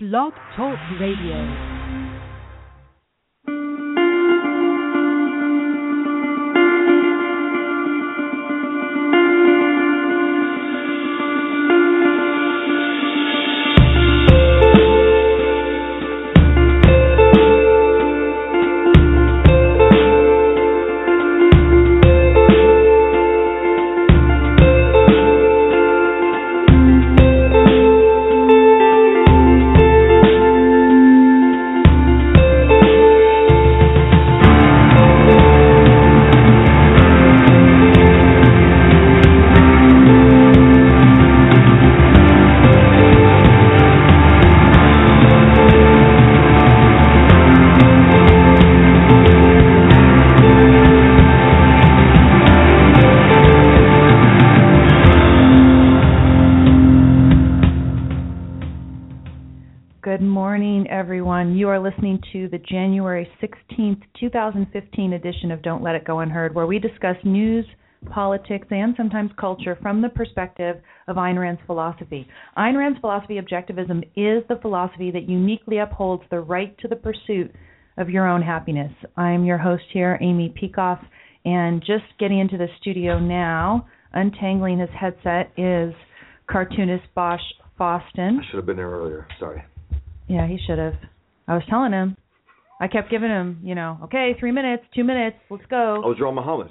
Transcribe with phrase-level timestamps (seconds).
[0.00, 1.77] Blog Talk Radio.
[63.18, 67.64] The January 16th, 2015 edition of Don't Let It Go Unheard, where we discuss news,
[68.12, 70.76] politics, and sometimes culture from the perspective
[71.08, 72.28] of Ayn Rand's philosophy.
[72.56, 77.52] Ayn Rand's philosophy, objectivism, is the philosophy that uniquely upholds the right to the pursuit
[77.96, 78.92] of your own happiness.
[79.16, 81.04] I am your host here, Amy Peikoff,
[81.44, 85.92] and just getting into the studio now, untangling his headset, is
[86.48, 87.40] cartoonist Bosch
[87.80, 88.38] Fawstin.
[88.38, 89.26] I should have been there earlier.
[89.40, 89.64] Sorry.
[90.28, 90.94] Yeah, he should have.
[91.48, 92.16] I was telling him.
[92.80, 96.02] I kept giving him, you know, okay, three minutes, two minutes, let's go.
[96.04, 96.68] I was drawing Muhammad.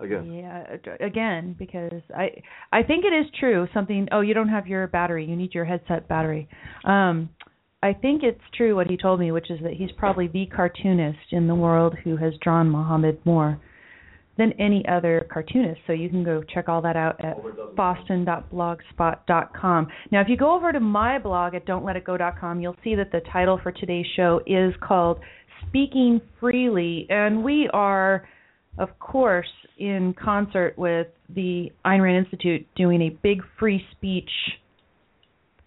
[0.00, 0.32] Again.
[0.32, 0.64] Yeah,
[1.04, 2.30] again, because I
[2.72, 3.66] I think it is true.
[3.74, 4.06] Something.
[4.12, 5.24] Oh, you don't have your battery.
[5.24, 6.48] You need your headset battery.
[6.84, 7.30] Um,
[7.82, 11.32] I think it's true what he told me, which is that he's probably the cartoonist
[11.32, 13.60] in the world who has drawn Muhammad more
[14.38, 15.82] than any other cartoonist.
[15.86, 17.36] So you can go check all that out at
[17.76, 19.88] fawstin.blogspot.com.
[20.12, 23.58] Now, if you go over to my blog at don'tletitgo.com, you'll see that the title
[23.62, 25.18] for today's show is called
[25.66, 28.28] Speaking Freely, and we are,
[28.78, 34.30] of course, in concert with the Ayn Rand Institute doing a big free speech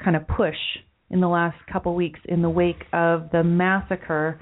[0.04, 0.56] kind of push
[1.10, 4.40] in the last couple weeks in the wake of the massacre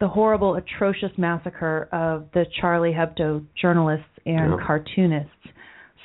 [0.00, 4.66] the horrible, atrocious massacre of the Charlie Hebdo journalists and Yeah.
[4.66, 5.32] cartoonists.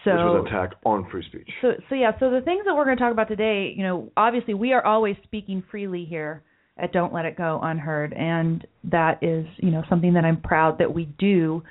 [0.04, 1.50] So, which was an attack on free speech.
[1.62, 2.18] so, so yeah.
[2.20, 4.86] So the things that we're going to talk about today, you know, obviously we are
[4.86, 6.42] always speaking freely here
[6.78, 10.80] at Don't Let It Go Unheard, and that is, you know, something that I'm proud
[10.80, 11.64] that we do.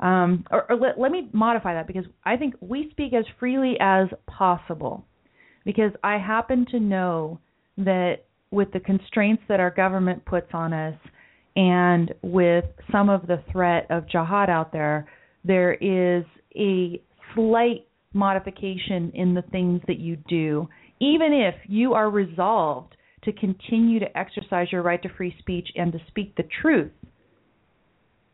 [0.00, 3.76] Um, or, or let, let me modify that because I think we speak as freely
[3.80, 5.04] as possible,
[5.64, 7.40] because I happen to know
[7.78, 10.94] that with the constraints that our government puts on us,
[11.58, 15.08] and with some of the threat of jihad out there,
[15.44, 16.24] there is
[16.54, 17.02] a
[17.34, 20.68] slight modification in the things that you do,
[21.00, 25.90] even if you are resolved to continue to exercise your right to free speech and
[25.90, 26.92] to speak the truth.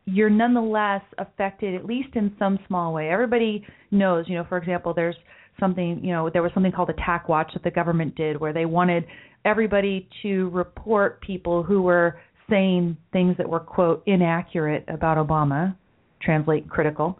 [0.05, 3.09] You're nonetheless affected, at least in some small way.
[3.09, 5.15] Everybody knows, you know, for example, there's
[5.59, 8.65] something, you know, there was something called Attack Watch that the government did where they
[8.65, 9.03] wanted
[9.45, 12.19] everybody to report people who were
[12.49, 15.75] saying things that were quote inaccurate about Obama,
[16.21, 17.19] translate critical.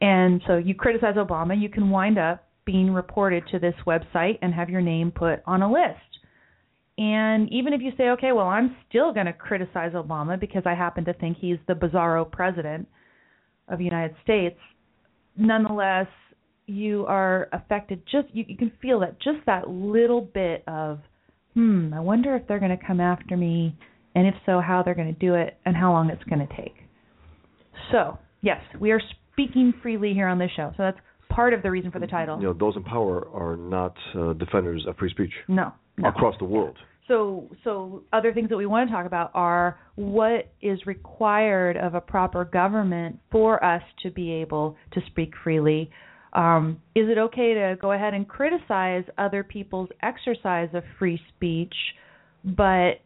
[0.00, 4.54] And so you criticize Obama, you can wind up being reported to this website and
[4.54, 5.98] have your name put on a list.
[6.98, 10.74] And even if you say, okay, well, I'm still going to criticize Obama because I
[10.74, 12.86] happen to think he's the bizarro president
[13.68, 14.58] of the United States,
[15.36, 16.06] nonetheless,
[16.66, 18.02] you are affected.
[18.10, 21.00] Just you, you can feel that just that little bit of,
[21.54, 23.76] hmm, I wonder if they're going to come after me
[24.14, 26.56] and if so, how they're going to do it, and how long it's going to
[26.56, 26.74] take.
[27.92, 29.00] So, yes, we are
[29.32, 30.72] speaking freely here on this show.
[30.76, 30.98] So that's
[31.28, 32.38] part of the reason for the title.
[32.38, 36.08] You know, those in power are not uh, defenders of free speech No, no.
[36.08, 36.76] across the world.
[37.08, 41.94] So, so other things that we want to talk about are what is required of
[41.94, 45.90] a proper government for us to be able to speak freely.
[46.34, 51.74] Um, is it okay to go ahead and criticize other people's exercise of free speech,
[52.44, 53.00] but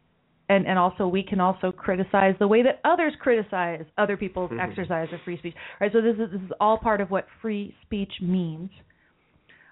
[0.49, 4.61] and and also we can also criticize the way that others criticize other people's Mhm.
[4.61, 5.55] exercise of free speech.
[5.57, 8.71] All right, so this is this is all part of what free speech means.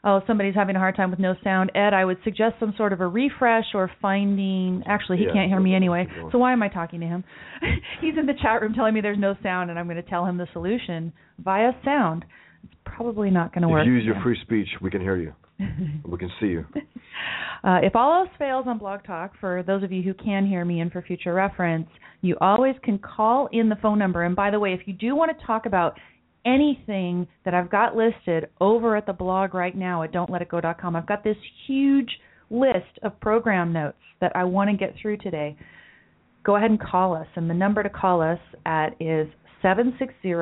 [0.05, 1.71] Oh, somebody's having a hard time with no sound.
[1.77, 4.83] Ed, I would suggest some sort of a refresh or finding.
[4.87, 6.09] Actually, he Yeah, can't hear me anyway.
[6.33, 7.23] So why am I talking to him?
[8.01, 10.27] He's in the chat room telling me there's no sound, and I'm going to tell
[10.27, 12.25] him the solution via sound.
[12.65, 13.87] It's probably not going to If work.
[13.87, 15.35] you use your free speech, we can hear you.
[16.09, 16.65] We can see you.
[17.65, 20.65] Uh, if all else fails on Blog Talk, for those of you who can hear
[20.65, 21.87] me and for future reference,
[22.21, 24.25] you always can call in the phone number.
[24.25, 25.97] And by the way, if you do want to talk about
[26.45, 31.23] anything that I've got listed over at the blog right now at don'tletitgo.com, I've got
[31.23, 31.37] this
[31.67, 32.11] huge
[32.51, 35.57] list of program notes that I want to get through today,
[36.45, 37.27] go ahead and call us.
[37.37, 39.29] And the number to call us at is
[39.63, 40.33] 760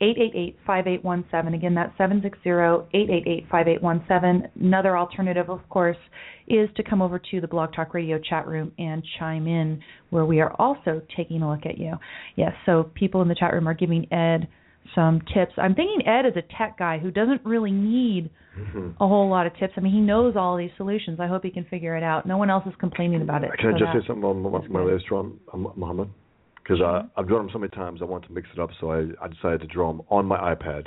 [0.00, 1.54] 888-5817.
[1.54, 4.50] Again, that's 760-888-5817.
[4.60, 5.96] Another alternative, of course,
[6.48, 10.24] is to come over to the Blog Talk Radio chat room and chime in, where
[10.24, 11.94] we are also taking a look at you.
[12.36, 14.48] Yes, so people in the chat room are giving Ed
[14.94, 15.52] some tips.
[15.56, 19.00] I'm thinking Ed is a tech guy who doesn't really need Mm-hmm.
[19.00, 19.74] a whole lot of tips.
[19.76, 21.20] I mean, he knows all these solutions.
[21.20, 22.26] I hope he can figure it out.
[22.26, 23.50] No one else is complaining about it.
[23.58, 25.06] Can I just say something on my, my latest
[25.76, 26.08] Muhammad?
[26.70, 28.92] Because uh, I've drawn them so many times, I want to mix it up, so
[28.92, 30.86] I, I decided to draw them on my iPad,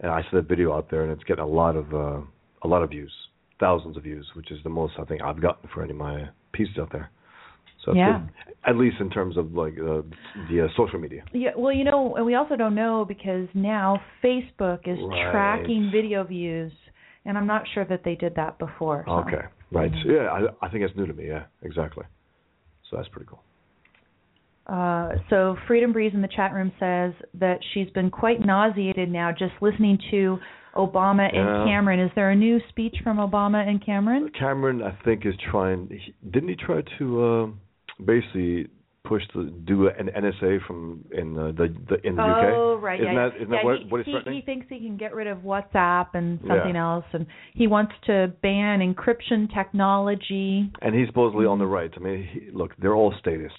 [0.00, 2.20] and I sent a video out there, and it's getting a lot of uh,
[2.64, 3.12] a lot of views,
[3.60, 6.28] thousands of views, which is the most I think I've gotten for any of my
[6.52, 7.10] pieces out there.
[7.84, 8.18] So Yeah.
[8.18, 8.28] good,
[8.66, 10.02] at least in terms of like uh,
[10.48, 11.22] the uh, social media.
[11.32, 15.30] Yeah, well, you know, and we also don't know because now Facebook is Right.
[15.30, 16.72] tracking video views,
[17.24, 19.04] and I'm not sure that they did that before.
[19.06, 19.12] so.
[19.12, 19.92] Okay, right.
[20.04, 21.28] Yeah, I, I think it's new to me.
[21.28, 22.04] Yeah, exactly.
[22.90, 23.44] So that's pretty cool.
[24.70, 29.32] Uh, so Freedom Breeze in the chat room says that she's been quite nauseated now
[29.32, 30.38] just listening to
[30.76, 31.64] Obama and Yeah.
[31.64, 31.98] Cameron.
[31.98, 34.30] Is there a new speech from Obama and Cameron?
[34.38, 35.88] Cameron, I think, is trying.
[35.88, 37.60] He, didn't he try to um
[38.04, 38.68] basically
[39.02, 42.82] push to do an NSA from in uh, the the in the oh, UK?
[42.82, 43.00] right.
[43.00, 43.28] Isn't yeah.
[43.28, 45.26] that isn't yeah, that what, he, what he's he, he thinks he can get rid
[45.26, 46.54] of WhatsApp and Yeah.
[46.54, 50.70] something else, and he wants to ban encryption technology.
[50.82, 51.90] and he's supposedly on the right.
[51.96, 53.58] I mean, he, look, they're all statists,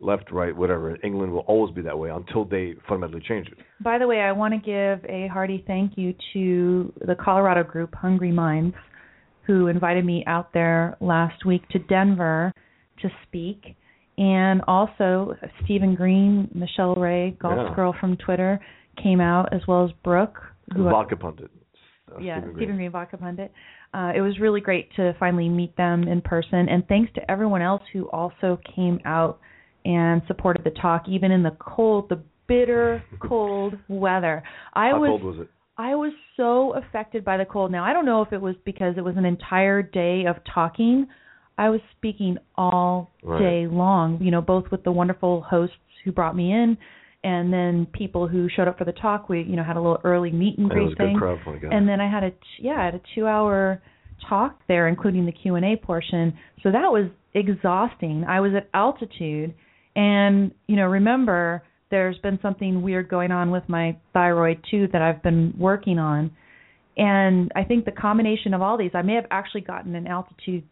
[0.00, 0.96] left, right, whatever.
[1.04, 3.58] England will always be that way until they fundamentally change it.
[3.82, 7.94] By the way, I want to give a hearty thank you to the Colorado group
[7.94, 8.74] Hungry Minds,
[9.46, 12.52] who invited me out there last week to Denver
[13.02, 13.76] to speak,
[14.18, 17.74] and also Stephen Green, Michelle Ray, Golf Yeah.
[17.74, 18.60] Girl from Twitter,
[19.02, 20.38] came out as well as Brooke,
[20.74, 21.50] who Vodka pundit.
[22.10, 22.76] Uh, yeah, Stephen Stephen Green.
[22.76, 23.52] Green Vodka Pundit.
[23.92, 27.62] Uh, it was really great to finally meet them in person, and thanks to everyone
[27.62, 29.40] else who also came out
[29.84, 34.42] and supported the talk, even in the cold, the bitter cold weather.
[34.74, 35.50] I How was cold was it?
[35.78, 37.72] I was so affected by the cold.
[37.72, 41.06] Now I don't know if it was because it was an entire day of talking.
[41.56, 43.40] I was speaking all Right.
[43.40, 46.76] day long, you know, both with the wonderful hosts who brought me in
[47.22, 49.28] and then people who showed up for the talk.
[49.28, 51.88] We, you know, had a little early meet and greet thing crowd when I and
[51.88, 53.82] then I had a yeah, I had a 2-hour
[54.28, 56.36] talk there including the Q&A portion.
[56.62, 58.24] So that was exhausting.
[58.28, 59.54] I was at altitude
[59.96, 65.02] and, you know, remember there's been something weird going on with my thyroid too that
[65.02, 66.30] I've been working on.
[66.96, 70.64] And I think the combination of all these, I may have actually gotten an altitude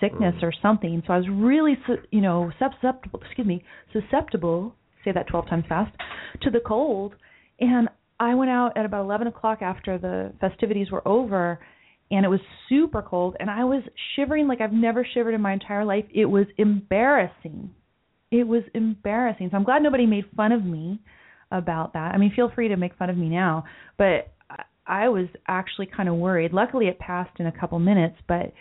[0.00, 1.02] sickness or something.
[1.06, 1.76] So I was really,
[2.10, 4.74] you know, susceptible, excuse me, susceptible,
[5.04, 5.94] say that 12 times fast,
[6.42, 7.14] to the cold.
[7.60, 7.88] And
[8.20, 11.58] I went out at about 11 o'clock after the festivities were over,
[12.10, 13.82] and it was super cold, and I was
[14.14, 16.04] shivering like I've never shivered in my entire life.
[16.14, 17.70] It was embarrassing.
[18.30, 19.48] It was embarrassing.
[19.50, 21.00] So I'm glad nobody made fun of me
[21.50, 22.14] about that.
[22.14, 23.64] I mean, feel free to make fun of me now,
[23.98, 26.52] but I- I was actually kind of worried.
[26.52, 28.52] Luckily, it passed in a couple minutes, but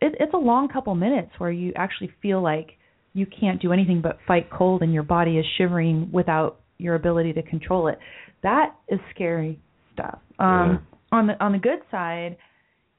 [0.00, 2.76] it, it's a long couple minutes where you actually feel like
[3.14, 7.32] you can't do anything but fight cold and your body is shivering without your ability
[7.32, 7.98] to control it.
[8.42, 9.58] That is scary
[9.92, 10.20] stuff.
[10.38, 12.36] Um on the on the good side,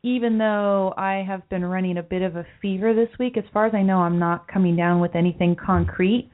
[0.03, 3.68] even though I have been running a bit of a fever this week, as far
[3.68, 6.29] as I know I'm not coming down with anything concrete.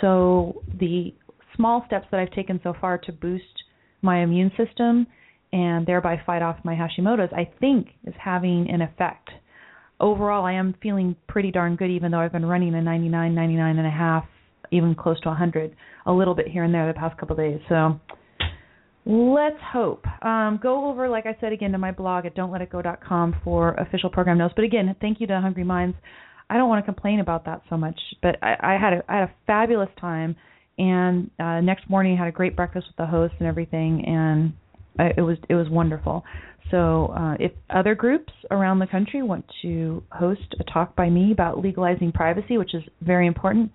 [0.00, 1.14] So the
[1.56, 3.44] small steps that I've taken so far to boost
[4.02, 5.06] my immune system
[5.52, 9.30] and thereby fight off my Hashimoto's, I think is having an effect.
[10.00, 13.78] Overall, I am feeling pretty darn good, even though I've been running a 99, 99
[13.78, 14.26] and a half,
[14.70, 15.74] even close to 100,
[16.04, 17.58] a little bit here and there the past couple of days.
[17.70, 17.98] So
[19.08, 20.04] let's hope.
[20.22, 24.38] Um, go over, like I said again, to my blog at don'tletitgo.com for official program
[24.38, 24.52] notes.
[24.54, 25.96] But again, thank you to Hungry Minds.
[26.50, 29.14] I don't want to complain about that so much, but I, I had a I
[29.20, 30.36] had a fabulous time,
[30.78, 34.52] and uh, next morning I had a great breakfast with the host and everything, and
[34.98, 36.24] I, it was it was wonderful.
[36.70, 41.32] So uh, if other groups around the country want to host a talk by me
[41.32, 43.70] about legalizing privacy, which is very important,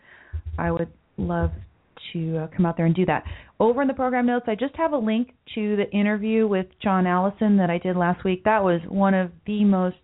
[0.58, 1.52] I would love
[2.12, 3.24] to uh, come out there and do that.
[3.60, 7.08] Over in the program notes, I just have a link to the interview with John
[7.08, 8.44] Allison that I did last week.
[8.44, 9.98] That was one of the most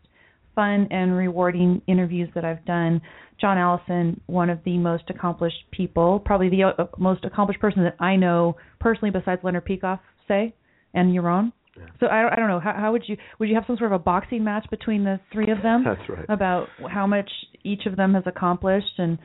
[0.55, 3.01] fun and rewarding interviews that I've done.
[3.39, 7.95] John Allison, one of the most accomplished people, probably the uh, most accomplished person that
[7.99, 10.53] I know personally besides Leonard Peikoff, say,
[10.93, 11.53] and Yaron.
[11.77, 11.85] Yeah.
[11.99, 13.93] So I don't, I don't know how, how would you would you have some sort
[13.93, 16.25] of a boxing match between the three of them That's right.
[16.27, 17.29] about how much
[17.63, 19.17] each of them has accomplished and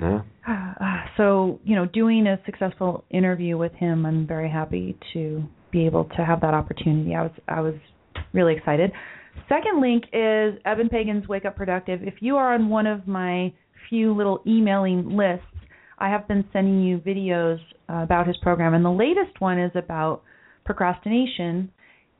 [0.00, 0.20] Yeah.
[1.16, 6.04] so you know doing a successful interview with him i'm very happy to be able
[6.16, 7.74] to have that opportunity i was i was
[8.32, 8.92] really excited
[9.48, 12.02] Second link is Eben Pagan's Wake Up Productive.
[12.02, 13.52] If you are on one of my
[13.88, 15.46] few little emailing lists,
[15.98, 17.58] I have been sending you videos
[17.88, 20.22] uh, about his program, and the latest one is about
[20.64, 21.70] procrastination.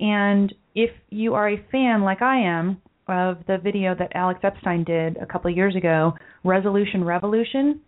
[0.01, 4.85] And if you are a fan, like I am, of the video that Alex Epstein
[4.85, 6.13] did a couple of years ago,
[6.45, 7.81] Resolution Revolution,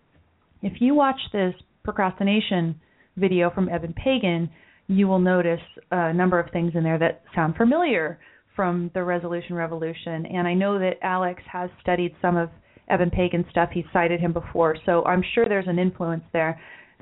[0.63, 1.55] if you watch this
[1.85, 2.81] procrastination
[3.17, 4.51] video from Eben Pagan,
[4.89, 8.19] you will notice a number of things in there that sound familiar
[8.55, 10.27] from the Resolution Revolution.
[10.27, 12.51] And I know that Alex has studied some of
[12.89, 13.71] Eben Pagan's stuff.
[13.73, 16.61] He's cited him before, so I'm sure there's an influence there.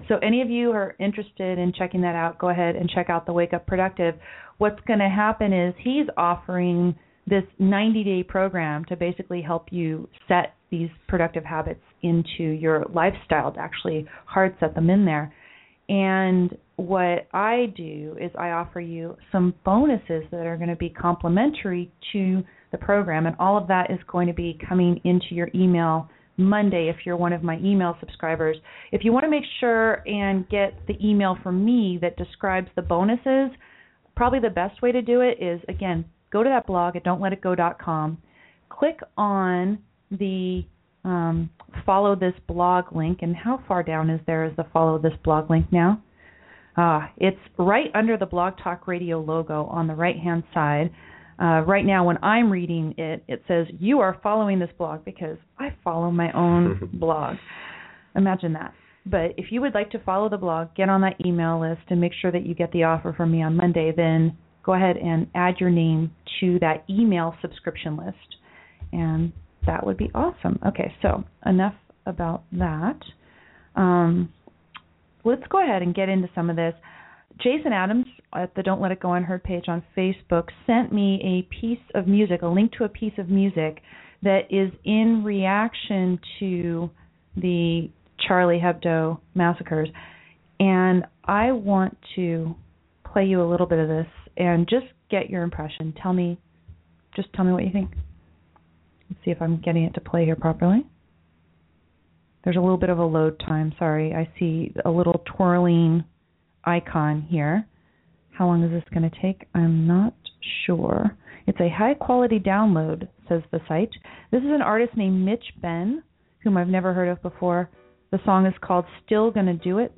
[0.09, 3.26] So any of you are interested in checking that out, go ahead and check out
[3.26, 4.14] the Wake Up Productive.
[4.59, 10.54] What's going to happen is he's offering this 90-day program to basically help you set
[10.71, 15.33] these productive habits into your lifestyle to actually hard set them in there.
[15.88, 20.90] And what I do is I offer you some bonuses that are going to be
[20.90, 25.49] complimentary to the program, and all of that is going to be coming into your
[25.54, 28.57] email Monday if you're one of my email subscribers.
[28.90, 32.83] If you want to make sure and get the email from me that describes the
[32.83, 33.50] bonuses,
[34.16, 38.18] probably the best way to do it is again, go to that blog at don'tletitgo.com,
[38.68, 39.78] click on
[40.10, 40.64] the
[41.04, 41.48] um,
[41.86, 45.48] follow this blog link, and how far down is there is the follow this blog
[45.48, 46.02] link now?
[46.76, 50.90] Uh, it's right under the Blog Talk Radio logo on the right hand side.
[51.40, 55.36] Uh, right now, when I'm reading it, it says, You are following this blog because
[55.58, 57.36] I follow my own blog.
[58.16, 58.74] Imagine that.
[59.06, 62.00] But if you would like to follow the blog, get on that email list and
[62.00, 65.26] make sure that you get the offer from me on Monday, then go ahead and
[65.35, 68.37] add your name to that email subscription list.
[68.92, 69.33] And
[69.66, 70.59] that would be awesome.
[70.66, 71.75] Okay, so enough
[72.06, 72.99] about that.
[73.76, 74.33] Um,
[75.25, 76.75] let's go ahead and get into some of this.
[77.40, 81.54] Jason Adams at the Don't Let It Go Unheard page on Facebook sent me a
[81.61, 83.80] piece of music, a link to a piece of music
[84.23, 86.90] that is in reaction to
[87.37, 87.90] the
[88.26, 89.88] Charlie Hebdo massacres.
[90.61, 92.54] And I want to
[93.12, 95.94] play you a little bit of this and just get your impression.
[96.02, 96.38] Tell me,
[97.14, 97.90] just tell me what you think.
[99.10, 100.86] Let's see if I'm getting it to play here properly.
[102.42, 103.72] There's a little bit of a load time.
[103.78, 106.04] Sorry, I see a little twirling
[106.64, 107.66] icon here.
[108.32, 109.46] How long is this going to take?
[109.54, 110.14] I'm not
[110.66, 111.16] sure.
[111.46, 113.90] It's a high quality download, says the site.
[114.30, 116.02] This is an artist named Mitch Benn,
[116.42, 117.70] whom I've never heard of before.
[118.10, 119.92] The song is called Still Gonna Do It.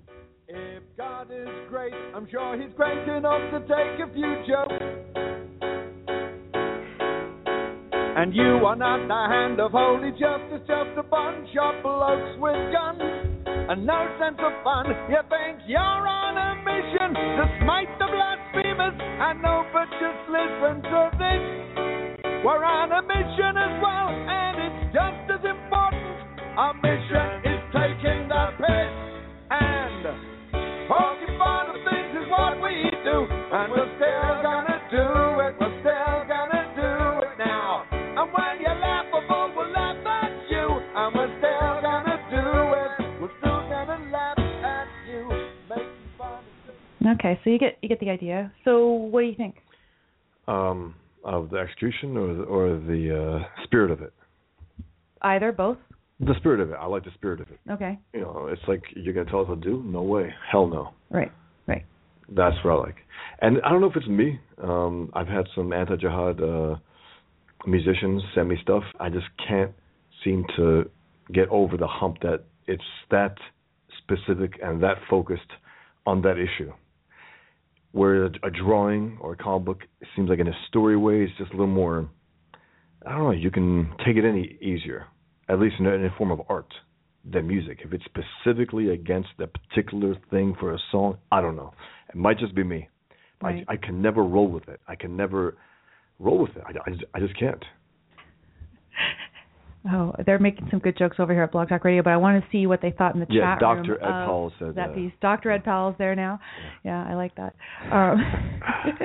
[0.48, 4.78] If God is great, I'm sure He's great enough to take a few jokes.
[8.16, 12.54] And you are not the hand of holy justice, just a bunch of blokes with
[12.72, 13.02] guns
[13.68, 14.86] and no sense of fun.
[15.10, 20.80] You think you're on a mission to smite the blasphemers, I know, but just listen
[20.86, 21.42] to this.
[22.46, 26.14] We're on a mission as well, and it's just as important.
[26.54, 28.95] Our mission is taking the piss,
[33.24, 35.06] and we're still gonna do
[35.44, 35.54] it.
[35.60, 37.84] We're still gonna do it now.
[37.92, 42.46] And when you're laughable, we'll laugh at you, and we're still gonna do
[42.76, 43.20] it.
[43.20, 45.28] We're still gonna laugh at you,
[45.68, 45.86] making
[46.18, 46.44] fun.
[47.14, 48.52] Okay, so you get you get the idea.
[48.64, 49.56] So what do you think?
[50.48, 50.94] Um,
[51.24, 54.12] of the execution or the, or the uh, spirit of it.
[55.22, 55.78] Either, both?
[56.20, 56.76] The spirit of it.
[56.80, 57.58] I like the spirit of it.
[57.70, 57.98] Okay.
[58.14, 59.82] You know, it's like you're gonna tell us what to do?
[59.82, 60.32] No way.
[60.50, 60.90] Hell no.
[61.10, 61.32] Right.
[61.66, 61.84] Right.
[62.28, 62.96] That's like.
[63.40, 64.40] And I don't know if it's me.
[64.62, 66.76] Um, I've had some anti-jihad uh,
[67.66, 68.82] musicians send me stuff.
[68.98, 69.72] I just can't
[70.24, 70.90] seem to
[71.32, 73.36] get over the hump that it's that
[73.98, 75.50] specific and that focused
[76.06, 76.72] on that issue.
[77.92, 79.80] Where a, a drawing or a comic book
[80.14, 82.08] seems like in a story way, it's just a little more.
[83.06, 83.30] I don't know.
[83.30, 85.06] You can take it any easier,
[85.48, 86.72] at least in a, in a form of art,
[87.24, 87.80] than music.
[87.84, 91.72] If it's specifically against a particular thing for a song, I don't know.
[92.08, 92.88] It might just be me.
[93.42, 93.64] Right.
[93.68, 94.80] I, I can never roll with it.
[94.88, 95.56] I can never
[96.18, 96.62] roll with it.
[96.66, 97.64] I, I, just, I just can't.
[99.88, 102.42] Oh, they're making some good jokes over here at Blog Talk Radio, but I want
[102.42, 103.92] to see what they thought in the Yeah, chat Dr.
[103.92, 103.98] room.
[104.02, 104.94] Ed Powell said that that.
[104.96, 105.12] piece.
[105.20, 105.52] Dr.
[105.52, 106.40] Ed Powell's there now.
[106.84, 107.54] Yeah, I like that.
[107.92, 108.20] Um,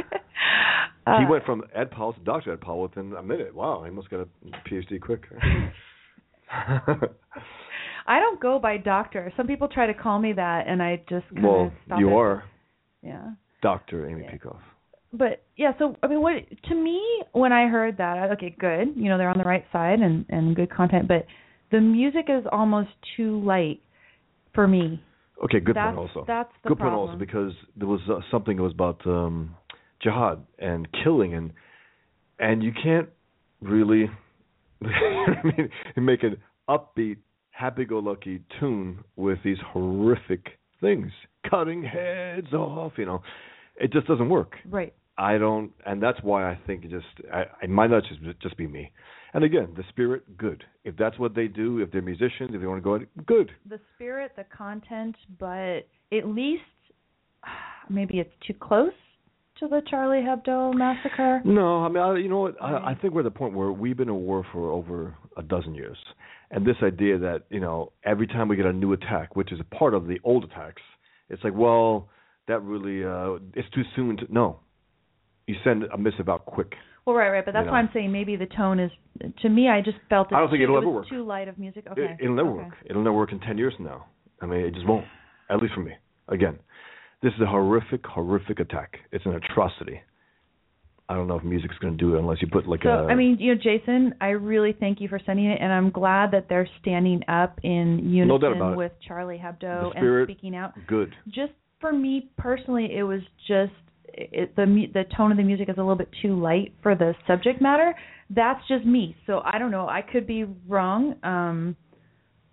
[1.05, 2.53] uh, he went from Ed Powell to Dr.
[2.53, 3.53] Ed Powell within a minute.
[3.53, 4.27] Wow, he must got a
[4.67, 5.21] PhD quick.
[6.51, 9.31] I don't go by doctor.
[9.37, 12.09] Some people try to call me that, and I just kind well, of stop you
[12.09, 12.13] it.
[12.13, 12.43] are
[13.01, 13.31] Yeah.
[13.61, 14.07] Dr.
[14.07, 14.31] Amy Yeah.
[14.31, 14.59] Peikoff.
[15.13, 16.33] but yeah, so I mean, what
[16.69, 17.01] to me
[17.33, 20.25] when I heard that, I, okay, good, you know, they're on the right side and
[20.29, 21.25] and good content, but
[21.71, 23.81] the music is almost too light
[24.53, 25.01] for me.
[25.43, 26.23] Okay, good that's, point also.
[26.27, 26.99] That's the good problem.
[27.07, 29.55] point also because there was uh, something that was about um
[30.01, 31.51] jihad and killing and
[32.39, 33.09] and you can't
[33.61, 34.09] really
[34.81, 36.37] you know what I mean make an
[36.69, 37.17] upbeat,
[37.51, 41.11] happy-go-lucky tune with these horrific things,
[41.49, 42.93] cutting heads off.
[42.97, 43.23] You know,
[43.77, 44.55] it just doesn't work.
[44.69, 44.93] Right.
[45.17, 48.57] I don't, and that's why I think it just I, it might not just just
[48.57, 48.91] be me.
[49.33, 50.63] And again, the spirit, good.
[50.83, 53.51] If that's what they do, if they're musicians, if they want to go, good.
[53.69, 56.63] The spirit, the content, but at least
[57.89, 58.91] maybe it's too close
[59.61, 61.41] to the Charlie Hebdo massacre.
[61.45, 62.61] No, I mean, I, you know what?
[62.61, 65.43] I, I think we're at the point where we've been in war for over a
[65.43, 65.97] dozen years,
[66.49, 69.59] and this idea that you know every time we get a new attack, which is
[69.59, 70.81] a part of the old attacks,
[71.29, 72.09] it's like, well,
[72.47, 74.59] that really uh it's too soon to no.
[75.47, 76.73] You send a missive out quick.
[77.05, 77.79] Well, right, right, but that's You why.
[77.79, 78.91] I'm saying maybe the tone is.
[79.41, 81.09] To me, I just felt it I don't think it'll it ever was work.
[81.09, 81.85] Too light of music.
[81.91, 82.01] Okay.
[82.01, 82.63] It, it'll never okay.
[82.63, 82.73] work.
[82.89, 84.05] It'll never work in ten years from now.
[84.41, 85.05] I mean, it just won't.
[85.49, 85.93] At least for me.
[86.29, 86.57] Again,
[87.21, 88.97] this is a horrific, horrific attack.
[89.11, 90.01] It's an atrocity.
[91.09, 93.07] I don't know if music's going to do it unless you put like So a.
[93.07, 96.31] I mean, you know, Jason, I really thank you for sending it, and I'm glad
[96.31, 98.77] that they're standing up in No unison it.
[98.77, 100.71] with Charlie Hebdo spirit- and speaking out.
[100.87, 101.13] good.
[101.27, 101.51] Just
[101.81, 103.73] for me personally, it was just
[104.13, 107.13] it, the the tone of the music is a little bit too light for the
[107.27, 107.93] subject matter.
[108.29, 109.15] That's just me.
[109.27, 109.89] So I don't know.
[109.89, 111.15] I could be wrong.
[111.23, 111.75] Um,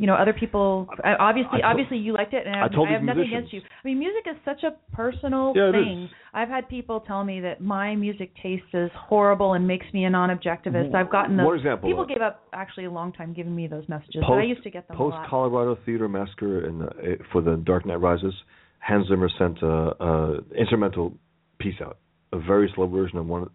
[0.00, 2.68] you know, other people I- obviously I told- obviously you liked it, and I, I
[2.68, 3.60] told I have nothing against you.
[3.60, 6.08] I mean, music is such a personal Yeah, thing.
[6.32, 10.10] I've had people tell me that my music taste is horrible and makes me a
[10.10, 10.94] non-objectivist.
[10.94, 11.46] I've gotten those.
[11.46, 11.88] One example.
[11.88, 14.22] People uh, gave up actually a long time giving me those messages.
[14.24, 15.16] post, I used to get them post.
[15.28, 16.86] Colorado Theater Massacre and uh,
[17.32, 18.34] for the Dark Knight Rises,
[18.78, 19.66] Hans Zimmer sent a,
[20.04, 21.12] a instrumental
[21.58, 21.98] piece out,
[22.32, 23.42] a very slow version of one.
[23.42, 23.52] of-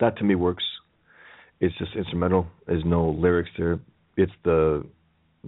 [0.00, 0.64] That to me works.
[1.60, 2.46] It's just instrumental.
[2.66, 3.78] There's no lyrics there.
[4.18, 4.84] It's the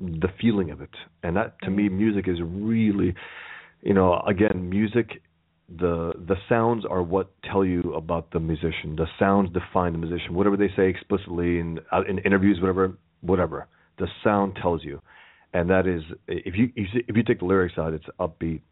[0.01, 0.91] the feeling of it,
[1.23, 1.93] and that to me, mm.
[1.93, 3.15] music is really,
[3.83, 5.23] you know, again, music.
[5.69, 8.97] The the sounds are what tell you about the musician.
[8.97, 10.35] The sounds define the musician.
[10.35, 13.67] Whatever they say explicitly in in interviews, whatever, whatever.
[13.99, 15.03] The sound tells you,
[15.53, 18.63] and that is if you if you- take the lyrics out, it's upbeat,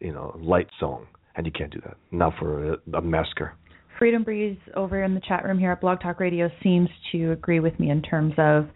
[0.00, 1.96] you know, light song, and you can't do that.
[2.10, 3.52] Not for a, a massacre.
[3.98, 7.60] Freedom Breeze over in the chat room here at Blog Talk Radio seems to agree
[7.60, 8.68] with me in terms of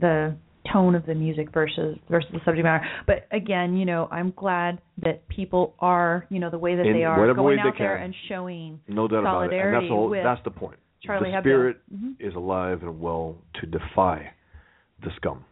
[0.00, 0.36] the
[0.72, 2.84] tone of the music versus versus the subject matter.
[3.06, 6.92] But again, you know, I'm glad that people are, you know, the way that In
[6.94, 8.04] they are going out there can.
[8.06, 9.52] and showing No doubt about it.
[9.52, 10.78] And that's Solidarity the whole, with that's the point.
[11.02, 12.14] Charlie the spirit Mhm.
[12.18, 14.32] is alive and well to defy
[15.02, 15.44] the scum.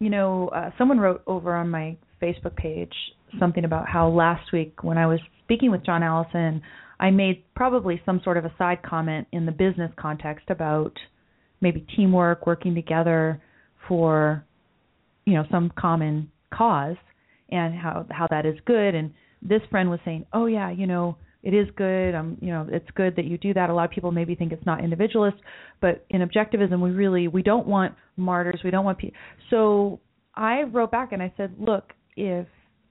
[0.00, 2.94] you know, uh, someone wrote over on my Facebook page
[3.40, 6.62] something about how last week when I was speaking with John Allison,
[7.00, 10.92] I made probably some sort of a side comment in the business context about
[11.60, 13.40] maybe teamwork, working together
[13.88, 14.44] for,
[15.24, 16.96] you know, some common cause
[17.50, 21.16] and how how that is good and this friend was saying, "Oh yeah, you know,
[21.42, 22.14] it is good.
[22.14, 23.70] Um, you know, it's good that you do that.
[23.70, 25.38] A lot of people maybe think it's not individualist,
[25.80, 28.60] but in objectivism, we really we don't want martyrs.
[28.64, 29.16] We don't want people.
[29.50, 30.00] So
[30.34, 32.46] I wrote back and I said, look, if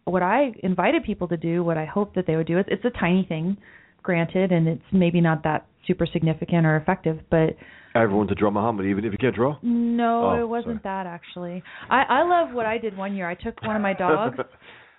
[0.05, 2.85] what I invited people to do, what I hope that they would do, is it's
[2.85, 3.57] a tiny thing,
[4.01, 7.49] granted, and it's maybe not that super significant or effective, but
[8.03, 9.57] Everyone to draw Muhammad, even if you can't draw.
[9.61, 11.63] no, Oh, it wasn't that actually.
[11.89, 13.29] I I love what I did one year.
[13.29, 14.37] I took one of my dogs.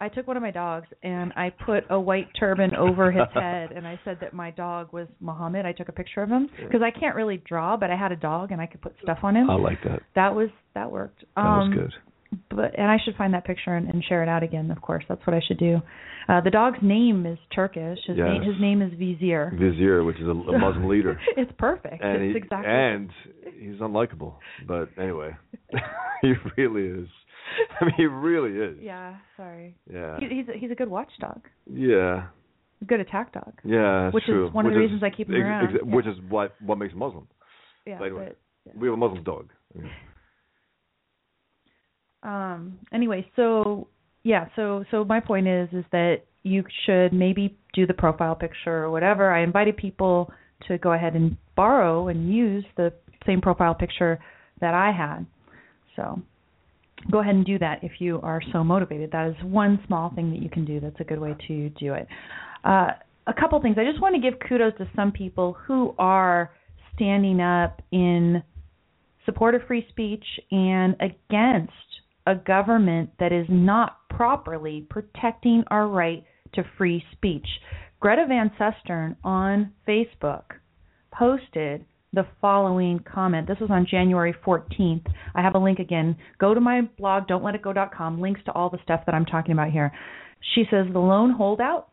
[0.01, 3.73] I took one of my dogs and I put a white turban over his head
[3.73, 5.67] and I said that my dog was Muhammad.
[5.67, 8.17] I took a picture of him because I can't really draw, but I had a
[8.17, 9.51] dog and I could put stuff on him.
[9.51, 10.01] I like that.
[10.15, 11.25] that was that worked.
[11.35, 11.93] That um, was good.
[12.51, 14.71] But and I should find that picture and, and share it out again.
[14.71, 15.81] Of course, that's what I should do.
[16.29, 17.99] Uh, the dog's name is Turkish.
[18.07, 18.27] His Yes.
[18.29, 19.51] name his name is Vizier.
[19.59, 21.19] Vizier, which is a, a Muslim leader.
[21.37, 22.03] it's perfect.
[22.03, 22.71] and it's he, exactly.
[22.71, 23.11] and
[23.59, 24.35] he's unlikable.
[24.67, 25.31] But anyway,
[26.23, 27.09] he really is.
[27.81, 28.77] I mean, he really is.
[28.83, 29.77] yeah, sorry.
[29.91, 30.19] Yeah.
[30.21, 31.41] He, he's a, he's a good watchdog.
[31.73, 32.27] Yeah.
[32.87, 33.55] Good attack dog.
[33.65, 34.11] Yeah.
[34.11, 34.51] Which is true.
[34.51, 35.95] one of the Which reasons I keep him ex- around, ex- yeah.
[35.95, 37.27] Which is what what makes him Muslim.
[37.87, 37.97] Yeah.
[37.99, 38.33] But anyway.
[38.67, 39.49] but- We have a Muslim dog.
[42.29, 43.89] Um anyway so
[44.23, 48.85] yeah so so my point is is that you should maybe do the profile picture
[48.85, 49.33] or whatever.
[49.33, 50.31] I invited people
[50.67, 52.93] to go ahead and borrow and use the
[53.27, 54.19] same profile picture
[54.61, 55.27] that i had.
[55.95, 56.21] So
[57.11, 59.11] go ahead and do that if you are so motivated.
[59.13, 60.81] That is one small thing that you can do.
[60.81, 62.09] That's a good way to do it.
[62.65, 62.89] Uh,
[63.27, 63.77] a couple things.
[63.79, 66.51] I just want to give kudos to some people who are
[66.95, 68.43] standing up in
[69.27, 71.73] support of free speech and against
[72.29, 77.47] a government that is not properly protecting our right to free speech.
[78.01, 80.43] Greta Van Susteren on Facebook
[81.11, 83.49] posted the following comment.
[83.49, 85.07] This was on January 14th.
[85.35, 86.17] I have a link again.
[86.39, 89.91] Go to my blog, don'tletitgo.com, links to all the stuff that I'm talking about here.
[90.55, 91.89] She says, The lone holdout,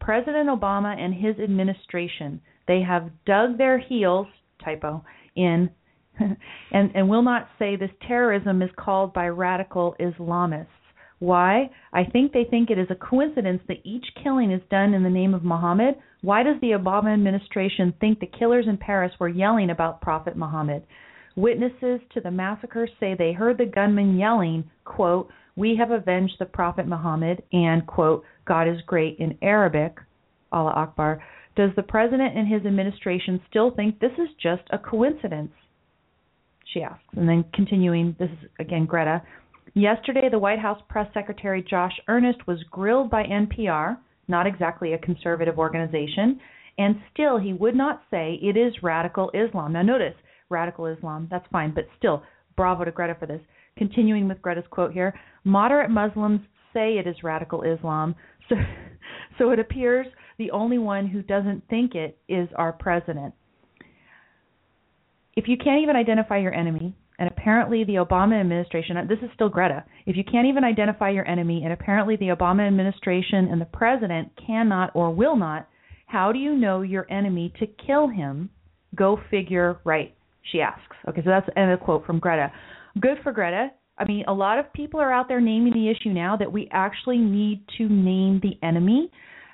[0.00, 4.28] President Obama and his administration, they have dug their heels,
[4.64, 5.68] typo, in
[6.72, 10.66] and and will not say this terrorism is called by radical Islamists.
[11.18, 11.70] Why?
[11.92, 15.10] I think they think it is a coincidence that each killing is done in the
[15.10, 15.96] name of Muhammad.
[16.22, 20.82] Why does the Obama administration think the killers in Paris were yelling about Prophet Muhammad?
[21.36, 26.46] Witnesses to the massacre say they heard the gunman yelling, quote, "We have avenged the
[26.46, 29.98] Prophet Muhammad," and quote, "God is great" in Arabic,
[30.52, 31.22] Allah Akbar.
[31.54, 35.52] Does the president and his administration still think this is just a coincidence?
[36.72, 37.02] She asks.
[37.16, 39.22] And then continuing, this is again Greta.
[39.74, 44.98] Yesterday, the White House press secretary Josh Earnest was grilled by NPR, not exactly a
[44.98, 46.40] conservative organization,
[46.78, 49.72] and still he would not say it is radical Islam.
[49.72, 50.14] Now, notice
[50.48, 52.22] radical Islam, that's fine, but still,
[52.56, 53.40] bravo to Greta for this.
[53.76, 56.40] Continuing with Greta's quote here moderate Muslims
[56.72, 58.14] say it is radical Islam,
[58.48, 58.56] so,
[59.38, 60.06] so it appears
[60.38, 63.34] the only one who doesn't think it is our president.
[65.36, 69.48] If you can't even identify your enemy, and apparently the Obama administration, this is still
[69.48, 73.66] Greta, if you can't even identify your enemy, and apparently the Obama administration and the
[73.66, 75.68] president cannot or will not,
[76.06, 78.50] how do you know your enemy to kill him?
[78.96, 80.14] Go figure, right?
[80.50, 80.96] She asks.
[81.08, 82.50] Okay, so that's a quote from Greta.
[82.98, 83.70] Good for Greta.
[83.98, 86.68] I mean, a lot of people are out there naming the issue now that we
[86.72, 89.10] actually need to name the enemy,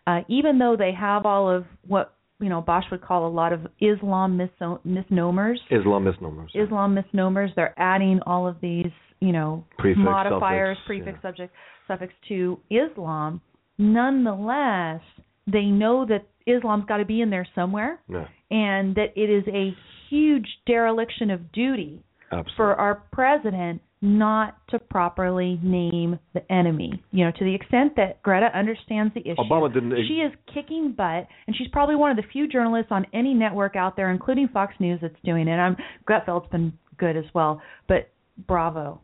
[0.07, 3.53] uh, even though they have all of what you know Bosch would call a lot
[3.53, 4.51] of Islam mis-
[4.85, 5.61] misnomers.
[5.71, 6.51] Islam misnomers.
[6.55, 7.51] Islam misnomers.
[7.57, 11.29] They're adding all of these, you know, Prefix, modifiers, suffix, prefix, yeah.
[11.29, 11.55] subject,
[11.89, 13.41] suffix to Islam.
[13.79, 15.01] Nonetheless,
[15.47, 19.45] they know that Islam's got to be in there somewhere, Yeah, and that it is
[19.49, 19.75] a
[20.11, 22.53] huge dereliction of duty absolutely.
[22.57, 27.03] for our president not to properly name the enemy.
[27.13, 29.97] You know, to the extent that Greta understands the issue, Obama didn't.
[30.07, 33.77] she is kicking butt, and she's probably one of the few journalists on any network
[33.77, 35.57] out there, including Fox News, that's doing it.
[35.57, 35.77] I'm
[36.09, 38.11] Gutfeld's been good as well, but
[38.47, 39.01] bravo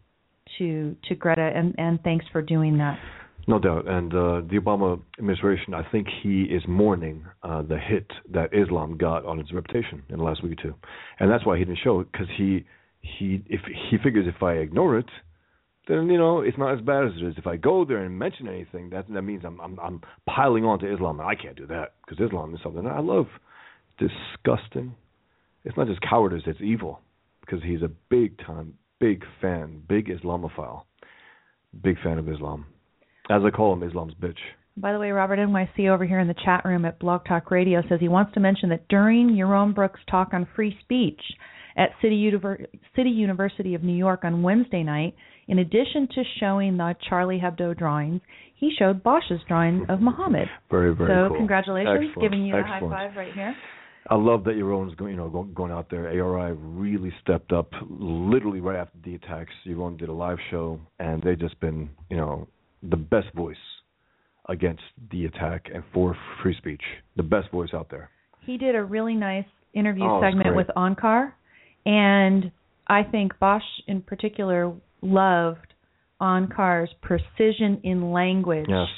[0.58, 2.98] to to Greta, and and thanks for doing that.
[3.48, 3.88] No doubt.
[3.88, 8.96] And uh, the Obama administration, I think he is mourning uh, the hit that Islam
[8.96, 10.74] got on its reputation in the last week or two,
[11.18, 12.64] and that's why he didn't show it because he
[13.02, 13.60] he if
[13.90, 15.08] he figures if I ignore it,
[15.88, 17.34] then you know it's not as bad as it is.
[17.36, 20.78] If I go there and mention anything, that that means I'm I'm, I'm piling on
[20.80, 23.26] to Islam, and I can't do that because Islam is something I love.
[23.98, 24.94] Disgusting.
[25.64, 27.00] It's not just cowardice; it's evil.
[27.40, 30.82] Because he's a big time, big fan, big Islamophile,
[31.82, 32.66] big fan of Islam.
[33.28, 34.38] As I call him, Islam's bitch.
[34.76, 37.82] By the way, Robert NYC over here in the chat room at Blog Talk Radio
[37.88, 41.20] says he wants to mention that during Yaron Brook's talk on free speech
[41.76, 45.14] at City, Univer- City University of New York on Wednesday night,
[45.48, 48.20] in addition to showing the Charlie Hebdo drawings,
[48.54, 50.48] he showed Bosch's drawing of Muhammad.
[50.70, 51.36] Very, very so cool.
[51.38, 52.20] congratulations, Excellent.
[52.20, 53.54] giving you a high five right here.
[54.10, 56.08] I love that Yaron's going, you know, going, going out there.
[56.08, 59.52] ARI really stepped up, literally right after the attacks.
[59.66, 62.48] Yaron did a live show, and they've just been, you know,
[62.82, 63.56] the best voice
[64.48, 64.82] against
[65.12, 66.82] the attack and for free speech.
[67.16, 68.10] The best voice out there.
[68.44, 71.32] He did a really nice interview Oh, segment with Onkar,
[71.86, 72.50] and
[72.86, 75.74] I think Bosch in particular loved
[76.20, 78.66] Onkar's precision in language.
[78.68, 78.88] Yes.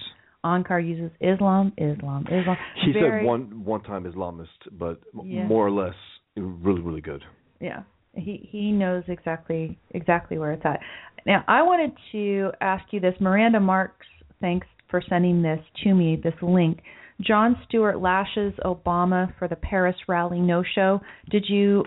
[0.45, 2.57] Onkar uses Islam, Islam, Islam.
[2.85, 5.45] He Very- said one one time Islamist, but Yeah.
[5.47, 5.95] more or less
[6.37, 7.25] really really good.
[7.61, 7.83] Yeah,
[8.15, 10.81] he he knows exactly exactly where it's at.
[11.25, 13.19] Now, I wanted to ask you this.
[13.21, 14.07] Miranda Marks,
[14.43, 16.17] thanks for sending this to me.
[16.17, 16.83] This link.
[17.23, 21.01] Jon Stewart lashes Obama for the Paris rally no-show.
[21.31, 21.85] Did you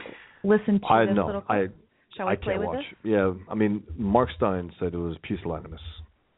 [0.48, 1.26] listen to I this know.
[1.26, 1.72] little clip?
[1.72, 2.86] I Shall I play can't with watch.
[3.04, 3.12] this?
[3.12, 5.82] Yeah, I mean, Mark Steyn said it was pusillanimous.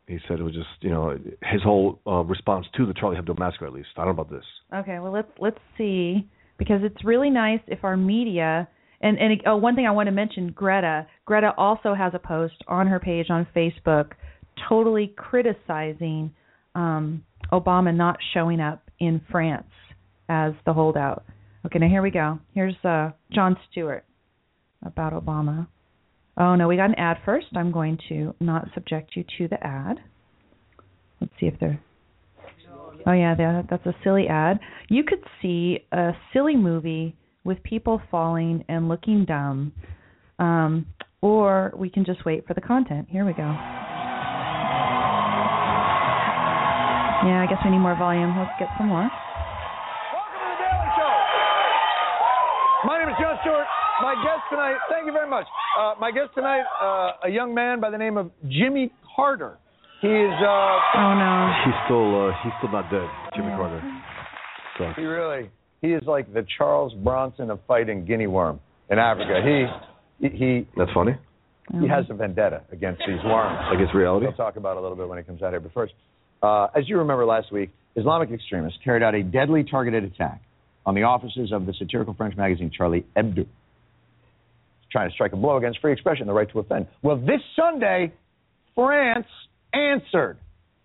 [0.08, 3.38] He said it was just, you know, his whole uh, response to the Charlie Hebdo
[3.38, 3.67] massacre.
[3.67, 4.43] At least I don't know about this.
[4.74, 8.67] Okay, well let's let's see because it's really nice if our media
[9.02, 12.56] and and oh, one thing I want to mention Greta Greta also has a post
[12.67, 14.13] on her page on Facebook
[14.67, 16.32] totally criticizing
[16.76, 19.72] um Obama not showing up in France
[20.28, 21.24] as the holdout.
[21.65, 22.39] Okay, now here we go.
[22.54, 24.06] Here's uh Jon Stewart
[24.86, 25.67] about Obama.
[26.38, 27.48] Oh no, we got an ad first.
[27.56, 29.98] I'm going to not subject you to the ad.
[31.19, 31.82] Let's see if they're
[33.08, 34.60] Oh yeah, that, that's a silly ad.
[34.89, 39.72] You could see a silly movie with people falling and looking dumb,
[40.38, 40.86] um,
[41.22, 43.08] or we can just wait for the content.
[43.10, 43.56] Here we go.
[47.26, 48.38] Yeah, I guess we need more volume.
[48.38, 49.10] Let's get some more.
[52.86, 53.65] My name is Jon Stewart.
[54.02, 55.46] My guest tonight, thank you very much.
[55.78, 59.58] Uh, my guest tonight, uh, a young man by the name of Jimmy Carter.
[60.02, 60.46] He is, uh,
[60.96, 61.52] Oh no.
[61.65, 63.82] He's still uh, he's still not dead, Jimmy Carter.
[64.78, 65.50] So he really,
[65.82, 68.62] he is like the Charles Bronson of fighting guinea worm.
[68.89, 69.42] in Africa.
[70.22, 71.13] He he That's funny.
[71.82, 73.60] he has a vendetta against these worms.
[73.74, 74.26] Against reality.
[74.28, 75.60] We'll talk about it a little bit when it comes out here.
[75.60, 75.94] But first,
[76.42, 80.42] uh, as you remember last week, Islamic extremists carried out a deadly targeted attack
[80.89, 83.45] on the offices of the satirical French magazine Charlie Hebdo,
[84.91, 86.88] trying to strike a blow against free expression, the right to offend.
[87.04, 88.12] Well, this Sunday,
[88.73, 89.28] France
[89.71, 90.39] answered.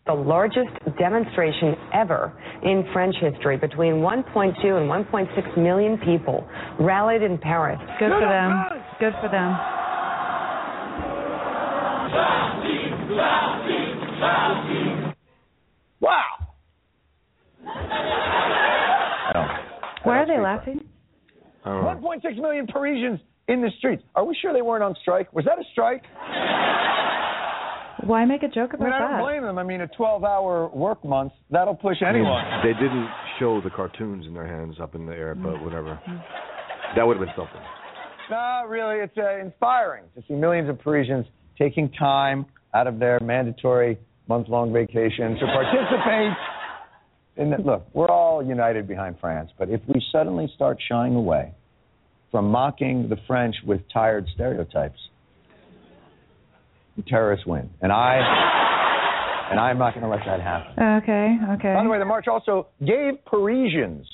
[0.07, 3.57] the largest demonstration ever in French history.
[3.57, 6.47] Between 1.2 and 1.6 million people
[6.79, 7.79] rallied in Paris.
[7.99, 8.65] Good for them.
[9.01, 9.57] Good for them.
[16.01, 16.45] Wow.
[20.05, 20.15] I don't.
[20.15, 20.81] Why are they laughing?
[21.65, 22.09] I don't know.
[22.09, 24.03] 1.6 million Parisians in the streets.
[24.15, 25.33] Are we sure they weren't on strike?
[25.33, 26.03] Was that a strike?
[28.07, 29.23] Why make a joke I about mean, I don't that?
[29.23, 29.59] blame them.
[29.59, 32.45] I mean, a 12-hour work month that'll push anyone.
[32.63, 35.99] They didn't show the cartoons in their hands up in the air, but whatever.
[36.97, 37.61] That would have been something.
[38.31, 41.27] No, really, it's uh, inspiring to see millions of Parisians
[41.59, 46.33] taking time out of their mandatory month-long vacation to participate
[47.37, 51.53] the, look, we're all united behind France, but if we suddenly start shying away
[52.31, 54.99] from mocking the French with tired stereotypes,
[56.97, 57.71] the terrorists win.
[57.81, 58.21] And I
[59.51, 60.73] and I'm not going to let that happen.
[61.03, 61.75] Okay, okay.
[61.75, 64.07] By the way, the march also gave Parisians.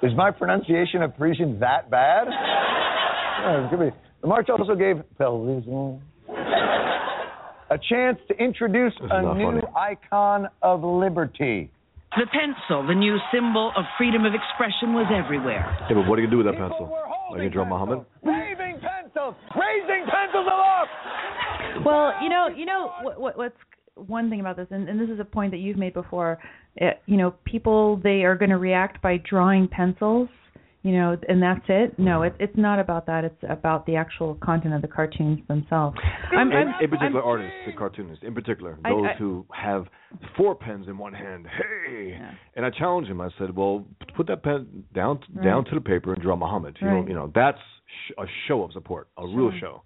[0.00, 2.28] Is my pronunciation of Parisian that bad?
[2.28, 3.96] No, it could be.
[4.20, 6.00] The march also gave Parisians
[7.70, 9.62] a chance to introduce This a new funny.
[9.76, 11.70] icon of liberty.
[12.16, 15.76] The pencil, the new symbol of freedom of expression, was everywhere.
[15.90, 16.86] Yeah, but what are you gonna do with that People pencil?
[16.86, 18.06] were Like holding you draw pencils, Muhammad?
[18.22, 20.90] Waving pencils, raising pencils aloft.
[21.84, 23.56] Well, you know, you know what, what what's
[23.94, 26.38] one thing about this, and, and this is a point that you've made before.
[26.76, 30.28] It, you know, people they are going to react by drawing pencils.
[30.88, 31.98] You know, and that's it.
[31.98, 33.22] No, it's it's not about that.
[33.22, 35.98] It's about the actual content of the cartoons themselves.
[36.34, 39.84] I'm, in, I'm, in particular, I'm- artists, the cartoonists, in particular, those I- who have
[40.34, 41.46] four pens in one hand.
[41.46, 42.30] Hey, Yeah.
[42.56, 43.20] and I challenged him.
[43.20, 43.84] I said, "Well,
[44.16, 45.44] put that pen down Right.
[45.44, 46.78] down to the paper and draw Muhammad.
[46.80, 47.60] You know, you know that's
[48.06, 49.82] sh- a show of support, a real show."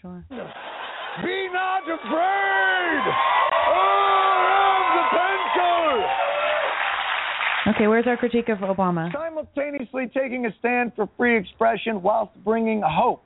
[0.00, 0.24] Sure.
[0.28, 3.14] Be not afraid of
[7.66, 9.10] Okay, where's our critique of Obama?
[9.12, 13.22] simultaneously taking a stand for free expression whilst bringing hope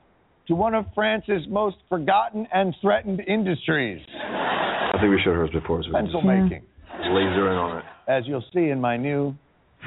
[0.46, 5.82] to one of France's most forgotten and threatened industries, I think we showed hers before.
[5.82, 6.42] So we pencil Yeah.
[6.42, 6.62] making.
[6.98, 7.84] just laser in on it.
[8.06, 9.34] As you'll see in my new,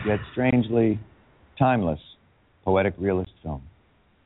[0.05, 0.99] yet strangely
[1.57, 1.99] timeless,
[2.65, 3.61] poetic realist film.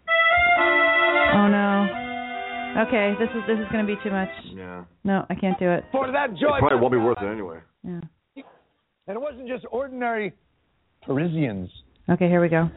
[0.07, 2.81] Oh no.
[2.87, 4.29] Okay, this is this is going to be too much.
[4.53, 5.85] Yeah, No, I can't do it.
[5.91, 7.59] For that it joy, probably won't be worth it anyway.
[7.83, 8.01] Yeah.
[9.07, 10.33] And it wasn't just ordinary
[11.03, 11.69] Parisians
[12.07, 12.69] Okay, here we go.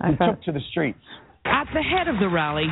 [0.00, 0.98] I who took to the streets.
[1.44, 2.66] At the head of the rally,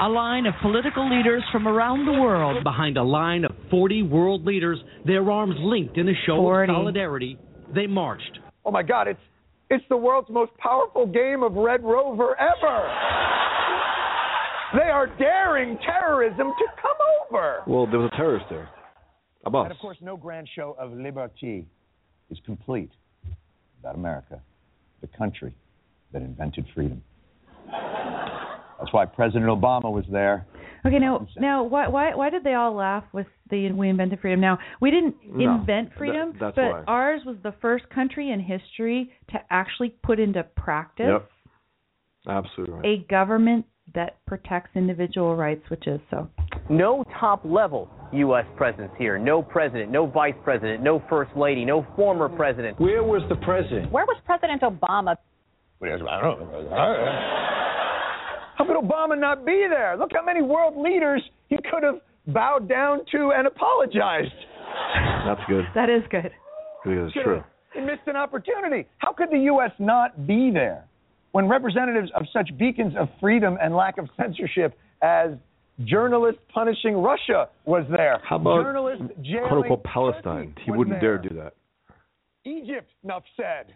[0.00, 2.64] a line of political leaders from around the world.
[2.64, 6.72] Behind a line of 40 world leaders, their arms linked in a show 40.
[6.72, 7.38] of solidarity,
[7.74, 8.38] they marched.
[8.64, 9.20] Oh my God, it's
[9.68, 12.88] it's the world's most powerful game of Red Rover ever.
[14.74, 16.96] They are daring terrorism to come
[17.30, 17.62] over.
[17.66, 18.68] Well, there was a terrorist there.
[19.44, 19.64] Abbas.
[19.64, 21.66] And of course, no grand show of liberty
[22.32, 22.90] is complete
[23.76, 24.40] without America,
[25.00, 25.54] the country
[26.12, 27.02] that invented freedom.
[27.70, 30.46] That's why President Obama was there.
[30.84, 34.40] Okay, now now why why why did they all laugh with the we invented freedom?
[34.40, 36.84] Now we didn't No, invent that- freedom, that's but why.
[36.88, 41.30] ours was the first country in history to actually put into practice Yep.
[42.28, 42.84] Absolutely right.
[42.84, 46.28] a government that protects individual rights, which is so.
[46.70, 48.46] No top level U.S.
[48.56, 49.18] presence here.
[49.18, 52.80] No president, no vice president, no first lady, no former president.
[52.80, 53.90] Where was the president?
[53.90, 55.16] Where was President Obama?
[55.82, 56.70] I don't know.
[58.56, 59.96] How could Obama not be there?
[59.96, 61.96] Look how many world leaders he could have
[62.28, 64.32] bowed down to and apologized.
[65.26, 65.64] That's good.
[65.74, 66.30] That is good.
[66.84, 67.42] Because it's true.
[67.74, 68.86] He missed an opportunity.
[68.98, 69.72] How could the U.S.
[69.78, 70.84] not be there
[71.32, 75.30] when representatives of such beacons of freedom and lack of censorship as
[75.84, 78.20] journalists punishing Russia was there?
[78.22, 80.48] How about journalists jailing quote unquote Palestine?
[80.48, 81.18] Turkey He wouldn't there.
[81.18, 81.54] dare do that.
[82.44, 83.74] Egypt, enough said.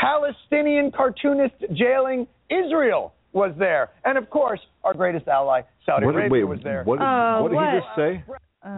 [0.00, 3.90] Palestinian cartoonist jailing Israel was there.
[4.04, 6.82] And of course, our greatest ally, Saudi What, Arabia, wait, was there.
[6.84, 7.74] what did, Oh, what did what?
[7.74, 8.24] he just say?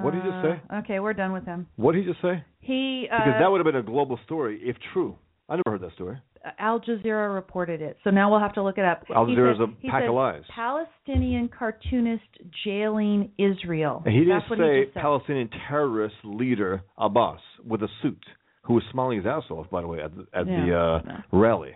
[0.03, 0.61] What did he just say?
[0.75, 1.67] Uh, Okay, we're done with him.
[1.77, 2.43] What did he just say?
[2.61, 5.17] He uh, Because that would have been a global story if true.
[5.51, 6.17] I never heard that story.
[6.59, 9.03] Al Jazeera reported it, so now we'll have to look it up.
[9.15, 10.43] Al Jazeera's said- a pack said of lies.
[10.55, 12.23] Palestinian cartoonist
[12.65, 14.03] jailing Israel.
[14.07, 14.91] And he didn't That's say he.
[15.01, 18.25] Palestinian terrorist leader Abbas with a suit,
[18.63, 20.65] who was smiling his ass off, by the way, at the, at Yeah.
[20.65, 21.73] the uh, rally,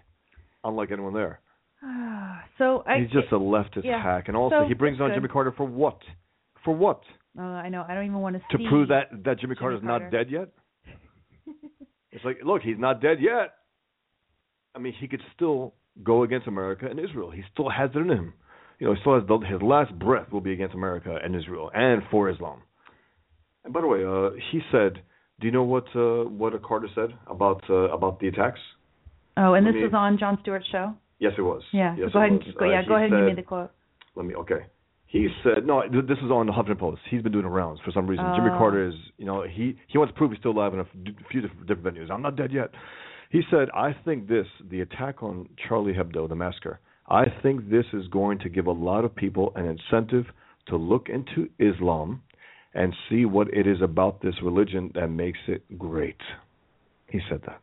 [0.62, 1.40] unlike anyone there.
[2.58, 4.02] so I, He's just a leftist yeah.
[4.02, 5.16] hack, and also So, he brings on good.
[5.16, 5.98] Jimmy Carter for what?
[6.64, 7.00] For what?
[7.36, 7.84] Uh, I know.
[7.86, 10.04] I don't even want To see To prove that that Jimmy, Jimmy Carter's Carter.
[10.04, 10.48] not dead yet?
[12.12, 13.54] it's like, look, he's not dead yet.
[14.74, 17.30] I mean, he could still go against America and Israel.
[17.30, 18.34] He still has it in him.
[18.78, 21.70] You know, he still has the, his last breath will be against America and Israel
[21.74, 22.60] and for Islam.
[23.64, 25.00] And by the way, uh, he said,
[25.40, 28.60] "Do you know what uh, what Carter said about uh, about the attacks?"
[29.36, 30.94] Oh, and Let this me- was on Jon Stewart's show.
[31.20, 31.62] Yes, it was.
[31.72, 31.94] Yeah.
[31.96, 32.32] Yes, so go ahead.
[32.32, 32.42] was.
[32.46, 32.82] And, go, Uh, yeah.
[32.82, 33.70] he Go ahead and give me the quote.
[34.16, 34.34] Let me.
[34.34, 34.66] Okay.
[35.06, 35.82] He said no.
[35.82, 37.00] th- This is on the Huffington Post.
[37.08, 38.24] He's been doing the rounds for some reason.
[38.36, 38.58] Jimmy Oh.
[38.58, 41.14] Carter is, you know, he he wants to prove he's still alive in a f-
[41.30, 42.10] few different, different venues.
[42.10, 42.70] I'm not dead yet.
[43.34, 46.78] He said, I think this, the attack on Charlie Hebdo, the massacre.
[47.08, 50.26] I think this is going to give a lot of people an incentive
[50.68, 52.22] to look into Islam
[52.74, 56.20] and see what it is about this religion that makes it great.
[57.08, 57.60] He said that.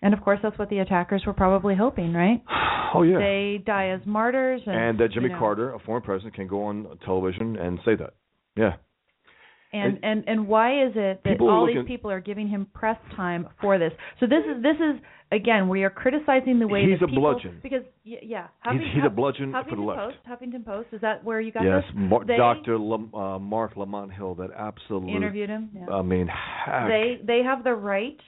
[0.00, 2.40] And of course, that's what the attackers were probably hoping, right?
[2.96, 3.18] Oh yeah.
[3.18, 6.46] They die as martyrs, and, and that Jimmy you know, Carter, a former president, can
[6.46, 8.14] go on television and say that.
[8.56, 8.74] Yeah.
[9.74, 13.48] And and and why is it that all these people are giving him press time
[13.60, 13.92] for this?
[14.20, 15.00] So this is this is
[15.32, 17.58] again we are criticizing the way He's that a people, bludgeon.
[17.62, 20.00] because yeah, He's- Huffing- he's a bludgeon Huffington for the left.
[20.00, 21.92] Post, Huffington Post is that where you got yes, this?
[21.96, 22.78] Mar- They Dr.
[22.78, 25.70] Lam- uh, Marc Lamont Hill, that absolutely interviewed him.
[25.74, 25.94] Yeah.
[25.94, 26.88] I mean, hack.
[26.88, 28.18] they they have the right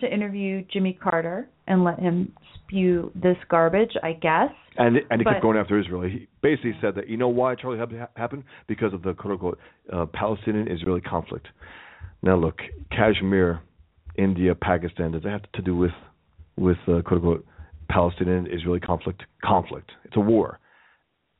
[0.00, 4.50] to interview Jimmy Carter and let him spew this garbage, I guess.
[4.76, 6.02] and and he but- kept going after Israel.
[6.02, 9.58] He basically said that you know why Charlie Hebdo happened because of the quote unquote
[9.92, 11.46] uh, Palestinian-Israeli conflict.
[12.22, 12.58] Now look,
[12.90, 13.60] Kashmir,
[14.16, 15.92] India, Pakistan, does that have to do with
[16.56, 17.46] with uh, quote unquote
[17.88, 19.22] Palestinian-Israeli conflict?
[19.44, 19.92] Conflict.
[20.04, 20.58] It's a war.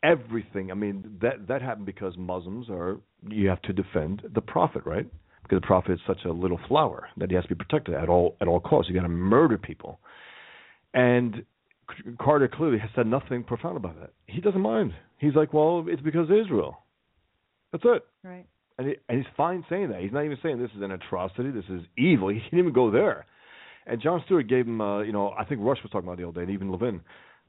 [0.02, 0.70] Everything.
[0.70, 5.06] I mean that that happened because Muslims are you have to defend the Prophet, right?
[5.42, 8.08] Because the Prophet is such a little flower that he has to be protected at
[8.08, 8.88] all at all costs.
[8.88, 10.00] You got to murder people.
[10.94, 11.44] And
[12.20, 14.10] Carter clearly has said nothing profound about that.
[14.26, 14.92] He doesn't mind.
[15.18, 16.78] He's like, well, it's because of Israel.
[17.72, 18.04] That's it.
[18.22, 18.46] Right.
[18.78, 20.00] And, he, and he's fine saying that.
[20.00, 21.50] He's not even saying this is an atrocity.
[21.50, 22.28] This is evil.
[22.28, 23.26] He didn't even go there.
[23.86, 26.28] And Jon Stewart gave him, uh, you know, I think Rush was talking about the
[26.28, 27.00] other day, and even Levin,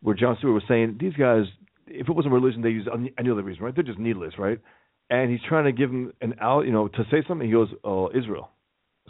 [0.02, 1.44] where Jon Stewart was saying these guys,
[1.86, 3.76] if it wasn't religion, they use any any other reason, right?
[3.76, 4.60] They're just needless, right?
[5.10, 7.48] And he's trying to give him an out, you know, to say something.
[7.48, 8.50] He goes, oh, Israel.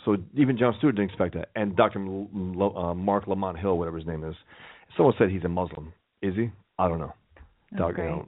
[0.05, 1.49] So even Jon Stewart didn't expect that.
[1.55, 1.99] And Dr.
[1.99, 4.35] L- uh, Marc Lamont Hill, whatever his name is,
[4.95, 5.91] someone said he's a Muslim.
[6.21, 6.51] Is he?
[6.77, 7.13] I don't know.
[7.71, 8.25] That's Doc, you know,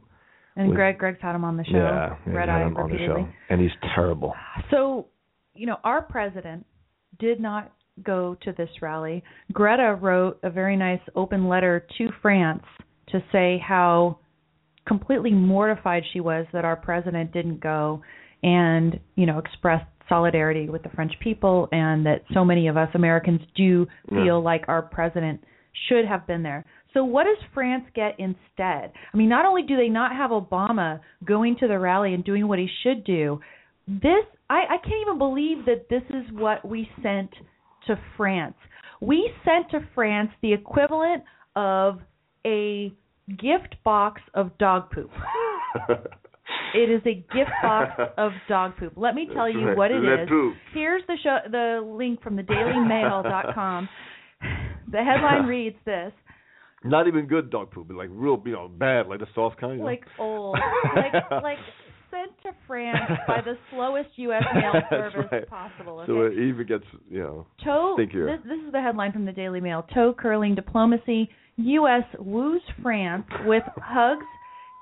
[0.58, 1.78] And with- Greg Greg's had him on the show.
[1.78, 4.34] yeah, Red had him on the show, and he's terrible.
[4.70, 5.08] So,
[5.56, 6.66] you know, our president
[7.20, 7.72] did not
[8.04, 9.24] go to this rally.
[9.54, 12.64] Greta wrote a very nice open letter to France
[13.08, 14.20] to say how
[14.88, 18.02] completely mortified she was that our president didn't go
[18.44, 22.90] and, you know, expressed solidarity with the French people and that so many of us
[22.96, 24.24] Americans do Yeah.
[24.24, 25.42] feel like our president
[25.88, 26.66] should have been there.
[26.94, 28.92] So what does France get instead?
[29.14, 32.48] I mean, not only do they not have Obama going to the rally and doing
[32.48, 33.40] what he should do,
[33.88, 37.30] this I, I can't even believe that this is what we sent
[37.88, 38.56] to France.
[39.00, 41.24] We sent to France the equivalent
[41.56, 42.00] of
[42.46, 42.92] a
[43.32, 45.12] gift box of dog poop.
[46.74, 48.94] It is a gift box of dog poop.
[48.96, 50.30] Let me tell you what it is.
[50.74, 53.90] Here's the show, the link from the DailyMail.com.
[54.92, 56.14] The headline reads this:
[56.84, 59.74] Not even good dog poop, but like real, you know, bad, like the soft kind.
[59.74, 59.86] You know?
[59.86, 60.58] like old,
[60.96, 61.14] like
[61.44, 61.58] like
[62.44, 64.44] to France by the slowest U.S.
[64.54, 65.48] mail service right.
[65.50, 66.00] possible.
[66.00, 66.08] Okay?
[66.12, 67.96] So it even gets, you know, toe.
[68.00, 68.38] stinkier.
[68.38, 69.86] This, this is the headline from the Daily Mail.
[69.94, 71.30] Toe curling diplomacy.
[71.58, 72.04] U.S.
[72.20, 74.26] woos France with hugs,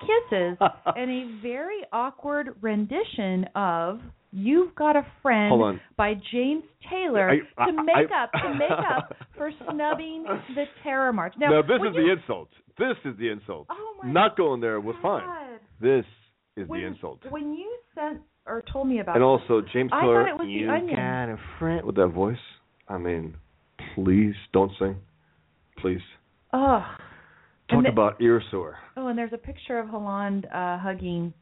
[0.01, 0.57] kisses,
[0.95, 3.99] and a very awkward rendition of
[4.31, 8.71] "You've Got a Friend" by James Taylor I- I- to make I- up to make
[8.71, 11.33] up for snubbing the terror march.
[11.37, 12.49] Now, Now, this is you- the insult.
[12.77, 13.67] This is the insult.
[13.69, 15.23] Oh my Not going there was fine.
[15.81, 16.05] This
[16.59, 17.19] is when, the insult.
[17.29, 20.45] When you sent or told me about And also James I Taylor, thought it was
[20.47, 20.95] the you Onion.
[20.95, 22.37] got a friend with that voice.
[22.87, 23.35] I mean,
[23.95, 24.95] please don't sing,
[25.77, 26.01] please.
[26.53, 26.83] oh,
[27.69, 28.77] Talk the- about ear sore.
[28.97, 31.33] oh, and there's a picture of Hollande uh, hugging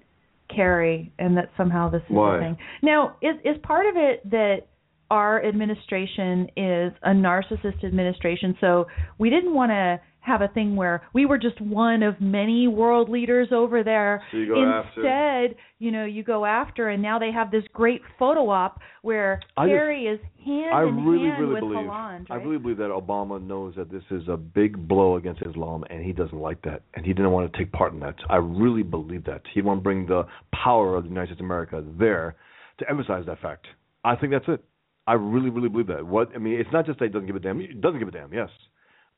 [0.53, 2.37] Kerry, and that somehow this is Why?
[2.37, 2.57] a thing.
[2.81, 4.67] Now, is is part of it that
[5.09, 8.57] our administration is a narcissist administration?
[8.59, 8.87] So
[9.17, 13.09] we didn't want to have a thing where we were just one of many world
[13.09, 14.21] leaders over there.
[14.31, 15.01] So you go after.
[15.01, 19.39] Instead, you know, you go after, and now they have this great photo op where
[19.55, 21.87] I just- Kerry is hand I in really, hand really with believe.
[21.87, 22.27] Hollande.
[22.29, 26.03] I really believe that Obama knows that this is a big blow against Islam, and
[26.03, 28.15] he doesn't like that, and he didn't want to take part in that.
[28.29, 31.45] I really believe that he want to bring the power of the United States of
[31.45, 32.35] America there
[32.79, 33.65] to emphasize that fact.
[34.03, 34.63] I think that's it.
[35.07, 36.05] I really, really believe that.
[36.05, 37.59] What I mean, it's not just that he doesn't give a damn.
[37.59, 38.49] He doesn't give a damn, yes,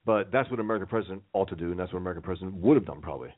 [0.05, 2.53] but that's what an American president ought to do, and that's what an American president
[2.55, 3.29] would have done probably.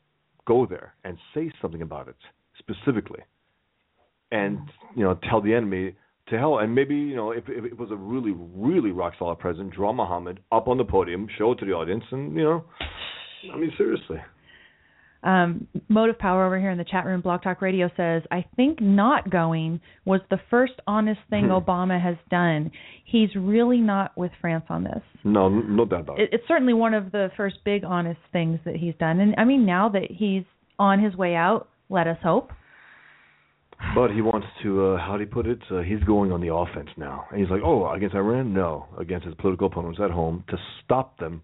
[0.46, 2.16] Go there and say something about it
[2.58, 3.20] specifically,
[4.30, 4.58] and
[4.96, 5.94] you know, tell the enemy
[6.28, 6.58] to hell.
[6.58, 9.92] And maybe you know, if, if it was a really, really rock solid president, draw
[9.92, 12.64] Muhammad up on the podium, show it to the audience, and you know,
[13.52, 14.18] I mean, seriously.
[15.24, 18.80] Um, Motive Power over here in the chat room, Blog Talk Radio says, I think
[18.80, 21.52] not going was the first honest thing Hmm.
[21.52, 22.72] Obama has done.
[23.04, 25.02] He's really not with France on this.
[25.22, 26.24] No, no doubt about it.
[26.24, 29.20] It, it's certainly one of the first big honest things that he's done.
[29.20, 30.42] And I mean, now that he's
[30.78, 32.50] on his way out, let us hope.
[33.94, 35.58] But he wants to, uh, how do you put it?
[35.70, 37.26] Uh, he's going on the offense now.
[37.30, 38.52] And he's like, oh, against Iran?
[38.54, 38.86] No.
[38.98, 41.42] Against his political opponents at home to stop them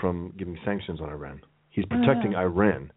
[0.00, 1.40] from giving sanctions on Iran.
[1.70, 2.40] He's protecting Ah.
[2.40, 2.92] Iran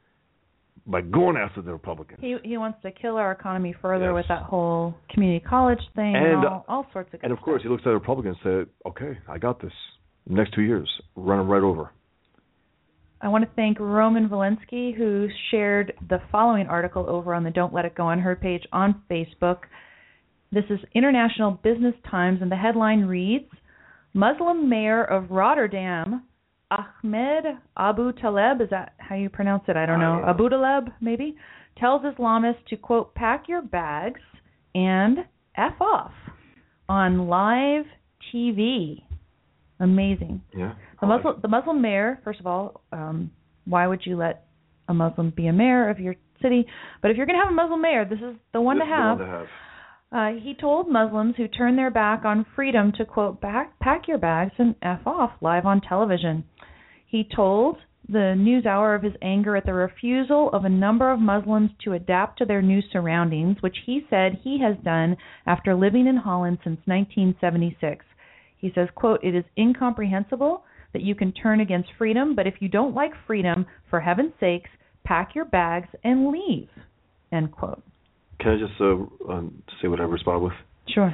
[0.85, 2.19] by going after the Republicans.
[2.21, 4.15] He he wants to kill our economy further Yes.
[4.15, 7.39] with that whole community college thing and, And, uh, all, all sorts of And of
[7.41, 9.73] course, he looks at the Republicans and said, okay, I got this.
[10.27, 11.91] Next two years, run them right over.
[13.21, 17.73] I want to thank Roman Valensky, who shared the following article over on the Don't
[17.73, 19.59] Let It Go Unheard page on Facebook.
[20.51, 23.49] This is International Business Times, and the headline reads
[24.13, 26.23] Muslim mayor of Rotterdam,
[27.03, 27.45] Ahmed
[27.77, 29.75] Aboutaleb, is that how you pronounce it?
[29.77, 30.21] I don't know.
[30.25, 30.37] Don't.
[30.37, 31.35] Aboutaleb, maybe,
[31.77, 34.21] tells Islamists to, quote, pack your bags
[34.75, 35.19] and
[35.55, 36.11] F off
[36.89, 37.85] on live
[38.33, 39.03] TV.
[39.79, 40.41] Amazing.
[40.55, 40.73] Yeah.
[41.01, 43.31] The Muslim, the Muslim mayor, first of all, um,
[43.65, 44.45] why would you let
[44.87, 46.65] a Muslim be a mayor of your city?
[47.01, 48.93] But if you're going to have a Muslim mayor, this is the one This to
[48.93, 49.19] is the have.
[49.19, 49.47] one to have.
[50.13, 54.19] Uh, he told Muslims who turn their back on freedom to quote back, pack your
[54.19, 56.43] bags and f off live on television.
[57.13, 57.77] He told
[58.09, 62.39] the NewsHour of his anger at the refusal of a number of Muslims to adapt
[62.39, 66.79] to their new surroundings, which he said he has done after living in Holland since
[66.85, 68.03] 1976.
[68.57, 72.67] He says, quote, "It is incomprehensible that you can turn against freedom, but if you
[72.67, 74.71] don't like freedom, for heaven's sakes,
[75.03, 76.69] pack your bags and leave."
[77.31, 77.83] End quote.
[78.39, 80.53] Can I just uh, um, say what I respond with?
[80.87, 81.13] Sure.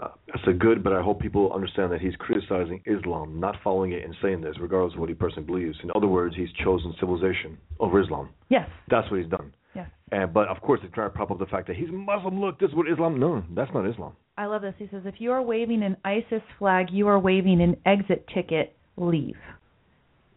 [0.00, 3.92] Uh, that's a good, but I hope people understand that he's criticizing Islam, not following
[3.92, 5.76] it and saying this, regardless of what he personally believes.
[5.82, 8.28] In other words, he's chosen civilization over Islam.
[8.48, 8.68] Yes.
[8.88, 9.52] That's what he's done.
[9.74, 9.88] Yes.
[10.12, 12.40] And but of course, they're trying to prop up the fact that he's Muslim.
[12.40, 13.18] Look, this is what Islam.
[13.18, 14.12] No, that's not Islam.
[14.36, 14.74] I love this.
[14.78, 18.76] He says, if you are waving an ISIS flag, you are waving an exit ticket.
[18.96, 19.36] Leave.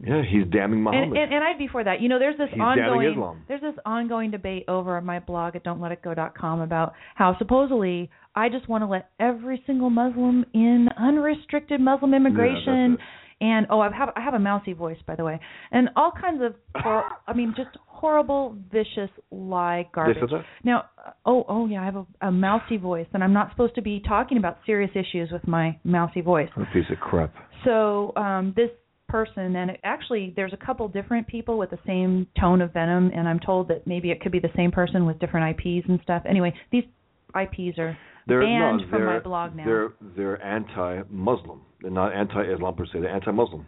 [0.03, 1.09] Yeah, he's damning Muhammad.
[1.09, 2.01] And, and, and I'd be for that.
[2.01, 3.43] You know, there's this He's ongoing Islam.
[3.47, 8.67] there's this ongoing debate over at my blog at don'tletitgo.com about how supposedly I just
[8.67, 12.97] want to let every single Muslim in unrestricted Muslim immigration.
[12.97, 13.01] that's
[13.41, 15.39] and oh, I have I have a mousy voice by the way,
[15.71, 20.17] and all kinds of hor- I mean just horrible, vicious lie garbage.
[20.29, 20.43] that?
[20.63, 23.75] Now, uh, oh oh yeah, I have a, a mousy voice, and I'm not supposed
[23.75, 26.49] to be talking about serious issues with my mousy voice.
[26.55, 27.33] A piece of crap.
[27.65, 28.69] So um, this
[29.11, 33.11] person, and it, actually, there's a couple different people with the same tone of venom,
[33.13, 35.99] and I'm told that maybe it could be the same person with different IPs and
[36.01, 36.23] stuff.
[36.27, 36.85] Anyway, these
[37.29, 37.97] IPs are
[38.27, 39.65] They're banned no, from my blog now.
[39.65, 41.61] They're they're anti-Muslim.
[41.81, 43.01] They're not anti-Islam per se.
[43.01, 43.67] They're anti-Muslim.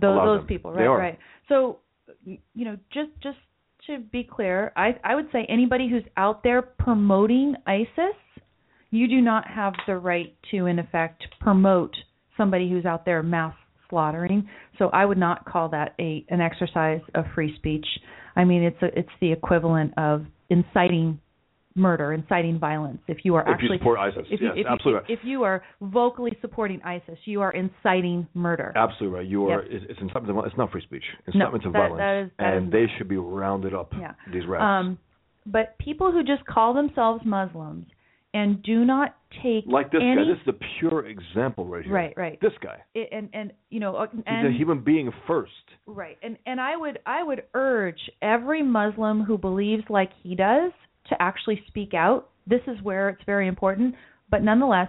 [0.00, 0.86] Those those people, right?
[0.86, 1.18] Right.
[1.48, 1.78] So,
[2.24, 3.38] you know, just just
[3.88, 8.16] to be clear, I I would say anybody who's out there promoting ISIS,
[8.90, 11.94] you do not have the right to, in effect, promote
[12.36, 13.54] somebody who's out there mass
[13.94, 14.48] slaughtering.
[14.78, 17.86] So I would not call that a an exercise of free speech.
[18.34, 21.20] I mean, it's a, it's the equivalent of inciting
[21.76, 22.98] murder, inciting violence.
[23.06, 25.10] If you are If you actually support ISIS, if you, yes, if, absolutely you, right.
[25.10, 28.72] if you are vocally supporting ISIS, you are inciting murder.
[28.74, 29.26] Absolutely right.
[29.28, 29.62] You are.
[29.62, 30.26] It's, it's incitement.
[30.26, 30.52] to violence.
[30.52, 31.04] It's not free speech.
[31.34, 31.98] No, Incitement to that- violence.
[31.98, 33.92] that is- that and is they should be rounded up.
[33.98, 34.12] Yeah.
[34.32, 34.62] These rats.
[34.62, 34.98] Um,
[35.46, 37.86] but people who just call themselves Muslims
[38.34, 40.24] and do not take like this any guy.
[40.28, 41.92] This is the pure example right here.
[41.94, 42.76] right, right, This guy.
[42.94, 45.52] I- and and you know, uh, He's a human being first.
[45.86, 50.72] right, and and I would I would urge every Muslim who believes like he does
[51.08, 52.28] to actually speak out.
[52.46, 53.94] This is where it's very important.
[54.30, 54.88] But nonetheless,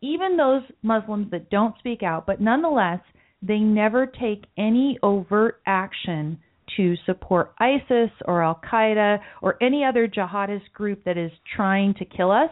[0.00, 3.00] even those Muslims that don't speak out, but nonetheless,
[3.42, 6.38] they never take any overt action
[6.76, 12.04] to support ISIS or Al Qaeda or any other jihadist group that is trying to
[12.04, 12.50] kill us.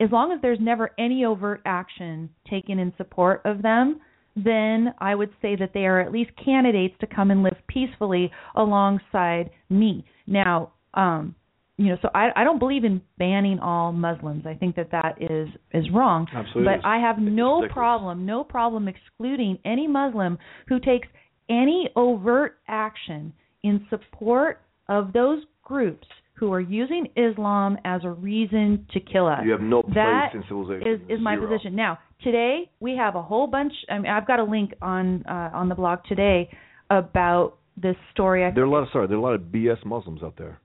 [0.00, 4.00] As long as there's never any overt action taken in support of them,
[4.34, 8.30] then I would say that they are at least candidates to come and live peacefully
[8.56, 10.04] alongside me.
[10.26, 11.34] Now, um,
[11.76, 14.44] you know, so I I don't believe in banning all Muslims.
[14.46, 16.26] I think that that is is wrong.
[16.34, 16.86] Absolutely But.
[16.86, 20.38] I have no problem, no problem excluding any Muslim
[20.68, 21.08] who takes
[21.48, 23.32] any overt action
[23.62, 26.06] in support of those groups
[26.40, 29.40] who are using Islam as a reason to kill us.
[29.44, 30.88] You have no place That in civilization.
[30.88, 31.46] is is my Zero.
[31.46, 31.76] position.
[31.76, 33.72] Now, today we have a whole bunch.
[33.90, 36.48] I mean, I've got a link on uh, on the blog today
[36.88, 38.44] about this story.
[38.44, 40.36] I There are a lot of sorry, there are a lot of BS Muslims out
[40.36, 40.58] there.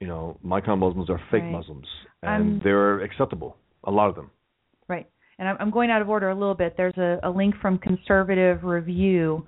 [0.00, 1.52] You know, my kind of Muslims are fake Right.
[1.52, 1.86] Muslims,
[2.22, 3.56] and Um, they're acceptable.
[3.84, 4.30] A lot of them.
[4.88, 5.06] Right.
[5.38, 6.76] And I'm- I'm going out of order a little bit.
[6.76, 9.46] There's a, a link from Conservative Review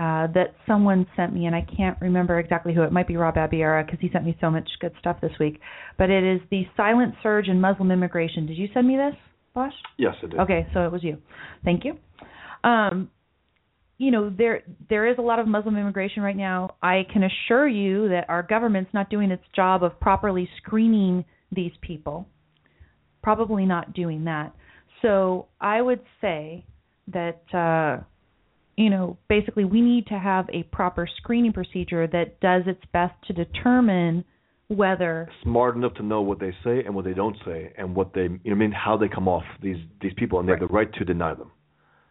[0.00, 2.82] uh, that someone sent me, and I can't remember exactly who.
[2.82, 5.60] It might be Rob Abiera because he sent me so much good stuff this week.
[5.98, 8.46] But it is the silent surge in Muslim immigration.
[8.46, 9.14] Did you send me this,
[9.54, 9.74] Bosch?
[9.98, 10.40] Yes, I did.
[10.40, 11.18] Okay, so it was you.
[11.66, 11.98] Thank you.
[12.64, 13.10] Um,
[13.98, 16.76] you know, there there is a lot of Muslim immigration right now.
[16.82, 21.72] I can assure you that our government's not doing its job of properly screening these
[21.82, 22.26] people.
[23.22, 24.54] Probably not doing that.
[25.02, 26.64] So I would say
[27.08, 28.02] that uh,
[28.80, 33.14] you know, basically we need to have a proper screening procedure that does its best
[33.26, 34.24] to determine
[34.68, 38.14] whether Smart enough to know what they say and what they don't say, and what
[38.14, 40.60] they, you know, I mean, how they come off these these people, and they have
[40.60, 41.50] the right to deny them.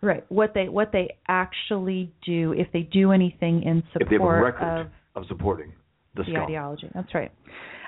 [0.02, 0.26] Right.
[0.30, 4.22] What they what they actually do if they do anything in support if they have
[4.22, 5.72] a record of of supporting
[6.16, 6.90] the, the ideology.
[6.94, 7.32] That's right.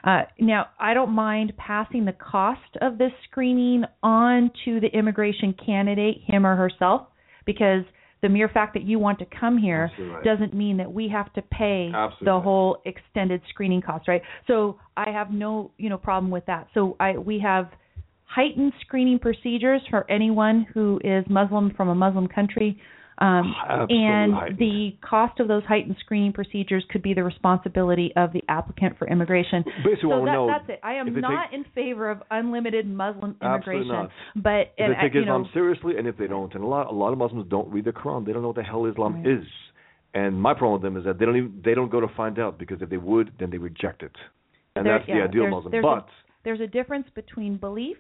[0.04, 5.54] Uh, now, I don't mind passing the cost of this screening on to the immigration
[5.64, 7.08] candidate, him or herself,
[7.46, 7.84] because
[8.22, 11.32] the mere fact that you want to come here Absolutely doesn't mean that we have
[11.34, 14.22] to pay Absolutely the whole extended screening cost, right?
[14.48, 16.68] So I have no, you know, problem with that.
[16.74, 17.70] So I we have
[18.26, 22.80] heightened screening procedures for anyone who is Muslim from a Muslim country.
[23.22, 23.54] Um,
[23.90, 24.58] and heightened.
[24.58, 29.08] the cost of those heightened screening procedures could be the responsibility of the applicant for
[29.08, 29.64] immigration.
[29.86, 30.80] Basically, so that, that's it.
[30.84, 34.10] I am not in favor of unlimited Muslim Absolutely immigration, not.
[34.44, 36.64] but If and, they take uh, you Islam know, seriously, and if they don't, and
[36.64, 38.64] a lot a lot of Muslims don't read the Quran, they don't know what the
[38.64, 39.28] hell Islam Right.
[39.38, 39.46] is.
[40.16, 42.40] And my problem with them is that they don't even they don't go to find
[42.40, 44.16] out because if they would, then they reject it.
[44.76, 45.72] And There- that's yeah, the ideal there's- Muslim.
[45.72, 46.08] there's But
[46.44, 47.98] there's a difference between belief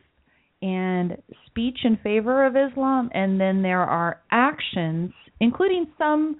[0.61, 6.37] and speech in favor of Islam, and then there are actions, including some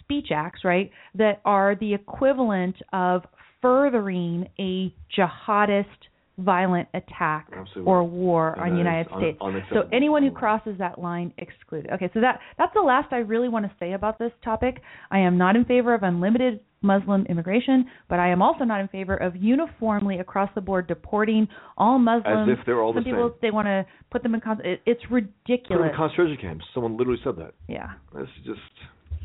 [0.00, 3.22] speech acts, right, that are the equivalent of
[3.60, 5.86] furthering a jihadist
[6.38, 7.90] violent attack Absolutely.
[7.90, 9.66] or war And on the United is un- States.
[9.72, 11.90] So anyone who crosses that line excluded.
[11.92, 14.80] Okay, so that that's the last I really want to say about this topic.
[15.10, 18.88] I am not in favor of unlimited Muslim immigration, but I am also not in
[18.88, 22.48] favor of uniformly across the board deporting all Muslims.
[22.50, 23.38] As if they're all the Some people same.
[23.40, 25.90] they want to put them in con- it, it's put them ridiculous.
[25.90, 26.64] in concentration camps.
[26.74, 27.52] Someone literally said that.
[27.68, 27.92] yeah.
[28.12, 28.60] That's just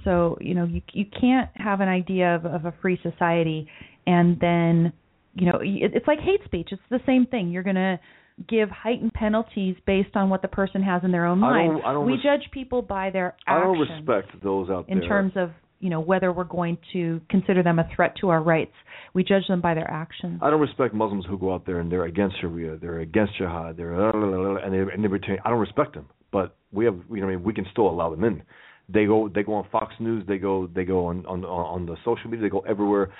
[0.06, 3.68] So you know you you can't have an idea of, of a free society
[4.08, 4.94] and then
[5.36, 6.70] you know it's like hate speech.
[6.72, 7.50] It's the same thing.
[7.52, 8.00] You're gonna
[8.48, 11.72] give heightened penalties based on what the person has in their own I mind.
[11.74, 14.98] don't- I don't we res- judge people by their I don't respect those out there
[15.02, 15.52] in terms of
[15.82, 18.74] you know whether we're going to consider them a threat to our rights.
[19.14, 20.40] We judge them by their actions.
[20.42, 23.76] I don't respect Muslims who go out there and they're against Sharia, they're against jihad,
[23.78, 25.38] they're and they and they retain.
[25.46, 28.10] I don't respect them, but we have you know I mean we can still allow
[28.10, 28.42] them in.
[28.88, 31.96] They go they go on Fox News, they go they go on on on the
[32.06, 33.12] social media, they go everywhere,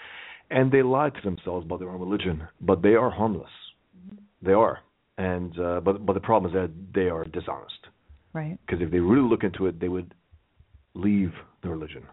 [0.50, 3.50] and they lie to themselves about their own religion, but they are harmless.
[4.42, 4.80] They are,
[5.18, 7.88] and uh, but but the problem is that they are dishonest
[8.34, 8.58] Right.
[8.66, 10.14] because if they really look into it, they would
[10.94, 11.32] leave
[11.62, 12.04] the religion.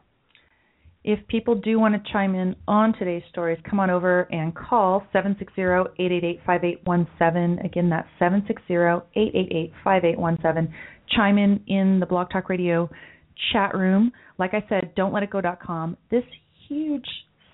[1.05, 5.07] If people do want to chime in on today's stories, come on over and call
[5.15, 7.65] 760-888-5817.
[7.65, 10.69] Again, that's 760-888-5817.
[11.11, 12.91] Chime in in the Blog Talk Radio
[13.53, 14.11] chat room.
[14.39, 15.97] Like I said, don't let it don'tletitgo.com.
[16.11, 16.25] This
[16.69, 17.07] huge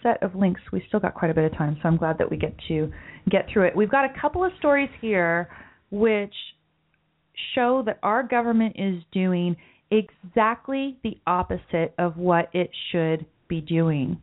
[0.02, 2.30] set of links, we still got quite a bit of time, so I'm glad that
[2.30, 2.90] we get to
[3.30, 3.76] get through it.
[3.76, 5.48] We've got a couple of stories here
[5.90, 6.34] which
[7.54, 9.56] show that our government is doing
[9.90, 14.20] exactly the opposite of what it should be doing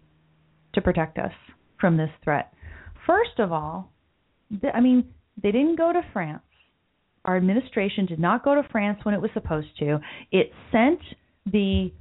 [0.74, 1.32] to protect us
[1.80, 2.54] from this threat.
[3.06, 3.92] First of all,
[4.74, 5.06] I mean,
[5.42, 6.42] they didn't go to France.
[7.26, 10.00] Our administration did not go to France when it was supposed to.
[10.32, 11.00] It sent
[11.46, 11.92] the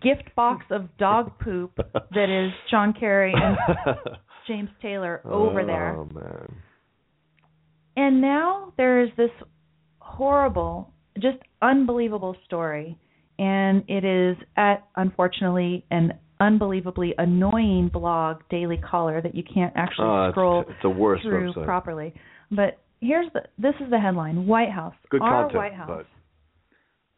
[0.00, 3.56] gift box of dog poop that is John Kerry and
[4.46, 5.96] James Taylor oh, over there.
[5.96, 6.56] Oh man.
[7.96, 9.30] And now there is this
[9.98, 12.98] horrible, just unbelievable story,
[13.38, 20.08] and it is at unfortunately an unbelievably annoying blog, Daily Caller, that you can't actually
[20.08, 21.64] Oh, it's- scroll it's worst through website.
[21.64, 22.14] properly.
[22.50, 26.04] But here's the this is the headline: White House, Good our content, White House,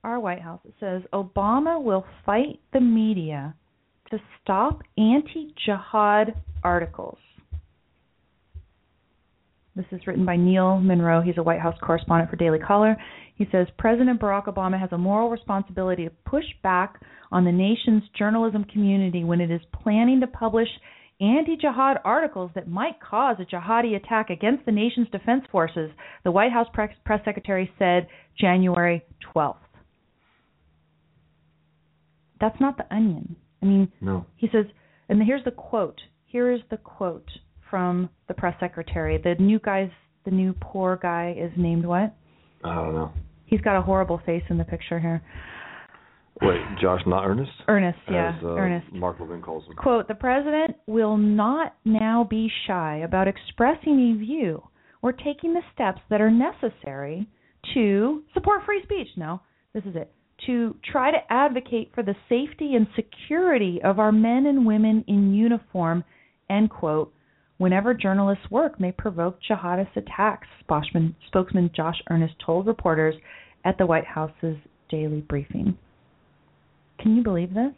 [0.04, 0.60] our White House.
[0.64, 3.54] It says Obama will fight the media
[4.10, 7.18] to stop anti-jihad articles.
[9.76, 11.20] This is written by Neil Munro.
[11.20, 12.96] He's a White House correspondent for Daily Caller.
[13.34, 17.00] He says President Barack Obama has a moral responsibility to push back
[17.32, 20.68] on the nation's journalism community when it is planning to publish
[21.20, 25.90] anti jihad articles that might cause a jihadi attack against the nation's defense forces,
[26.22, 28.06] the White House press, press secretary said
[28.38, 29.02] January
[29.34, 29.63] 12th.
[32.44, 33.36] That's not the onion.
[33.62, 34.26] I mean, No.
[34.36, 34.66] he says,
[35.08, 35.98] and here's the quote.
[36.26, 37.26] Here is the quote
[37.70, 39.16] from the press secretary.
[39.16, 39.88] The new guy's,
[40.26, 42.14] the new poor guy is named what?
[42.62, 43.12] I don't know.
[43.46, 45.22] He's got a horrible face in the picture here.
[46.42, 47.50] Wait, Josh, not Ernest?
[47.66, 48.92] Ernest, yeah, As, uh, Ernest.
[48.92, 49.72] Mark Levin calls him.
[49.76, 54.62] Quote, the president will not now be shy about expressing a view
[55.00, 57.26] or taking the steps that are necessary
[57.72, 59.08] to support free speech.
[59.16, 59.40] No,
[59.72, 60.12] this is it.
[60.46, 65.32] To try to advocate for the safety and security of our men and women in
[65.32, 66.04] uniform,
[66.50, 67.14] end quote,
[67.56, 73.14] whenever journalists' work may provoke jihadist attacks, spokesman, spokesman Josh Earnest told reporters
[73.64, 74.56] at the White House's
[74.90, 75.78] daily briefing.
[77.00, 77.72] Can you believe this?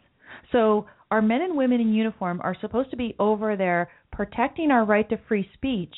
[0.51, 4.83] So, our men and women in uniform are supposed to be over there protecting our
[4.83, 5.93] right to free speech,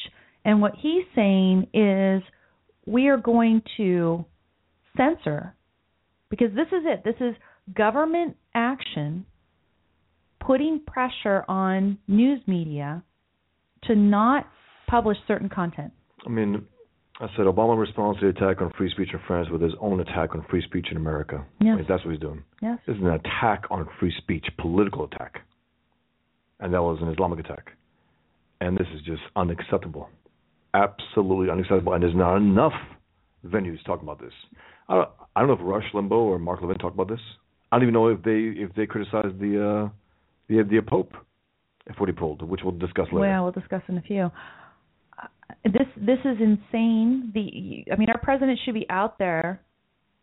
[0.45, 2.22] and what he's saying is
[2.86, 4.24] we are going to
[4.95, 5.55] censor
[6.30, 7.04] because this is it.
[7.04, 7.36] This is
[7.76, 9.26] government action
[10.40, 13.04] putting pressure on news media
[13.84, 14.48] to not
[14.88, 15.92] publish certain content.
[16.26, 16.66] I mean,
[17.20, 20.00] I said Obama responds to the attack on free speech in France with his own
[20.00, 21.46] attack on free speech in America.
[21.62, 21.78] Yes.
[21.78, 22.44] Like, that's what he's doing.
[22.62, 22.80] Yes.
[22.88, 25.42] This is an attack on free speech, political attack.
[26.60, 27.72] And that was an Islamic attack.
[28.62, 30.10] And this is just unacceptable.
[30.74, 31.94] Absolutely unacceptable.
[31.94, 32.74] And there's not enough
[33.46, 34.34] venues talking about this.
[34.90, 37.22] I don't, I don't know if Rush Limbaugh or Mark Levin talked about this.
[37.72, 39.90] I don't even know if they if they criticized the uh,
[40.50, 43.20] the the Pope for what he pulled, which we'll discuss later.
[43.20, 44.32] Well, we'll discuss in a few.
[45.22, 45.28] Uh,
[45.64, 47.32] this this is insane.
[47.34, 49.62] The I mean, our president should be out there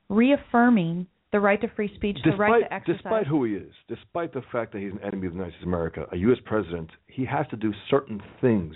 [0.09, 3.03] reaffirming the right to free speech, the right despite, to exercise.
[3.03, 5.63] despite who he is, despite the fact that he's an enemy of the United States
[5.63, 6.39] of America, a U.S.
[6.45, 8.75] president, he has to do certain things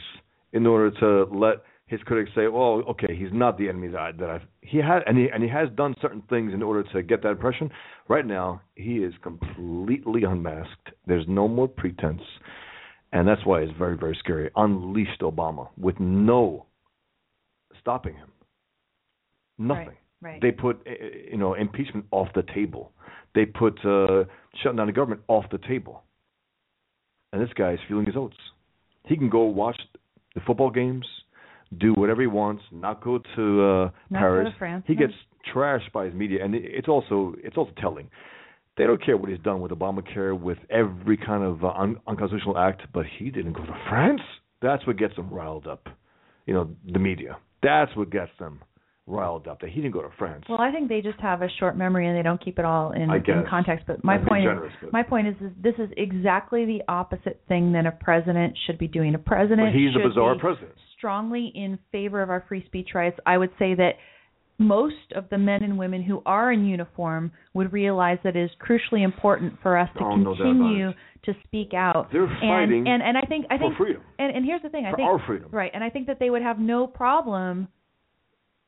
[0.52, 4.12] in order to let his critics say, "Oh, okay, he's not the enemy that I,
[4.12, 7.02] that I've." He had and he and he has done certain things in order to
[7.02, 7.68] get that impression.
[8.08, 10.90] Right now, he is completely unmasked.
[11.08, 12.22] There's no more pretense,
[13.12, 14.50] and that's why it's very very scary.
[14.54, 16.66] Unleashed Obama with no
[17.80, 18.30] stopping him.
[19.58, 19.96] Nothing.
[20.22, 20.40] Right.
[20.40, 20.92] They put uh,
[21.28, 22.92] you know impeachment off the table.
[23.34, 24.24] They put uh,
[24.62, 26.04] shutting down the government off the table.
[27.32, 28.36] And this guy is feeling his oats.
[29.06, 29.80] He can go watch
[30.34, 31.06] the football games,
[31.78, 34.52] do whatever he wants, not go to uh, Not go Paris.
[34.52, 35.00] to France, he no.
[35.00, 35.12] gets
[35.54, 38.08] trashed by his media, and it- it's also it's also telling.
[38.76, 42.56] They don't care what he's done with Obamacare, with every kind of uh, un- unconstitutional
[42.56, 44.22] act, but he didn't go to France.
[44.62, 45.88] That's what gets them riled up.
[46.46, 47.36] You know, the media.
[47.62, 48.60] That's what gets them
[49.06, 49.60] riled up.
[49.60, 50.44] That he didn't go to France.
[50.48, 52.92] Well, I think they just have a short memory and they don't keep it all
[52.92, 53.84] in, in context.
[53.86, 57.42] But my point generous, is, but- my point is, is, this is exactly the opposite
[57.48, 59.14] thing that a president should be doing.
[59.14, 60.72] A president he's a bizarre be president.
[61.00, 63.18] Strongly in favor of our free speech rights.
[63.26, 63.94] I would say that
[64.58, 68.50] most of the men and women who are in uniform would realize that it is
[68.60, 70.92] crucially important for us to Oh, no doubt about continue
[71.24, 72.08] to speak out.
[72.12, 74.02] They're and, fighting and and I think I for think freedom.
[74.18, 75.48] and and here's the thing I For think our freedom.
[75.50, 77.68] right and I think that they would have no problem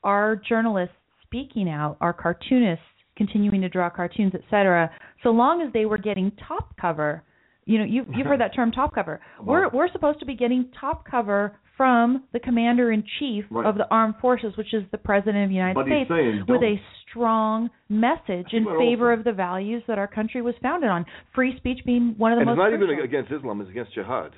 [0.04, 2.84] our journalists speaking out, our cartoonists
[3.16, 4.90] continuing to draw cartoons, etc.
[5.22, 7.22] So long as they were getting top cover,
[7.66, 9.20] you know, you've you've heard that term top cover.
[9.42, 13.66] We're we're supposed to be getting top cover from the commander in chief Right.
[13.66, 16.62] of the armed forces, which is the president of the United But States, saying with
[16.62, 16.80] a
[17.10, 21.04] strong message in favor of the values that our country was founded on.
[21.34, 23.92] Free speech being one of the and most it's not even against Islam; it's against
[23.94, 24.30] jihad,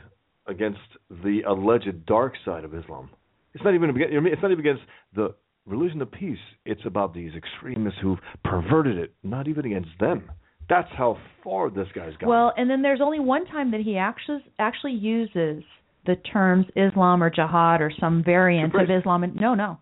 [0.46, 0.80] against
[1.10, 3.10] the alleged dark side of Islam.
[3.52, 4.32] It's not even against, you know what I mean?
[4.32, 4.84] it's not even against
[5.14, 5.34] the
[5.66, 6.38] religion of peace.
[6.64, 9.12] It's about these extremists who've perverted it.
[9.22, 10.30] Not even against them.
[10.70, 12.30] That's how far this guy's gone.
[12.30, 15.62] Well, and then there's only one time that he actually actually uses
[16.06, 19.24] the terms Islam or jihad or some variant of Islam.
[19.24, 19.78] And no, no.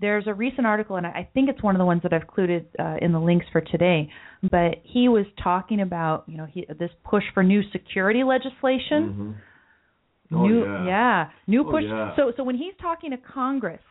[0.00, 2.66] There's a recent article, and I think it's one of the ones that I've included
[2.78, 4.10] uh, in the links for today.
[4.42, 9.36] But he was talking about, you know, he, this push for new security legislation.
[10.32, 10.34] Mhm.
[10.34, 11.28] Oh, new, yeah.
[11.46, 11.84] new Oh, push.
[11.86, 12.16] yeah.
[12.16, 13.82] So, so when he's talking to Congress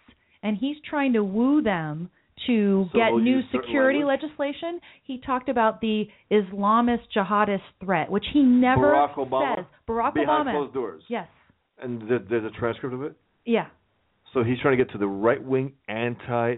[0.44, 2.10] and he's trying to woo them
[2.48, 4.22] to So get new security language?
[4.24, 9.56] legislation, he talked about the Islamist jihadist threat, which he never Barack Obama?
[9.58, 9.66] says.
[9.88, 10.52] Barack Behind Obama.
[10.52, 11.04] closed doors.
[11.08, 11.28] Yes.
[11.82, 13.14] And th- there's a transcript of it.
[13.46, 13.68] Yeah.
[14.34, 16.56] So he's trying to get to the right wing anti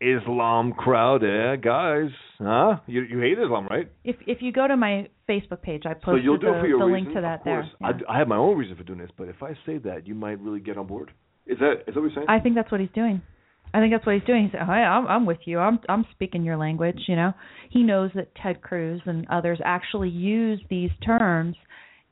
[0.00, 1.22] Islam crowd.
[1.22, 2.10] Yeah, guys,
[2.40, 2.78] huh?
[2.86, 3.88] You you hate Islam, right?
[4.02, 6.60] If if you go to my Facebook page, I so posted you'll do the, it
[6.62, 7.62] for your the reason, link to that of there.
[7.62, 7.72] course.
[7.80, 7.86] Yeah.
[8.08, 10.16] I I, have my own reason for doing this, but if I say that, you
[10.16, 11.12] might really get on board.
[11.46, 12.26] Is that is that what you're saying?
[12.28, 13.22] I think that's what he's doing.
[13.72, 14.44] I think that's what he's doing.
[14.44, 15.60] He said, "Hey, I'm I'm with you.
[15.60, 17.32] I'm I'm speaking your language." You know,
[17.70, 21.54] he knows that Ted Cruz and others actually use these terms,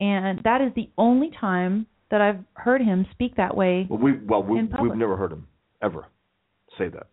[0.00, 3.86] and that is the only time that I've heard him speak that way.
[3.90, 5.48] well, we well we we've never heard him
[5.82, 6.06] ever
[6.78, 7.08] say that.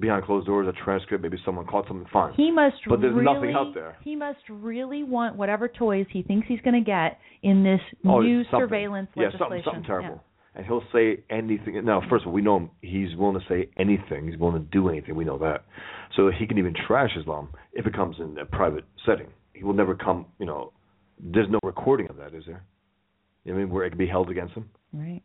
[0.00, 2.32] behind closed doors, a transcript, maybe someone caught something fine.
[2.34, 3.96] He must but there's really, nothing out there.
[4.02, 8.20] He must really want whatever toys he thinks he's going to get in this Oh,
[8.20, 8.60] new something.
[8.60, 9.44] surveillance yeah, legislation.
[9.44, 10.20] something, something terrible.
[10.56, 11.84] And he'll say anything.
[11.84, 12.70] Now, first of all, we know him.
[12.80, 14.28] He's willing to say anything.
[14.28, 15.16] He's willing to do anything.
[15.16, 15.64] We know that.
[16.16, 19.26] So he can even trash Islam if it comes in a private setting.
[19.52, 20.26] He will never come.
[20.38, 20.72] You know,
[21.20, 22.62] there's no recording of that, is there?
[23.44, 24.70] You know what I mean, where it can be held against them.
[24.92, 25.22] Right.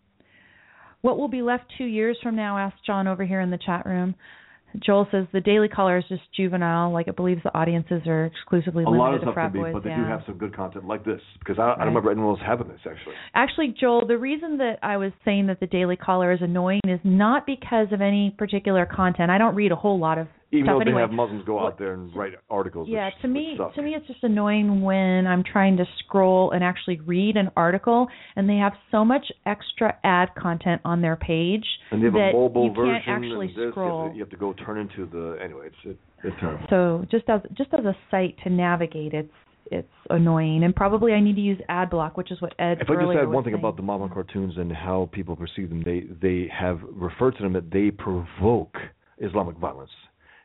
[1.02, 2.58] What will be left two years from now?
[2.58, 4.16] asked John over here in the chat room.
[4.86, 8.84] Joel says the Daily Caller is just juvenile, like it believes the audiences are exclusively
[8.84, 9.74] a limited lot of to frat be, boys.
[9.74, 10.04] but they yeah.
[10.04, 11.78] do have some good content like this because I, I Right.
[11.80, 13.16] don't remember anyone else having this actually.
[13.34, 17.00] Actually, Joel, the reason that I was saying that the Daily Caller is annoying is
[17.04, 19.32] not because of any particular content.
[19.32, 20.96] I don't read a whole lot of Even though anyway.
[20.96, 22.88] they have Muslims go Well, out there and write articles.
[22.90, 26.64] yeah, which, to me, to me, it's just annoying when I'm trying to scroll and
[26.64, 31.66] actually read an article, and they have so much extra ad content on their page
[31.92, 34.12] and they have that a mobile you can't actually this, you have to- scroll.
[34.14, 35.68] You have to go turn into the anyway.
[35.68, 36.66] It's it, it's terrible.
[36.70, 39.32] So just as just as a site to navigate, it's
[39.72, 42.90] it's annoying, and probably I need to use ad block, which is what Ed If
[42.90, 43.60] I just add one thing saying.
[43.64, 47.54] about the Marvel cartoons and how people perceive them, they they have referred to them
[47.54, 48.78] that they provoke
[49.20, 49.92] Islamic violence.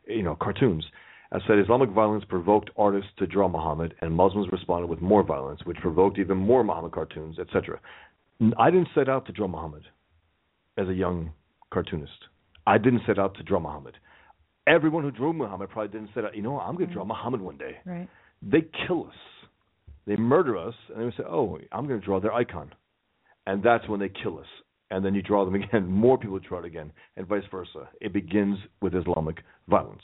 [0.07, 0.85] You know, cartoons.
[1.31, 5.61] I said Islamic violence provoked artists to draw Muhammad, and Muslims responded with more violence,
[5.65, 7.79] which provoked even more Muhammad cartoons, etc.
[8.57, 9.83] I didn't set out to draw Muhammad
[10.77, 11.31] as a young
[11.73, 12.11] cartoonist.
[12.67, 13.97] I didn't set out to draw Muhammad.
[14.67, 16.35] Everyone who drew Muhammad probably didn't set out.
[16.35, 17.77] You know, I'm going to draw Muhammad one day.
[17.85, 18.07] Right.
[18.41, 19.15] They kill us.
[20.07, 22.73] They murder us, and they say, "Oh, I'm going to draw their icon,"
[23.47, 24.47] and that's when they kill us.
[24.91, 25.87] And then you draw them again.
[25.87, 27.89] More people draw it again, and vice versa.
[28.01, 30.01] It begins with Islamic violence,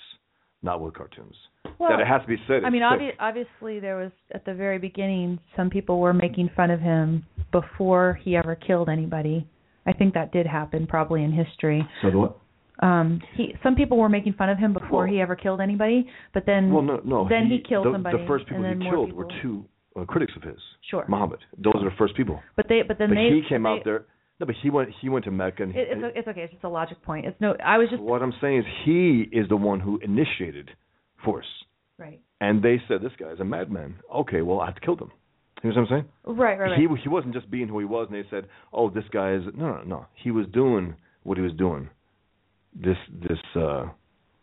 [0.63, 1.35] not with cartoons.
[1.79, 2.63] Well, that it has to be said.
[2.65, 6.71] I mean, obvi- obviously, there was at the very beginning, some people were making fun
[6.71, 9.47] of him before he ever killed anybody.
[9.85, 11.87] I think that did happen probably in history.
[12.01, 12.37] So the what?
[12.83, 16.07] Um, he some people were making fun of him before Well- he ever killed anybody,
[16.33, 17.27] but then Well, no, no.
[17.29, 18.17] then he, killed the, somebody.
[18.17, 19.23] The first people and then he killed people.
[19.23, 19.65] were two
[19.99, 20.57] uh, critics of his.
[20.89, 21.05] Sure.
[21.07, 21.39] Muhammad.
[21.57, 22.39] Those are the first people.
[22.55, 24.05] But they but then but they he came they, out there.
[24.41, 24.89] No, but he went.
[24.99, 25.61] He went to Mecca.
[25.61, 26.41] And It, it's it's okay.
[26.41, 27.27] It's just a logic point.
[27.27, 27.55] It's no.
[27.63, 30.71] I was just what I'm saying is he is the one who initiated
[31.23, 31.45] force.
[31.99, 32.19] right.
[32.41, 33.97] And they said this guy is a madman.
[34.13, 35.11] Okay, well I have to kill him.
[35.63, 36.05] You know what I'm saying?
[36.25, 36.79] Right, right, right.
[36.79, 39.43] He he wasn't just being who he was, and they said, "Oh, this guy is
[39.55, 41.87] no, no, no." He was doing what he was doing.
[42.73, 43.89] This this uh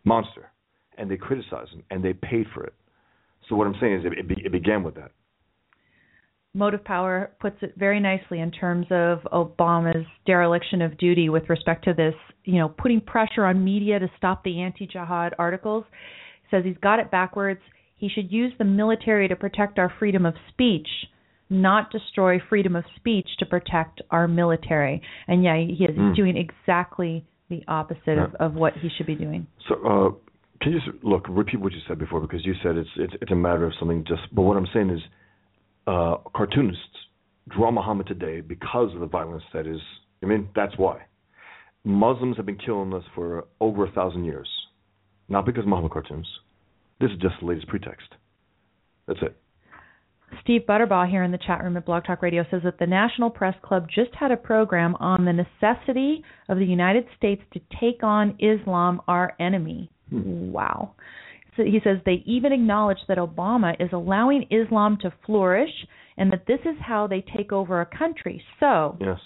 [0.04, 0.48] monster,
[0.96, 2.74] and they criticized him, and they paid for it.
[3.48, 5.10] So what I'm saying is, it it, be, it began with that.
[6.54, 11.84] Motive Power puts it very nicely in terms of Obama's dereliction of duty with respect
[11.84, 15.84] to this, you know, putting pressure on media to stop the anti-jihad articles.
[16.50, 17.60] Says he's got it backwards.
[17.96, 20.88] He should use the military to protect our freedom of speech,
[21.50, 25.02] not destroy freedom of speech to protect our military.
[25.26, 26.16] And yeah, he is Mm.
[26.16, 29.46] doing exactly the opposite of, of what he should be doing.
[29.68, 30.10] So uh,
[30.62, 33.32] can you just look repeat what you said before because you said it's it's it's
[33.32, 34.22] a matter of something just.
[34.32, 35.00] But what I'm saying is,
[35.88, 36.82] uh, cartoonists
[37.48, 39.80] draw Muhammad today because of the violence that is.
[40.22, 41.02] I mean, that's why.
[41.84, 44.48] Muslims have been killing us for over a thousand years,
[45.28, 46.26] not because of Muhammad cartoons.
[47.00, 48.08] This is just the latest pretext.
[49.06, 49.36] That's it.
[50.42, 53.30] Steve Butterbaugh here in the chat room at Blog Talk Radio says that the National
[53.30, 58.02] Press Club just had a program on the necessity of the United States to take
[58.02, 59.90] on Islam, our enemy.
[60.10, 60.94] Wow.
[61.66, 65.70] He says they even acknowledge that Obama is allowing Islam to flourish
[66.16, 68.42] and that this is how they take over a country.
[68.60, 69.18] So, Yes.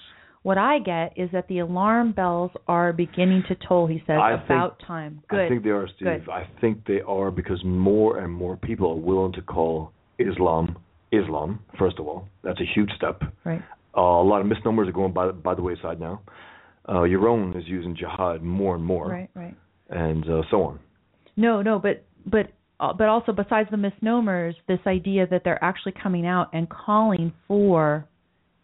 [0.42, 4.36] what I get is that the alarm bells are beginning to toll, he says, I
[4.36, 5.22] think- about time.
[5.28, 5.40] Good.
[5.40, 6.08] I think they are, Steve.
[6.08, 6.28] Good.
[6.28, 10.76] I think they are because more and more people are willing to call Islam
[11.12, 11.58] Islam.
[11.78, 13.22] First of all, that's a huge step.
[13.44, 13.62] Right.
[13.96, 16.20] Uh, a lot of misnomers are going by by the wayside now.
[16.88, 19.54] Uh, Yaron is using jihad more and more, Right, right.
[19.90, 20.78] and uh, so on.
[21.36, 22.48] No, no, but but
[22.80, 27.32] uh, but also besides the misnomers, this idea that they're actually coming out and calling
[27.46, 28.06] for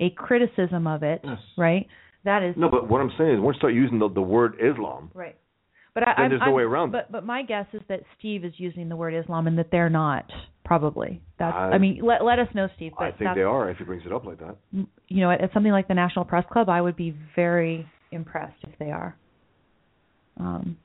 [0.01, 1.39] a criticism of it, Yes.
[1.57, 1.87] right?
[2.25, 4.55] That is No, but what I'm saying is, once you start using the, the word
[4.61, 5.37] Islam, right.
[5.95, 8.01] But I, Then I'm, there's no I'm- way around But but my guess is that
[8.19, 10.25] Steve is using the word Islam and that they're not.
[10.65, 11.21] Probably.
[11.39, 11.55] That's.
[11.57, 12.93] I, I- mean, let let us know, Steve.
[12.99, 13.71] But I think they are.
[13.71, 16.25] If he brings it up like that, You know, at, at something like the National
[16.25, 19.17] Press Club, I would be very impressed if they are.
[20.39, 20.77] Um,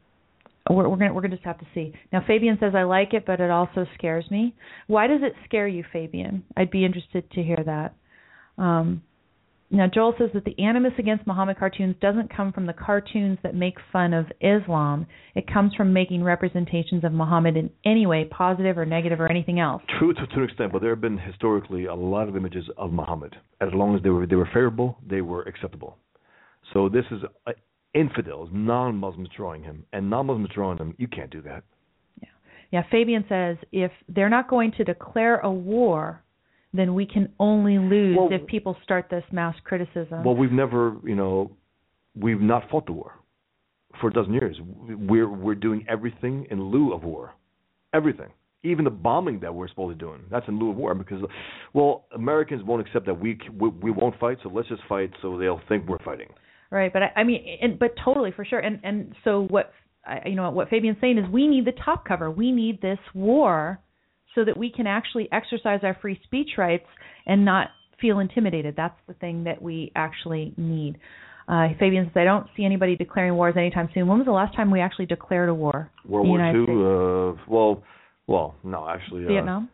[0.70, 1.94] we're, we're gonna we're gonna just have to see.
[2.12, 4.56] Now, Fabian says I like it, but it also scares me.
[4.88, 6.44] Why does it scare you, Fabian?
[6.56, 7.96] I'd be interested to hear that.
[8.62, 9.02] Um,
[9.74, 13.56] now, Joel says that the animus against Muhammad cartoons doesn't come from the cartoons that
[13.56, 15.08] make fun of Islam.
[15.34, 19.60] It comes from making representations of Muhammad in any way, positive or negative or anything
[19.60, 19.82] else.
[19.98, 22.94] true to, to an extent, but there have been historically a lot of images of
[22.94, 23.36] Muhammad.
[23.62, 25.98] As long as they were they were favorable, they were acceptable.
[26.72, 27.22] So this is
[27.94, 30.96] infidels, non-Muslims drawing him, and non-Muslims drawing him.
[30.98, 31.64] You can't do that.
[32.22, 32.30] Yeah.
[32.72, 36.24] Yeah, Fabian says if they're not going to declare a war,
[36.74, 40.24] then we can only lose Well- if people start this mass criticism.
[40.24, 41.52] Well, we've never, you know,
[42.16, 43.14] we've not fought the war
[44.02, 44.60] for a dozen years.
[44.62, 47.34] We're we're doing everything in lieu of war,
[47.94, 48.30] everything.
[48.64, 51.22] Even the bombing that we're supposed to be doing, that's in lieu of war because,
[51.74, 55.38] well, Americans won't accept that we we, we won't fight, so let's just fight so
[55.38, 56.30] they'll think we're fighting.
[56.74, 58.58] Right, but I, I mean, and, but totally for sure.
[58.58, 59.72] And and so what
[60.08, 62.32] I, you know what Fabian's saying is we need the top cover.
[62.32, 63.80] We need this war
[64.34, 66.88] so that we can actually exercise our free speech rights
[67.28, 67.68] and not
[68.02, 68.74] feel intimidated.
[68.76, 70.98] That's the thing that we actually need.
[71.48, 74.08] Uh, Fabian says I don't see anybody declaring wars anytime soon.
[74.08, 75.92] When was the last time we actually declared a war?
[76.08, 77.38] World War Two.
[77.38, 77.84] Uh, well,
[78.26, 79.70] well, no, actually, uh, Vietnam.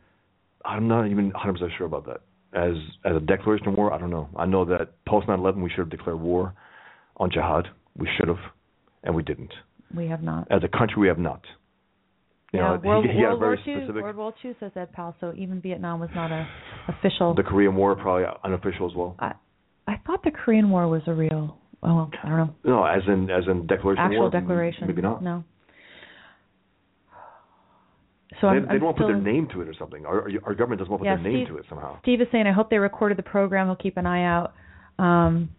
[0.66, 2.20] I'm not even 100 percent sure about that.
[2.54, 2.76] As
[3.06, 4.28] as a declaration of war, I don't know.
[4.36, 6.54] I know that post 9/11 we should have declared war
[7.20, 7.68] on jihad.
[7.98, 8.38] We should have,
[9.04, 9.54] and we didn't.
[9.96, 10.48] We have not.
[10.52, 11.42] As a country, we have not.
[12.54, 13.84] You yeah, know, World, he, he World very War Two.
[13.84, 14.04] specific.
[14.04, 15.16] World War Two says Ed Powell.
[15.20, 16.48] So even Vietnam was not a
[16.88, 17.36] official.
[17.36, 19.16] The Korean War probably unofficial as well.
[19.20, 19.34] I
[19.88, 21.58] I thought the Korean War was a real.
[21.84, 22.56] Oh, I don't know.
[22.66, 24.30] No, as in as in declaration Actual war.
[24.32, 24.88] declaration.
[24.88, 25.24] Maybe not.
[25.24, 25.44] No.
[28.42, 29.74] So they I'm, they I'm don't want to still, put their name to it or
[29.78, 30.06] something.
[30.06, 32.00] Our, our government doesn't want to put Yeah, their name Steve- to it somehow.
[32.02, 33.68] Steve is saying, I hope they recorded the program.
[33.68, 34.54] They'll keep an eye out.
[34.98, 35.50] Um,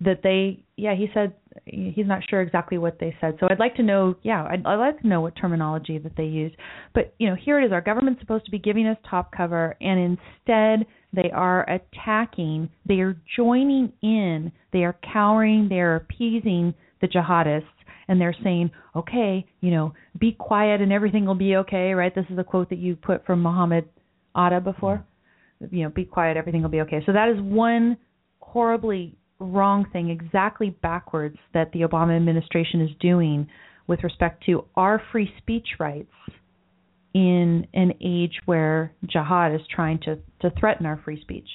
[0.00, 1.34] that they, yeah, he said
[1.64, 3.36] he's not sure exactly what they said.
[3.40, 6.24] So I'd like to know, yeah, I'd, I'd like to know what terminology that they
[6.24, 6.54] used.
[6.94, 7.72] But you know, here it is.
[7.72, 12.68] Our government's supposed to be giving us top cover, and instead they are attacking.
[12.86, 14.52] They are joining in.
[14.72, 15.68] They are cowering.
[15.68, 17.64] They are appeasing the jihadists.
[18.08, 22.14] And they're saying, okay, you know, be quiet and everything will be okay, right?
[22.14, 23.88] This is a quote that you put from Muhammad
[24.36, 25.04] Atta before
[25.70, 27.02] you know, be quiet, everything will be okay.
[27.06, 27.96] So that is one
[28.40, 33.48] horribly wrong thing, exactly backwards that the Obama administration is doing
[33.86, 36.12] with respect to our free speech rights
[37.14, 41.48] in an age where jihad is trying to, to threaten our free speech.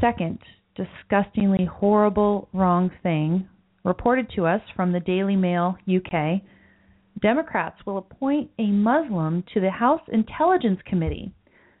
[0.00, 0.38] Second,
[0.76, 3.48] disgustingly horrible wrong thing
[3.84, 6.40] reported to us from the Daily Mail UK.
[7.20, 11.32] Democrats will appoint a Muslim to the House Intelligence Committee.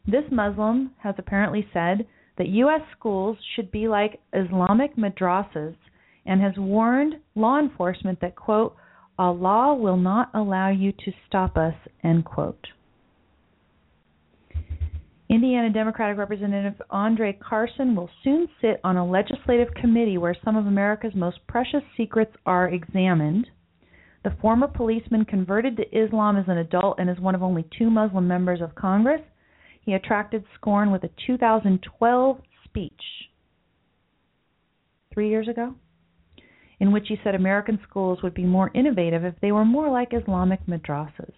[0.06, 2.06] This Muslim has apparently said
[2.38, 2.80] that U.S.
[2.98, 5.76] schools should be like Islamic madrasas
[6.26, 8.76] and has warned law enforcement that, quote,
[9.18, 12.66] Allah will not allow you to stop us, end quote.
[15.30, 20.66] Indiana Democratic Representative Andre Carson will soon sit on a legislative committee where some of
[20.66, 23.46] America's most precious secrets are examined.
[24.22, 27.90] The former policeman converted to Islam as an adult and is one of only two
[27.90, 29.20] Muslim members of Congress.
[29.84, 32.92] He attracted scorn with a 2012 speech,
[35.12, 35.74] three years ago,
[36.80, 40.12] in which he said American schools would be more innovative if they were more like
[40.12, 41.34] Islamic madrasas.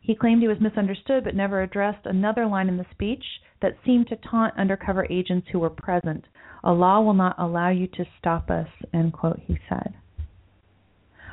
[0.00, 3.24] He claimed he was misunderstood but never addressed another line in the speech
[3.62, 6.26] that seemed to taunt undercover agents who were present.
[6.62, 9.94] Allah will not allow you to stop us, end quote, he said.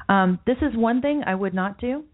[0.08, 2.06] Um, this is one thing I would not do.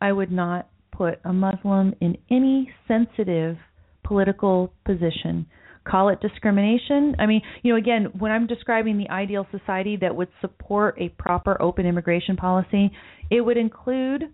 [0.00, 3.56] I would not put a Muslim in any sensitive
[4.04, 5.46] political position.
[5.84, 7.14] Call it discrimination.
[7.18, 11.10] I mean, you know, again, when I'm describing the ideal society that would support a
[11.10, 12.90] proper open immigration policy,
[13.30, 14.24] it would include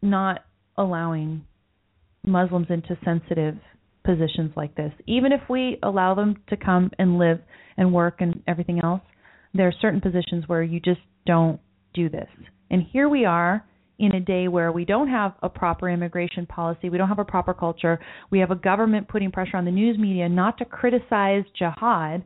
[0.00, 0.44] not
[0.76, 1.44] allowing
[2.24, 3.56] Muslims into sensitive
[4.04, 4.92] positions like this.
[5.06, 7.38] Even if we allow them to come and live
[7.76, 9.02] and work and everything else,
[9.54, 11.60] there are certain positions where you just don't
[11.94, 12.28] do this.
[12.70, 13.64] And here we are
[14.02, 17.24] in a day where we don't have a proper immigration policy, we don't have a
[17.24, 18.00] proper culture,
[18.30, 22.24] we have a government putting pressure on the news media not to criticize jihad,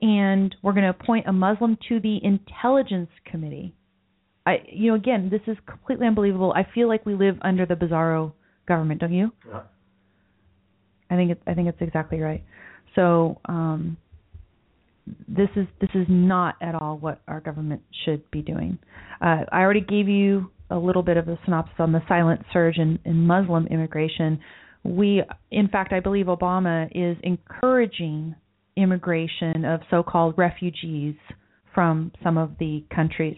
[0.00, 3.74] and we're going to appoint a Muslim to the intelligence committee.
[4.46, 6.54] I, you know, again, this is completely unbelievable.
[6.56, 8.32] I feel like we live under the bizarro
[8.66, 9.30] government, don't you?
[9.46, 9.60] Yeah.
[11.10, 12.42] I think it's I think it's exactly right.
[12.94, 13.98] So, um,
[15.28, 18.78] this is this is not at all what our government should be doing.
[19.20, 22.78] Uh, I already gave you a little bit of a synopsis on the silent surge
[22.78, 24.40] in, in Muslim immigration.
[24.84, 28.34] We, in fact, I believe Obama is encouraging
[28.76, 31.16] immigration of so-called refugees
[31.74, 33.36] from some of the countries.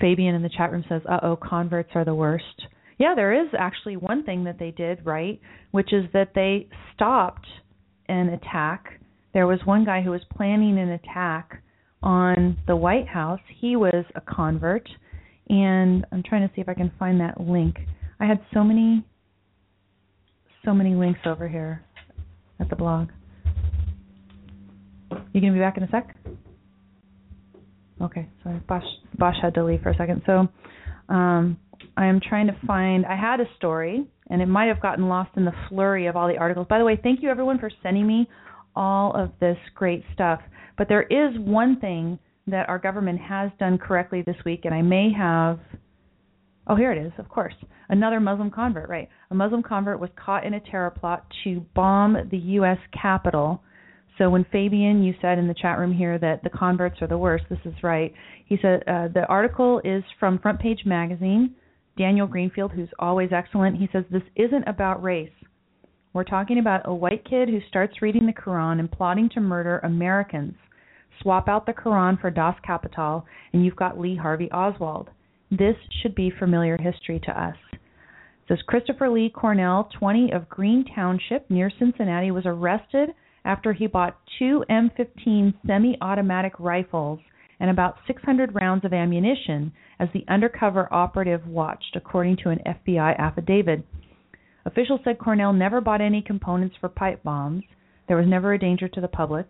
[0.00, 2.66] Fabian in the chat room says, "Uh oh, converts are the worst."
[2.98, 7.46] Yeah, there is actually one thing that they did right, which is that they stopped
[8.10, 9.00] an attack.
[9.32, 11.62] There was one guy who was planning an attack
[12.02, 13.40] on the White House.
[13.60, 14.88] He was a convert,
[15.48, 17.76] and I'm trying to see if I can find that link.
[18.18, 19.04] I had so many
[20.64, 21.82] so many links over here
[22.58, 23.08] at the blog.
[25.32, 26.14] You gonna be back in a sec?
[28.02, 28.60] Okay, sorry.
[28.68, 28.84] Bosch
[29.18, 30.22] Bosch had to leave for a second.
[30.26, 30.48] So
[31.08, 31.58] um,
[31.96, 33.06] I am trying to find.
[33.06, 36.28] I had a story, and it might have gotten lost in the flurry of all
[36.28, 36.66] the articles.
[36.68, 38.28] By the way, thank you everyone for sending me
[38.74, 40.40] all of this great stuff.
[40.78, 44.82] But there is one thing that our government has done correctly this week, and I
[44.82, 45.58] may have.
[46.66, 47.54] Oh, here it is, of course.
[47.88, 49.08] Another Muslim convert, right.
[49.30, 52.78] A Muslim convert was caught in a terror plot to bomb the U.S.
[53.00, 53.62] Capitol.
[54.18, 57.18] So when Fabian, you said in the chat room here that the converts are the
[57.18, 58.12] worst, this is right.
[58.46, 61.54] He said uh, the article is from Front Page Magazine.
[62.00, 65.28] Daniel Greenfield, who's always excellent, he says this isn't about race.
[66.14, 69.80] We're talking about a white kid who starts reading the Quran and plotting to murder
[69.80, 70.54] Americans.
[71.20, 75.10] Swap out the Quran for Das Kapital, and you've got Lee Harvey Oswald.
[75.50, 77.56] This should be familiar history to us.
[78.48, 83.10] Says Christopher Lee Cornell, 20 of Green Township near Cincinnati, was arrested
[83.44, 87.20] after he bought two M15 semi automatic rifles
[87.60, 93.16] and about 600 rounds of ammunition as the undercover operative watched, according to an FBI
[93.18, 93.84] affidavit.
[94.64, 97.62] Officials said Cornell never bought any components for pipe bombs.
[98.08, 99.46] There was never a danger to the public.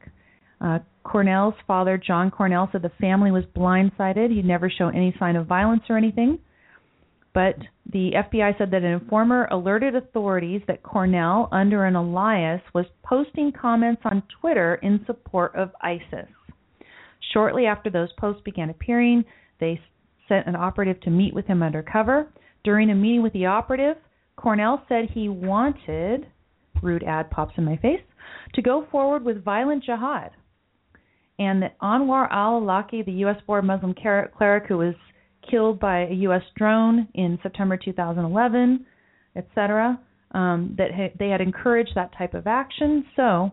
[0.60, 4.30] Uh, Cornell's father, John Cornell, said the family was blindsided.
[4.30, 6.38] He'd never shown any sign of violence or anything.
[7.32, 7.56] But
[7.92, 13.52] the FBI said that an informer alerted authorities that Cornell, under an alias, was posting
[13.52, 16.28] comments on Twitter in support of ISIS.
[17.32, 19.24] Shortly after those posts began appearing,
[19.58, 19.80] they
[20.28, 22.28] sent an operative to meet with him undercover.
[22.64, 23.96] During a meeting with the operative,
[24.36, 26.26] Cornell said he wanted,
[26.82, 28.00] rude ad pops in my face,
[28.54, 30.30] to go forward with violent jihad
[31.40, 34.94] and that Anwar al-Awlaki, the U.S.-born Muslim cleric who was
[35.50, 36.42] killed by a U.S.
[36.54, 38.84] drone in September 2011,
[39.34, 39.98] etc.,
[40.32, 43.06] um, that ha- they had encouraged that type of action.
[43.16, 43.50] So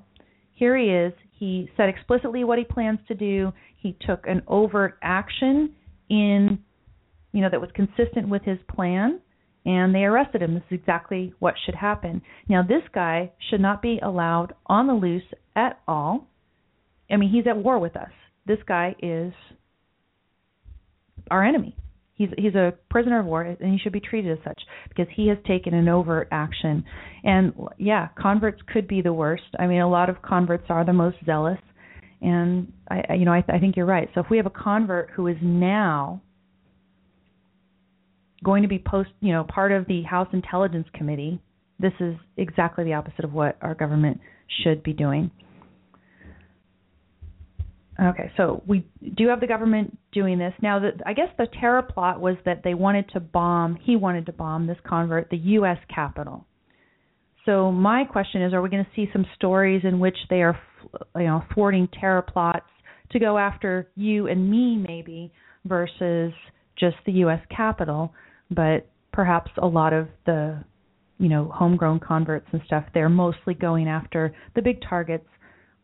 [0.53, 1.13] here he is.
[1.37, 3.51] He said explicitly what he plans to do.
[3.77, 5.73] He took an overt action
[6.09, 6.59] in,
[7.31, 9.19] you know, that was consistent with his plan,
[9.65, 10.53] and they arrested him.
[10.53, 12.21] This is exactly what should happen.
[12.49, 15.23] Now, this guy should not be allowed on the loose
[15.55, 16.27] at all
[17.09, 18.11] I mean, he's at war with us.
[18.45, 19.33] This guy is
[21.29, 21.75] our enemy.
[22.17, 24.59] He's he's a prisoner of war, and he should be treated as such
[24.89, 26.83] because he has taken an overt action.
[27.23, 29.43] And yeah, converts could be the worst.
[29.59, 31.59] I mean, a lot of converts are the most zealous,
[32.21, 34.09] and I, you know, I, I think you're right.
[34.15, 36.21] So if we have a convert who is now
[38.43, 41.39] going to be post, you know, part of the House Intelligence Committee,
[41.79, 44.19] this is exactly the opposite of what our government
[44.63, 45.29] should be doing.
[47.99, 48.85] Okay, so we
[49.15, 50.79] do have the government doing this now.
[50.79, 53.75] The, I guess the terror plot was that they wanted to bomb.
[53.81, 55.79] He wanted to bomb this convert, the U.S.
[55.93, 56.45] Capitol.
[57.45, 60.59] So my question is: Are we going to see some stories in which they are,
[61.15, 62.69] you know, thwarting terror plots
[63.13, 65.31] to go after you and me, maybe,
[65.65, 66.33] versus
[66.79, 67.41] just the U.S.
[67.55, 68.13] Capitol?
[68.51, 70.63] But perhaps a lot of the,
[71.17, 75.25] you know, homegrown converts and stuff, they're mostly going after the big targets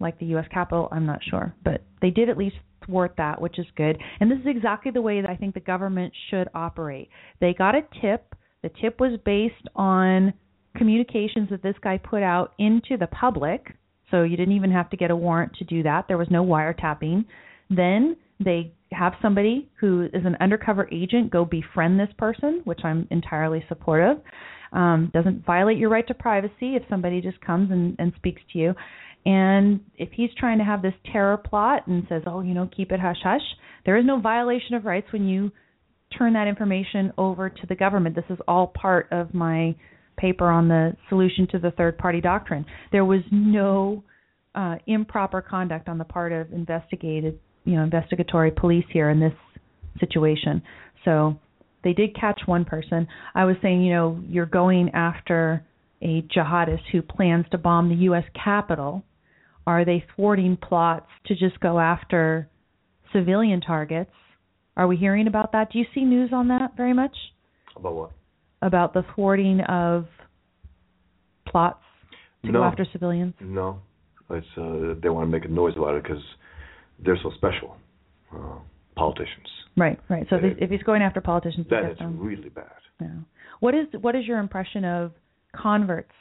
[0.03, 0.45] like the U.S.
[0.53, 3.97] Capitol, I'm not sure, but they did at least thwart that, which is good.
[4.19, 7.09] And this is exactly the way that I think the government should operate.
[7.39, 8.35] They got a tip.
[8.61, 10.33] The tip was based on
[10.75, 13.75] communications that this guy put out into the public.
[14.11, 16.05] So you didn't even have to get a warrant to do that.
[16.07, 17.25] There was no wiretapping.
[17.69, 23.07] Then they have somebody who is an undercover agent go befriend this person, which I'm
[23.11, 24.17] entirely supportive.
[24.71, 28.59] Um, doesn't violate your right to privacy if somebody just comes and, and speaks to
[28.59, 28.73] you.
[29.25, 32.91] And if he's trying to have this terror plot and says, oh, you know, keep
[32.91, 33.41] it hush hush,
[33.85, 35.51] there is no violation of rights when you
[36.17, 38.15] turn that information over to the government.
[38.15, 39.75] This is all part of my
[40.17, 42.65] paper on the solution to the third party doctrine.
[42.91, 44.03] There was no
[44.55, 49.33] uh, improper conduct on the part of investigated, you know, investigatory police here in this
[49.99, 50.61] situation.
[51.05, 51.39] So
[51.83, 53.07] they did catch one person.
[53.33, 55.65] I was saying, you know, you're going after
[56.01, 58.25] a jihadist who plans to bomb the U.S.
[58.41, 59.03] Capitol
[59.65, 62.49] are they thwarting plots to just go after
[63.11, 64.11] civilian targets?
[64.75, 65.71] Are we hearing about that?
[65.71, 67.15] Do you see news on that very much?
[67.75, 68.11] About what?
[68.61, 70.07] About the thwarting of
[71.47, 71.83] plots
[72.45, 72.59] to no.
[72.59, 73.33] go after civilians?
[73.39, 73.79] No.
[74.29, 76.23] It's uh, they want to make a noise about it because
[77.03, 77.75] they're so special.
[78.33, 78.55] Uh,
[78.95, 79.47] politicians.
[79.75, 80.25] Right, right.
[80.29, 82.71] So if, if he's going after politicians, that is really bad.
[83.01, 83.07] Yeah.
[83.59, 85.11] What is what is your impression of
[85.55, 86.11] converts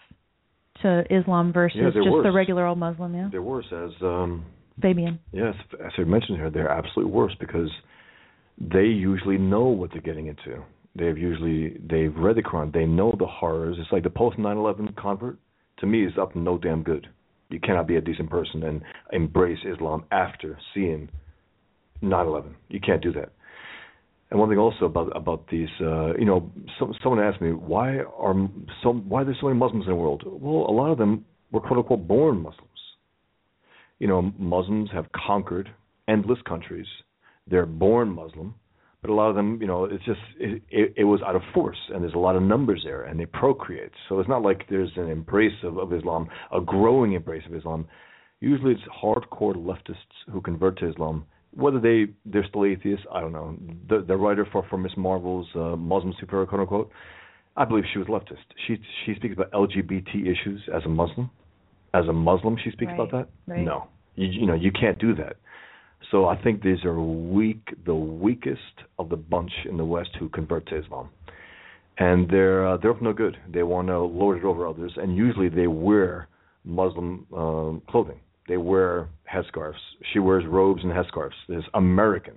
[0.82, 2.24] to Islam versus yeah, just worse.
[2.24, 3.28] the regular old Muslim, yeah?
[3.30, 4.44] They're worse as um
[4.80, 5.18] Fabian.
[5.32, 5.54] Yes,
[5.84, 7.70] as I mentioned here, they're absolutely worse because
[8.58, 10.62] they usually know what they're getting into.
[10.94, 13.76] They've usually they've read the Quran, they know the horrors.
[13.78, 15.38] It's like the post 9/11 convert.
[15.78, 17.08] To me, is up no damn good.
[17.48, 21.08] You cannot be a decent person and embrace Islam after seeing
[22.02, 22.54] 9/11.
[22.68, 23.32] You can't do that.
[24.32, 27.98] And one thing also about about these, uh, you know, some, someone asked me why
[27.98, 28.34] are
[28.82, 30.22] so why are there so many Muslims in the world?
[30.24, 32.80] Well, a lot of them were quote unquote born Muslims.
[33.98, 35.68] You know, Muslims have conquered
[36.08, 36.86] endless countries.
[37.46, 38.54] They're born Muslim,
[39.02, 41.42] but a lot of them, you know, it's just it, it, it was out of
[41.52, 43.92] force, and there's a lot of numbers there, and they procreate.
[44.08, 47.86] So it's not like there's an embrace of, of Islam, a growing embrace of Islam.
[48.40, 51.26] Usually, it's hardcore leftists who convert to Islam.
[51.54, 53.56] Whether they they're still atheists, I don't know.
[53.88, 54.92] The the writer for for Ms.
[54.96, 56.90] Marvel's uh, Muslim superhero, quote unquote,
[57.56, 58.44] I believe she was leftist.
[58.66, 61.30] She she speaks about LGBT issues as a Muslim.
[61.94, 63.28] As a Muslim, she speaks Right, about that.
[63.46, 63.60] right.
[63.64, 65.36] No, you you know you can't do that.
[66.10, 68.60] So I think these are weak, the weakest
[68.98, 71.10] of the bunch in the West who convert to Islam,
[71.98, 73.36] and they're uh, they're up no good.
[73.52, 76.28] They want to lord it over others, and usually they wear
[76.64, 78.20] Muslim um, clothing.
[78.52, 79.80] They wear headscarves.
[80.12, 81.32] She wears robes and headscarves.
[81.48, 82.34] This American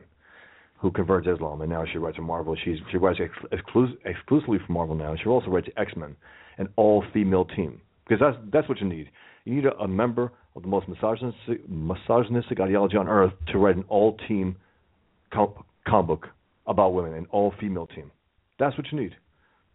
[0.78, 2.56] who converts Islam, and now she writes for Marvel.
[2.64, 5.14] She's she writes ex- exclus- exclusively for Marvel now.
[5.22, 6.16] She also writes X Men,
[6.58, 9.10] an all female team because that's that's what you need.
[9.44, 13.76] You need a, a member of the most misogynistic, misogynistic ideology on earth to write
[13.76, 14.56] an all team
[15.34, 16.28] com- comic book
[16.66, 18.10] about women, an all female team.
[18.58, 19.18] That's what you need.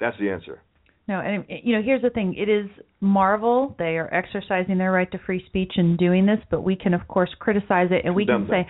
[0.00, 0.62] That's the answer.
[1.10, 3.74] No, and you know, here's the thing: it is Marvel.
[3.80, 7.08] They are exercising their right to free speech in doing this, but we can, of
[7.08, 8.68] course, criticize it, and we can say,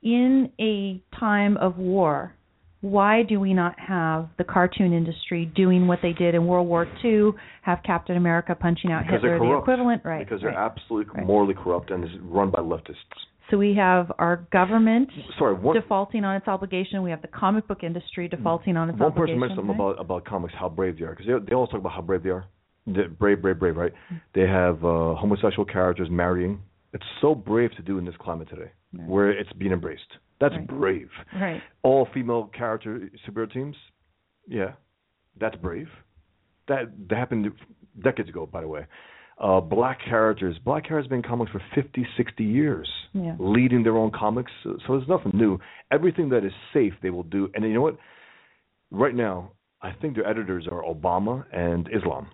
[0.00, 2.32] in a time of war,
[2.80, 6.86] why do we not have the cartoon industry doing what they did in World War
[7.04, 7.32] II?
[7.62, 10.24] Have Captain America punching out Because Hitler, the equivalent, right?
[10.24, 10.70] Because they're right.
[10.70, 11.26] absolutely Right.
[11.26, 12.94] morally corrupt and is run by leftists.
[13.50, 17.02] So we have our government Sorry, one, defaulting on its obligation.
[17.02, 19.18] We have the comic book industry defaulting on its obligation.
[19.18, 19.92] one person mentioned something right?
[19.92, 22.22] about about comics, how brave they are, because they they always talk about how brave
[22.22, 22.44] they are.
[22.86, 23.92] They're brave, brave, brave, right?
[24.34, 26.60] They have uh, homosexual characters marrying.
[26.92, 29.08] It's so brave to do in this climate today, Right.
[29.08, 30.10] where it's being embraced.
[30.40, 30.66] That's Right.
[30.66, 31.10] brave.
[31.38, 31.62] Right.
[31.82, 33.76] All female character superhero teams,
[34.48, 34.72] yeah,
[35.38, 35.88] that's brave.
[36.68, 37.52] That that happened
[38.02, 38.86] decades ago, by the way.
[39.40, 43.36] Uh, black characters, black characters have been in comics for 50, 60 years, Yeah.
[43.38, 44.52] leading their own comics.
[44.62, 45.58] So, so there's nothing new.
[45.90, 47.50] Everything that is safe, they will do.
[47.54, 47.96] And you know what?
[48.90, 52.26] Right now, I think their editors are Obama and Islam.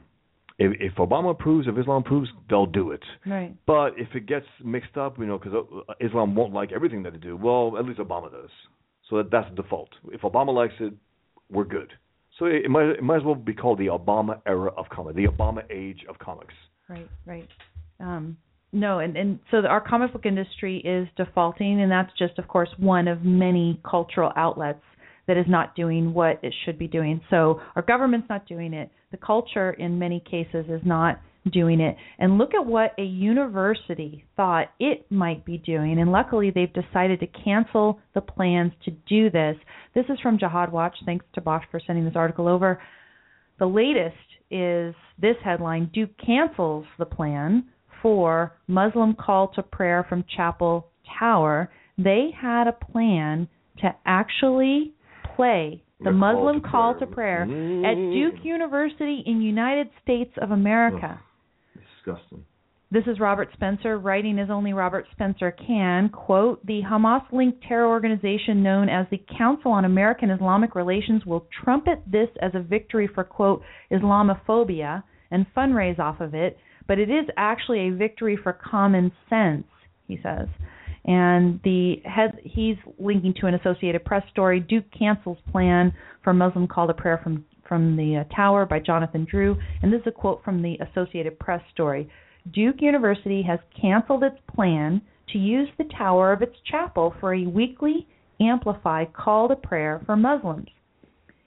[0.59, 3.03] If, if Obama approves, if Islam approves, they'll do it.
[3.25, 3.55] Right.
[3.67, 5.55] But if it gets mixed up, you know, because
[6.01, 8.51] Islam won't like everything that they do, well, at least Obama does.
[9.09, 9.91] So that, that's the default.
[10.11, 10.95] If Obama likes it,
[11.51, 11.93] we're good.
[12.39, 15.15] So it, it might it might as well be called the Obama era of comics,
[15.17, 16.55] the Obama age of comics.
[16.89, 17.49] Right, right.
[18.01, 18.37] Um,
[18.73, 22.69] no, and and so our comic book industry is defaulting, and that's just, of course,
[22.79, 24.83] one of many cultural outlets
[25.27, 27.21] that is not doing what it should be doing.
[27.31, 28.91] So our government's not doing it.
[29.11, 31.21] The culture, in many cases, is not
[31.53, 31.97] doing it.
[32.19, 37.21] And look at what a university thought it might be doing, and luckily they've decided
[37.21, 39.57] to cancel the plans to do this.
[39.95, 40.97] This is from Jihad Watch.
[41.05, 42.81] Thanks to Bosch for sending this article over.
[43.59, 44.17] The latest
[44.51, 47.65] is this headline Duke cancels the plan
[48.03, 50.89] for Muslim call to prayer from Chapel
[51.19, 51.71] Tower.
[51.99, 54.93] They had a plan to actually
[55.37, 57.07] play the, The call Muslim to call prayer.
[57.09, 57.85] to prayer Mm.
[57.87, 57.95] at
[58.35, 61.19] Duke University in United States of America.
[61.75, 62.45] Disgusting.
[62.97, 66.09] This is Robert Spencer writing as only Robert Spencer can.
[66.09, 71.47] Quote The Hamas linked terror organization known as the Council on American Islamic Relations will
[71.63, 73.63] trumpet this as a victory for, quote,
[73.93, 76.57] Islamophobia and fundraise off of it,
[76.89, 79.67] but it is actually a victory for common sense,
[80.09, 80.49] he says.
[81.05, 84.59] And the head, he's linking to an Associated Press story.
[84.59, 85.93] Duke cancels plan
[86.25, 90.01] for Muslim call to prayer from from the uh, tower by Jonathan Drew, and this
[90.03, 92.09] is a quote from the Associated Press story.
[92.53, 95.03] Duke University has canceled its plan
[95.33, 98.07] to use the tower of its chapel for a weekly
[98.41, 100.69] amplified call to prayer for Muslims.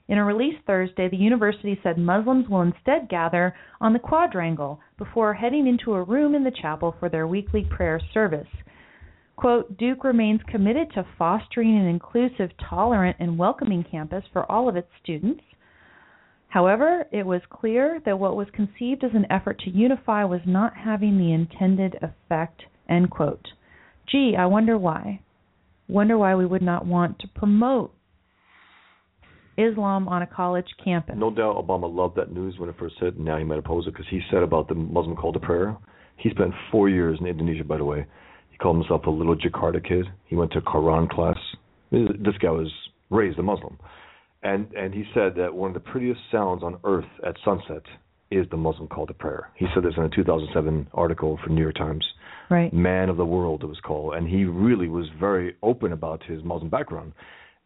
[0.08, 5.32] In a release Thursday, the university said Muslims will instead gather on the quadrangle before
[5.32, 8.48] heading into a room in the chapel for their weekly prayer service.
[9.36, 14.76] Quote, Duke remains committed to fostering an inclusive, tolerant, and welcoming campus for all of
[14.76, 15.42] its students.
[16.50, 20.76] However, it was clear that what was conceived as an effort to unify was not
[20.76, 22.62] having the intended effect.
[22.88, 23.46] End quote.
[24.10, 25.20] Gee, I wonder why.
[25.88, 27.94] Wonder why we would not want to promote
[29.56, 31.14] Islam on a college campus.
[31.16, 33.86] No doubt Obama loved that news when it first hit, and now he might oppose
[33.86, 35.76] it because he said about the Muslim call to prayer.
[36.16, 38.06] He spent four years in Indonesia, by the way.
[38.50, 40.06] He called himself a little Jakarta kid.
[40.26, 41.38] He went to Quran class.
[41.92, 42.72] This guy was
[43.10, 43.78] raised a Muslim,
[44.42, 47.82] and and he said that one of the prettiest sounds on earth at sunset
[48.30, 49.50] is the Muslim call to prayer.
[49.56, 52.04] He said this in a 2007 article for New York Times.
[52.48, 52.72] Right.
[52.72, 56.42] Man of the World, it was called, and he really was very open about his
[56.44, 57.12] Muslim background.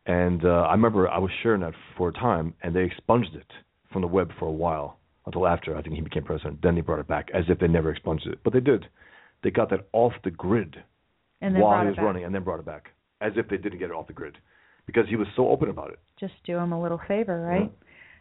[0.07, 3.47] And uh, I remember I was sharing that for a time, and they expunged it
[3.93, 6.61] from the web for a while until after I think he became president.
[6.63, 8.87] Then they brought it back as if they never expunged it, but they did.
[9.43, 10.77] They got that off the grid
[11.41, 12.91] And while he was running, and then brought it back
[13.21, 14.37] as if they didn't get it off the grid
[14.86, 15.98] because he was so open about it.
[16.19, 17.70] Just do him a little favor, right?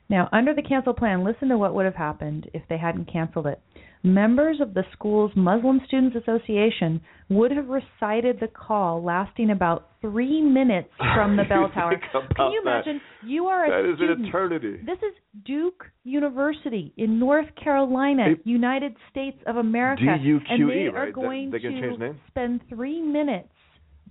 [0.10, 3.48] Now, under the cancel plan, listen to what would have happened if they hadn't canceled
[3.48, 3.60] it.
[4.06, 7.00] Members of the school's Muslim Students Association
[7.30, 11.94] would have recited the call lasting about three minutes from the bell tower.
[12.12, 12.70] Can you that.
[12.84, 13.02] imagine?
[13.26, 14.20] You are a That is student.
[14.20, 14.78] an eternity.
[14.86, 15.14] This is
[15.46, 20.04] Duke University in North Carolina, They- United States of America.
[20.22, 21.06] D-U-Q-E, and they are right?
[21.08, 23.48] They- going they can to spend three minutes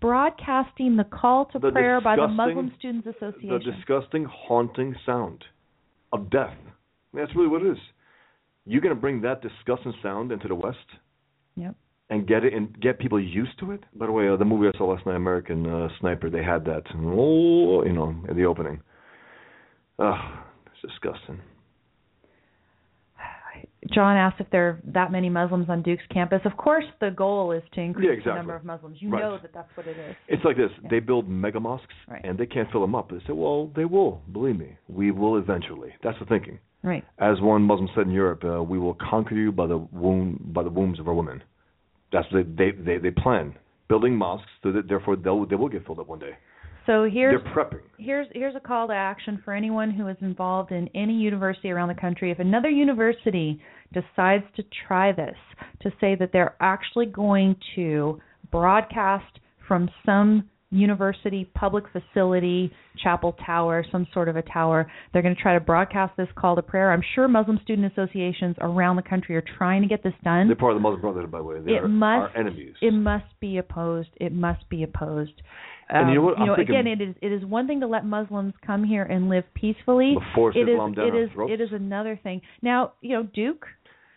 [0.02, 3.48] broadcasting the call to The prayer by the Muslim Students Association.
[3.48, 5.44] The disgusting, haunting sound
[6.12, 6.52] of death.
[6.52, 7.78] I mean, that's really what it is.
[8.66, 10.76] You're going to bring that disgusting sound into the West
[11.56, 11.74] Yep.
[12.10, 13.80] and get it and get people used to it.
[13.94, 16.64] By the way, uh, the movie I saw last night, American uh, Sniper, they had
[16.66, 16.82] that.
[16.94, 18.80] Oh, you know, at the opening.
[19.98, 20.14] Ugh,
[20.66, 21.40] it's disgusting.
[23.90, 26.40] John asked if there are that many Muslims on Duke's campus.
[26.44, 28.38] Of course, the goal is to increase Yeah, the exactly.
[28.38, 29.02] number of Muslims.
[29.02, 29.22] You Right.
[29.22, 30.16] know that that's what it is.
[30.28, 32.20] It's like this: they build mega mosques, Right.
[32.24, 33.10] and they can't fill them up.
[33.10, 34.22] They say, "Well, they will.
[34.32, 36.60] Believe me, we will eventually." That's the thinking.
[36.84, 37.04] Right.
[37.18, 40.62] As one Muslim said in Europe, uh, "We will conquer you by the womb, by
[40.62, 41.42] the wombs of our women."
[42.12, 43.54] That's what they they they plan
[43.88, 46.36] building mosques, so that therefore they'll they will get filled up one day.
[46.86, 47.40] So here's
[47.98, 51.88] here's here's a call to action for anyone who is involved in any university around
[51.88, 52.30] the country.
[52.30, 53.60] If another university
[53.92, 55.36] decides to try this,
[55.82, 59.38] to say that they're actually going to broadcast
[59.68, 62.72] from some university public facility,
[63.02, 66.56] chapel tower, some sort of a tower, they're going to try to broadcast this call
[66.56, 66.92] to prayer.
[66.92, 70.48] I'm sure Muslim student associations around the country are trying to get this done.
[70.48, 71.60] They're part of the Muslim Brotherhood, by the way.
[71.60, 72.74] They it are must our enemies.
[72.80, 74.08] it must be opposed.
[74.16, 75.42] It must be opposed.
[75.92, 76.36] And you know what?
[76.38, 79.28] Um, I'm again, it is it is one thing to let Muslims come here and
[79.28, 80.16] live peacefully.
[80.34, 81.52] Force It is Islam down it is throats?
[81.52, 82.40] it is another thing.
[82.62, 83.66] Now, you know, Duke,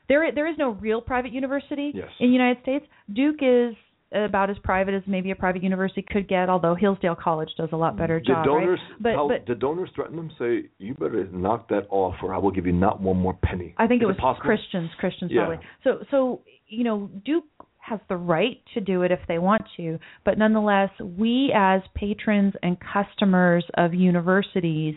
[0.07, 2.10] there there is no real private university Yes.
[2.19, 2.85] in the United States.
[3.14, 3.76] Duke is
[4.14, 7.76] about as private as maybe a private university could get, although Hillsdale College does a
[7.76, 9.02] lot better Did job, donors right?
[9.02, 10.31] But tell, but did donors threaten them?
[10.39, 13.73] Say, "You better knock that off, or I will give you not one more penny."
[13.77, 14.45] I think Is it was possible?
[14.45, 15.45] Christians, Christians Yeah.
[15.47, 15.65] probably.
[15.84, 17.45] So so you know, Duke
[17.85, 22.53] has the right to do it if they want to, but nonetheless, we as patrons
[22.63, 24.95] and customers of universities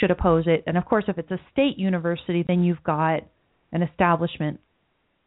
[0.00, 0.64] should oppose it.
[0.66, 3.20] And of course, if it's a state university, then you've got
[3.72, 4.60] an establishment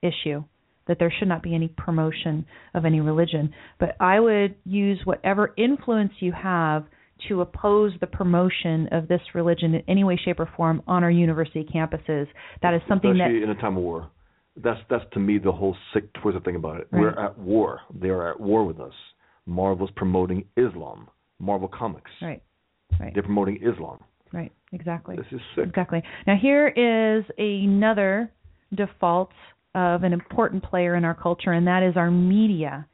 [0.01, 0.43] issue
[0.87, 3.53] that there should not be any promotion of any religion.
[3.79, 6.85] But I would use whatever influence you have
[7.27, 11.11] to oppose the promotion of this religion in any way, shape, or form on our
[11.11, 12.27] university campuses.
[12.61, 14.11] That is something Especially that in a time of war.
[14.63, 16.87] That's that's to me the whole sick twisted thing about it.
[16.91, 17.01] Right.
[17.01, 17.81] We're at war.
[17.93, 18.93] They are at war with us.
[19.45, 21.07] Marvel's promoting Islam.
[21.39, 22.09] Marvel Comics.
[22.21, 22.41] right,
[22.99, 23.99] right, They're promoting Islam.
[24.31, 25.17] right, exactly.
[25.17, 25.65] This is sick.
[25.65, 26.01] Exactly.
[26.25, 28.31] Now here is another
[28.73, 29.31] default
[29.75, 32.87] of an important player in our culture, and that is our media.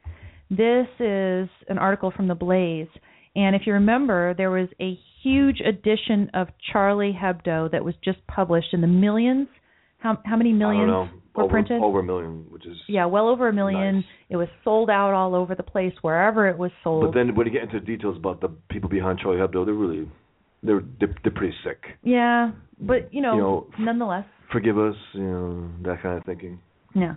[0.50, 2.88] This is an article from the Blaze,
[3.36, 8.18] and if you remember, there was a huge edition of Charlie Hebdo that was just
[8.26, 9.46] published in the millions.
[9.98, 11.21] How how many I millions don't know.
[11.34, 11.82] Were over, printed?
[11.82, 12.76] Over a million, which is.
[12.88, 13.96] Yeah, well over a million.
[13.96, 14.04] Nice.
[14.30, 17.04] It was sold out all over the place, wherever it was sold.
[17.06, 20.08] But then when you get into details about the people behind Charlie Hebdo, they're really,
[20.62, 21.80] they're they're, they're pretty sick.
[22.02, 22.50] yeah,
[22.80, 26.60] but you know, You know, nonetheless, Forgive us, you know, that kind of thinking.
[26.94, 27.14] Yeah.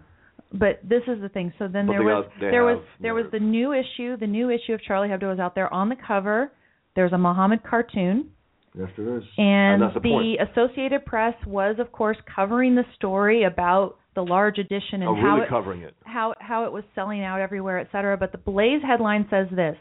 [0.54, 1.52] But this is the thing.
[1.60, 4.16] So then But there was got- there was there was the new issue.
[4.16, 6.52] The new issue of Charlie Hebdo was out there on the cover.
[6.96, 8.30] There's a Muhammad cartoon,
[8.74, 9.24] Yes, there is.
[9.38, 10.40] and, that's the, point.
[10.50, 15.36] Associated Press was, of course, covering the story about the large edition and Oh, how
[15.36, 15.94] really it covering it.
[16.06, 18.18] how how it was selling out everywhere, et cetera.
[18.18, 19.78] But the Blaze headline says this: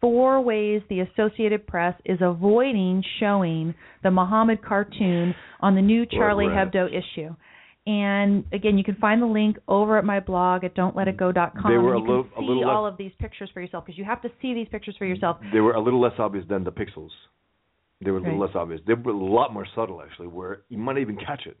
[0.00, 6.46] Four ways the Associated Press is avoiding showing the Muhammad cartoon on the new Charlie.
[6.46, 7.34] Hebdo issue.
[7.86, 11.70] And again, you can find the link over at my blog at don'tletitgo.com.
[11.70, 13.84] They were and you little- can see little all less- of these pictures for yourself
[13.84, 15.36] because you have to see these pictures for yourself.
[15.52, 17.10] They were a little less obvious than the pixels.
[18.00, 18.46] They were a little Right.
[18.46, 18.80] less obvious.
[18.86, 21.56] They were a lot more subtle, actually, where you might not even catch it.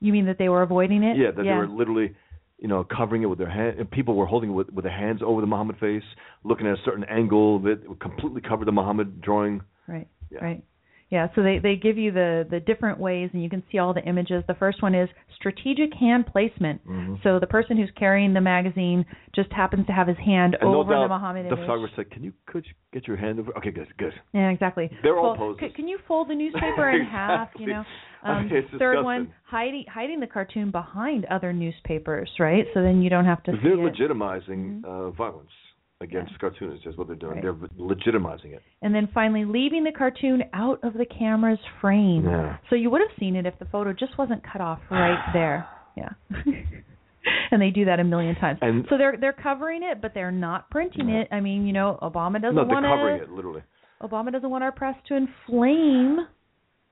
[0.00, 1.16] You mean that they were avoiding it?
[1.16, 2.14] Yeah, that they were literally,
[2.58, 3.78] you know, covering it with their hand.
[3.78, 6.02] And people were holding it with, with their hands over the Muhammad face,
[6.42, 9.62] looking at a certain angle that completely covered the Muhammad drawing.
[9.86, 10.08] Right.
[10.30, 10.38] Yeah.
[10.44, 10.64] Right.
[11.10, 13.92] Yeah, so they they give you the the different ways, and you can see all
[13.94, 14.42] the images.
[14.48, 16.84] The first one is strategic hand placement.
[16.86, 17.22] Mhm.
[17.22, 19.04] So the person who's carrying the magazine
[19.34, 21.60] just happens to have his hand And no over the doubt, Muhammad the image.
[21.60, 24.14] photographer said, "Can you could you get your hand over?" Okay, good, good.
[24.32, 24.90] Yeah, exactly.
[25.02, 25.70] They're all Fold- poses.
[25.70, 27.50] c- Can you fold the newspaper in half?
[27.58, 27.72] You Exactly.
[27.72, 27.84] know.
[28.30, 32.66] Um, it's third one, hiding hiding the cartoon behind other newspapers, right?
[32.72, 33.76] So then you don't have to They're it.
[33.76, 34.02] Mm-hmm.
[34.02, 35.50] legitimizing uh, violence
[36.00, 36.86] against cartoonists.
[36.86, 37.40] Is what they're doing.
[37.40, 38.62] They're legitimizing it.
[38.82, 42.24] And then finally, leaving the cartoon out of the camera's frame.
[42.24, 42.58] Yeah.
[42.70, 45.68] So you would have seen it if the photo just wasn't cut off right there.
[45.96, 46.10] Yeah.
[47.50, 48.58] and they do that a million times.
[48.62, 51.28] And- so they're they're covering it, but they're not printing it.
[51.32, 53.62] I mean, you know, Obama doesn't no, they're want covering it literally.
[54.02, 56.26] Obama doesn't want our press to inflame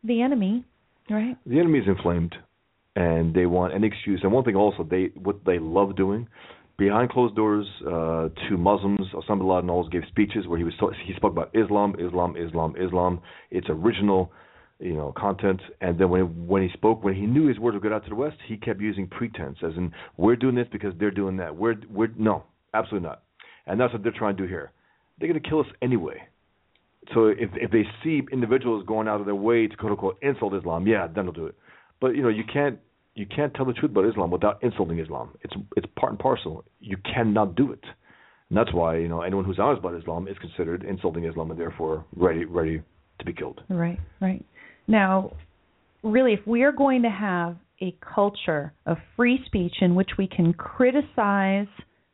[0.04, 0.64] the enemy,
[1.10, 1.36] right?
[1.44, 2.34] The enemy is inflamed,
[2.96, 4.20] and they want any excuse.
[4.22, 6.28] And one thing also, they what they love doing,
[6.82, 9.06] behind closed doors uh, to Muslims.
[9.14, 10.74] Osama bin Laden always gave speeches where he was
[11.06, 13.20] he spoke about Islam, Islam, Islam, Islam.
[13.50, 14.32] It's original,
[14.80, 15.60] you know, content.
[15.80, 18.10] And then when when he spoke, when he knew his words would get out to
[18.10, 21.54] the West, he kept using pretense, as in we're doing this because they're doing that.
[21.56, 22.44] We're we're no,
[22.74, 23.22] absolutely not.
[23.66, 24.72] And that's what they're trying to do here.
[25.18, 26.22] They're going to kill us anyway.
[27.14, 30.54] So if if they see individuals going out of their way to quote unquote insult
[30.54, 31.54] Islam, yeah, then they'll do it.
[32.00, 32.80] But you know, you can't
[33.14, 35.30] you can't tell the truth about Islam without insulting Islam.
[35.42, 36.64] It's it's part and parcel.
[36.80, 37.84] You cannot do it.
[38.48, 41.58] And that's why, you know, anyone who's honest about Islam is considered insulting Islam and
[41.58, 42.82] therefore ready ready
[43.18, 43.60] to be killed.
[43.68, 44.44] Right, right.
[44.86, 45.32] Now,
[46.02, 50.26] really, if we are going to have a culture of free speech in which we
[50.26, 51.66] can criticize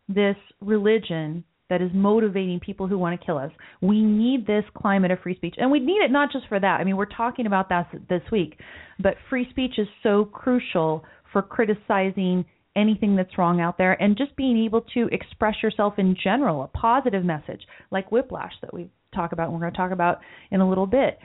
[0.09, 3.51] this religion that is motivating people who want to kill us,
[3.81, 5.55] we need this climate of free speech.
[5.59, 6.81] And we need it not just for that.
[6.81, 8.59] I mean, we're talking about that this week,
[8.99, 12.45] but free speech is so crucial for criticizing
[12.77, 16.69] anything that's wrong out there and just being able to express yourself in general, a
[16.69, 20.21] positive message like whiplash that we talk about and we're going to talk about
[20.51, 21.19] in a little bit.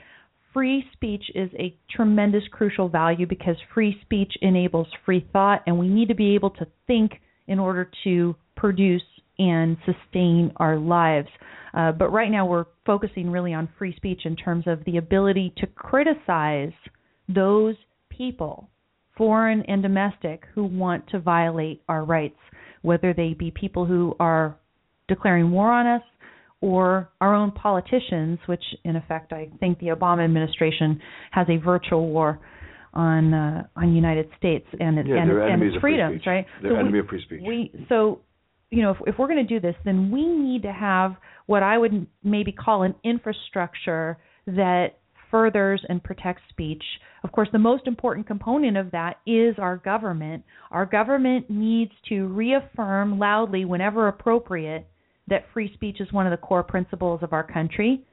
[0.52, 5.88] Free speech is a tremendous crucial value because free speech enables free thought and we
[5.88, 7.12] need to be able to think
[7.46, 9.02] in order to produce
[9.38, 11.28] and sustain our lives.
[11.72, 15.52] Uh, but right now we're focusing really on free speech in terms of the ability
[15.58, 16.72] to criticize
[17.28, 17.74] those
[18.10, 18.68] people
[19.16, 22.38] foreign and domestic, who want to violate our rights,
[22.82, 24.56] whether they be people who are
[25.08, 26.02] declaring war on us
[26.60, 31.00] or our own politicians, which in effect I think the Obama administration
[31.30, 32.40] has a virtual war
[32.94, 36.46] on uh, on United States and its Yeah, and, and its free freedoms, right?
[36.62, 37.40] They're So we- enemy of free speech.
[37.44, 38.20] We so
[38.74, 41.62] you know if, if we're going to do this, then we need to have what
[41.62, 44.98] I would maybe call an infrastructure that
[45.30, 46.82] furthers and protects speech.
[47.22, 50.44] Of course, the most important component of that is our government.
[50.70, 54.86] Our government needs to reaffirm loudly, whenever appropriate,
[55.28, 58.04] that free speech is one of the core principles of our country.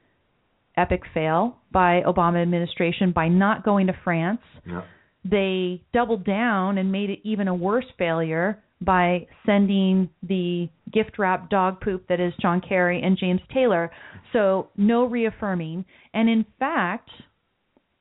[0.76, 4.40] Epic fail by Obama administration by not going to France.
[4.66, 4.82] Yeah.
[5.24, 11.50] They doubled down and made it even a worse failure by sending the gift wrapped
[11.50, 13.90] dog poop that is John Kerry and James Taylor.
[14.32, 15.84] So no reaffirming.
[16.14, 17.10] And in fact,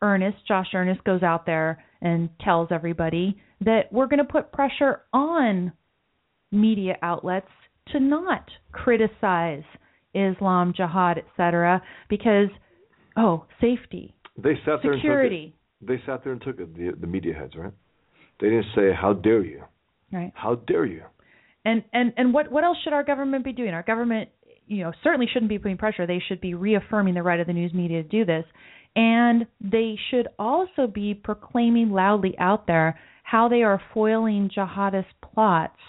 [0.01, 5.01] Earnest, Josh Earnest goes out there and tells everybody that we're going to put pressure
[5.13, 5.71] on
[6.51, 7.47] media outlets
[7.89, 9.63] to not criticize
[10.13, 11.81] Islam, jihad, etc.
[12.09, 12.49] because
[13.17, 16.05] oh, safety, They sat there security, and took it.
[16.05, 16.75] They sat there and took it.
[16.75, 17.73] The the media heads, right?
[18.39, 19.63] They didn't say, "How dare you?
[20.11, 20.31] Right?
[20.35, 21.03] How dare you?"
[21.65, 23.73] And and and what what else should our government be doing?
[23.73, 24.29] Our government,
[24.67, 26.07] you know, certainly shouldn't be putting pressure.
[26.07, 28.45] They should be reaffirming the right of the news media to do this,
[28.95, 35.79] and they should also be proclaiming loudly out there how they are foiling jihadist plots,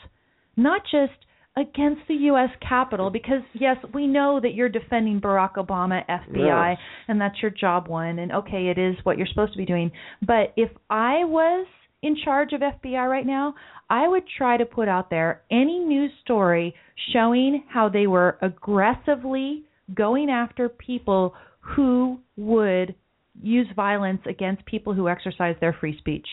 [0.57, 1.13] not just
[1.57, 2.49] against the U.S.
[2.67, 6.79] Capitol, because yes, we know that you're defending Barack Obama, FBI, Yes.
[7.09, 9.91] and that's your job one, and okay, it is what you're supposed to be doing.
[10.27, 11.67] But if I was
[12.03, 13.55] in charge of FBI right now,
[13.89, 16.75] I would try to put out there any news story
[17.13, 19.65] showing how they were aggressively
[19.95, 22.95] going after people who would
[23.41, 26.27] use violence against people who exercise their free speech.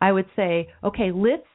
[0.00, 1.46] I would say, okay, let's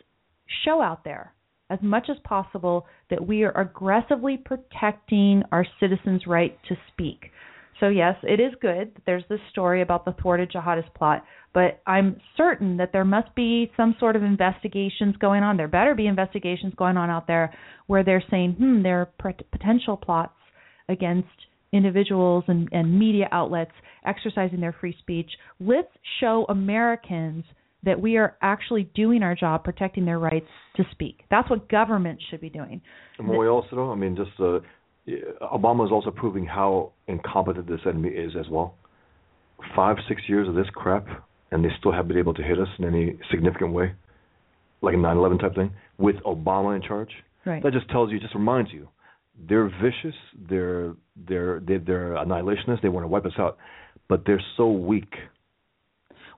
[0.65, 1.33] show out there
[1.69, 7.31] as much as possible that we are aggressively protecting our citizens' right to speak.
[7.79, 11.23] So, yes, it is good that there's this story about the thwarted jihadist plot,
[11.53, 15.55] but I'm certain that there must be some sort of investigations going on.
[15.55, 17.53] There better be investigations going on out there
[17.87, 20.33] where they're saying, hmm, there are pot- potential plots
[20.89, 21.27] against
[21.71, 23.71] individuals and, and media outlets
[24.05, 25.29] exercising their free speech.
[25.59, 27.45] Let's show Americans
[27.83, 31.21] that we are actually doing our job protecting their rights to speak.
[31.31, 32.81] That's what government should be doing.
[33.17, 34.59] And we also, I mean, just uh,
[35.09, 38.75] Uh, Obama is also proving how incompetent this enemy is as well.
[39.75, 41.05] five, six years of this crap,
[41.51, 43.93] and they still have been able to hit us in any significant way,
[44.81, 47.11] like a 9/11 type thing, with Obama in charge.
[47.45, 47.61] Right.
[47.63, 48.87] That just tells you, just reminds you,
[49.47, 50.15] they're vicious,
[50.49, 50.93] they're
[51.27, 52.81] they're they're, they're annihilationists.
[52.81, 53.57] They want to wipe us out,
[54.07, 55.13] but they're so weak.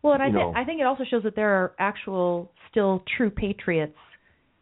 [0.04, 0.58] Well, and I think.
[0.58, 3.98] I think it also shows that there are actual, still true patriots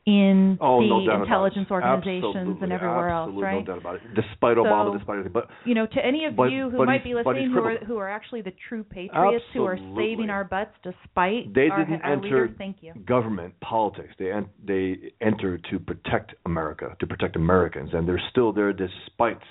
[0.09, 3.59] in Oh, the no intelligence organizations Absolutely, and everywhere absolutely, else, right?
[3.59, 4.01] No doubt about it.
[4.15, 7.03] Despite Obama, So, despite everything, but You know, to any of But- you who might
[7.03, 10.73] be listening who are who are actually the true patriots who are saving our butts
[10.83, 12.93] despite they our, didn't our enter leaders, thank you.
[13.05, 14.13] government politics.
[14.17, 19.41] They en- they entered to protect America, to protect Americans, and they're still there despite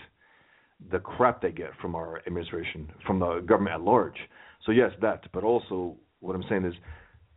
[0.91, 4.19] the crap they get from our administration, from the government at large.
[4.65, 5.25] So yes, that.
[5.33, 6.75] But also, what I'm saying is,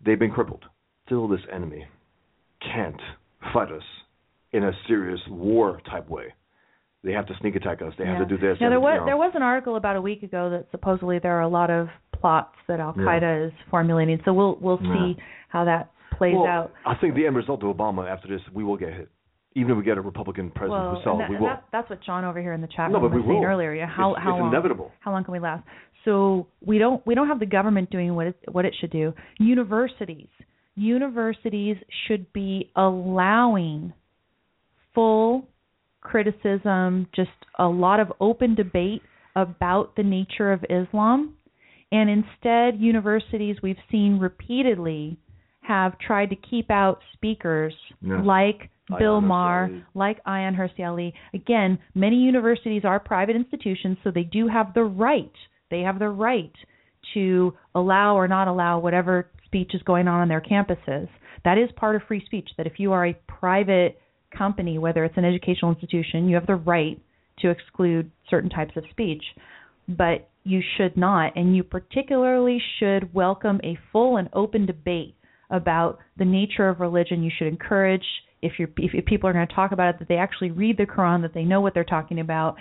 [0.03, 0.65] they've been crippled.
[1.05, 1.85] Still, this enemy
[2.61, 2.99] can't
[3.53, 3.83] fight us
[4.51, 6.33] in a serious war type way.
[7.03, 7.93] They have to sneak attack us.
[7.97, 8.57] They have to do this.
[8.61, 9.05] Now there was you know.
[9.07, 11.87] there was an article about a week ago that supposedly there are a lot of
[12.13, 14.19] plots that Al Qaeda is formulating.
[14.23, 15.17] So we'll we'll see
[15.49, 16.71] how that plays well, out.
[16.85, 19.09] I think the end result of Obama after this, we will get hit.
[19.55, 21.47] Even if we get a Republican president Well, solid, and that, we will.
[21.47, 23.73] that, that's what John over here in the chat No, room was saying earlier.
[23.73, 24.49] Yeah, how It's- how it's long?
[24.49, 24.91] inevitable.
[24.99, 25.63] How long can we last?
[26.05, 29.13] So we don't we don't have the government doing what it what it should do.
[29.39, 30.29] Universities
[30.81, 31.77] universities
[32.07, 33.93] should be allowing
[34.93, 35.47] full
[36.01, 37.29] criticism, just
[37.59, 39.01] a lot of open debate
[39.35, 41.35] about the nature of Islam.
[41.91, 45.17] And instead, universities we've seen repeatedly
[45.61, 48.25] have tried to keep out speakers Yes.
[48.25, 49.83] like Ayaan Bill Maher, Ali.
[49.93, 51.13] like Ayaan Hirsi Ali.
[51.33, 55.31] Again, many universities are private institutions, so they do have the right.
[55.69, 56.53] They have the right
[57.13, 61.09] to allow or not allow whatever speech is going on on their campuses.
[61.43, 62.49] That is part of free speech.
[62.57, 63.99] That if you are a private
[64.35, 67.01] company, whether it's an educational institution, you have the right
[67.39, 69.23] to exclude certain types of speech.
[69.87, 75.15] But you should not, and you particularly should welcome a full and open debate
[75.49, 77.23] about the nature of religion.
[77.23, 78.05] You should encourage,
[78.41, 80.77] if you're if, if people are going to talk about it, that they actually read
[80.77, 82.55] the Quran, that they know what they're talking about.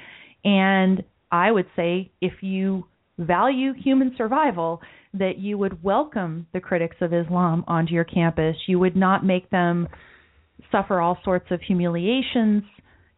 [0.44, 2.86] And I would say, if you
[3.20, 4.80] value human survival,
[5.14, 8.56] that you would welcome the critics of Islam onto your campus.
[8.66, 9.88] You would not make them
[10.70, 12.62] suffer all sorts of humiliations,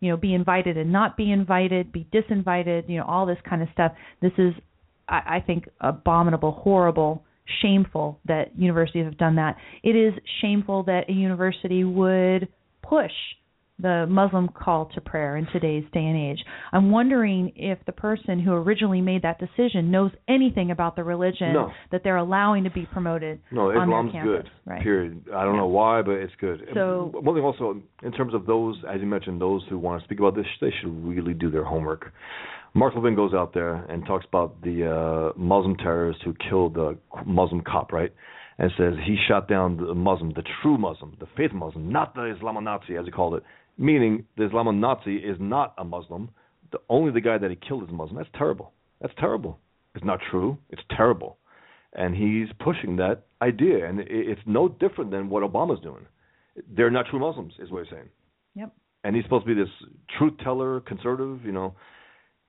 [0.01, 3.63] you know, be invited and not be invited, be disinvited, you know, all this kind
[3.63, 3.93] of stuff.
[4.21, 4.53] This is,
[5.09, 7.23] I, I think, abominable, horrible,
[7.61, 9.57] shameful that universities have done that.
[9.83, 12.49] It is shameful that a university would
[12.83, 13.13] push
[13.83, 16.43] the Muslim call to prayer in today's day and age.
[16.73, 21.53] I'm wondering if the person who originally made that decision knows anything about the religion
[21.53, 21.73] No.
[21.91, 24.45] that they're allowing to be promoted No, Islam's campus.
[24.45, 24.51] good.
[24.65, 24.83] Right.
[24.83, 25.25] Period.
[25.35, 26.67] I don't know why, but it's good.
[26.75, 30.05] So- one thing also, in terms of those, as you mentioned, those who want to
[30.07, 32.13] speak about this, they should really do their homework.
[32.75, 34.87] Mark Levin goes out there and talks about the
[35.35, 36.97] uh, Muslim terrorist who killed the
[37.27, 38.13] Muslim cop, right?
[38.59, 42.35] And says he shot down the Muslim, the true Muslim, the faith Muslim, not the
[42.39, 43.43] Islamo-Nazi as he called it.
[43.83, 46.31] Meaning the Islamo-Nazi is not a Muslim.
[46.71, 48.17] The only the guy that he killed is a Muslim.
[48.17, 48.73] That's terrible.
[49.01, 49.59] That's terrible.
[49.95, 50.57] It's not true.
[50.71, 51.39] It's terrible.
[51.95, 56.07] And he's pushing that idea, and it, it's no different than what Obama's doing.
[56.75, 58.09] They're not true Muslims, is what he's saying.
[58.55, 58.73] Yep.
[59.05, 59.73] And he's supposed to be this
[60.17, 61.41] truth teller, conservative.
[61.45, 61.75] You know,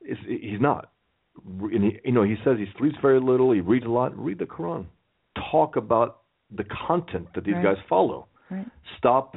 [0.02, 0.92] it's, he's not.
[1.62, 3.52] And he, you know, he says he sleeps very little.
[3.52, 4.16] He reads a lot.
[4.18, 4.86] Read the Quran.
[5.52, 6.20] Talk about
[6.56, 7.64] the content that these Right.
[7.76, 8.28] guys follow.
[8.52, 8.68] Right.
[9.00, 9.36] Stop,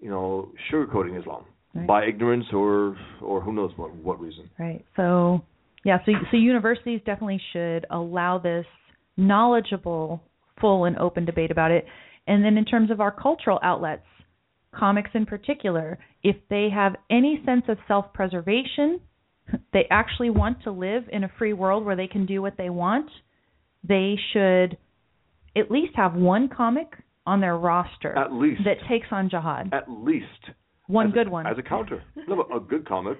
[0.00, 1.44] you know, sugarcoating Islam
[1.74, 1.86] Right.
[1.86, 4.50] by ignorance or or who knows what what reason.
[4.58, 4.84] Right.
[4.96, 5.44] So,
[5.84, 5.98] yeah.
[6.04, 8.66] So, so universities definitely should allow this
[9.16, 10.20] knowledgeable,
[10.60, 11.84] full, and open debate about it.
[12.26, 14.06] And then, in terms of our cultural outlets,
[14.74, 19.00] comics in particular, if they have any sense of self-preservation,
[19.72, 22.70] they actually want to live in a free world where they can do what they
[22.70, 23.08] want.
[23.86, 24.76] They should
[25.56, 26.88] at least have one comic
[27.30, 28.62] on their roster At least.
[28.64, 29.72] that takes on jihad.
[29.72, 30.42] At least
[30.86, 31.46] One as a- good one.
[31.46, 32.02] as a counter.
[32.28, 33.18] No, a good comic.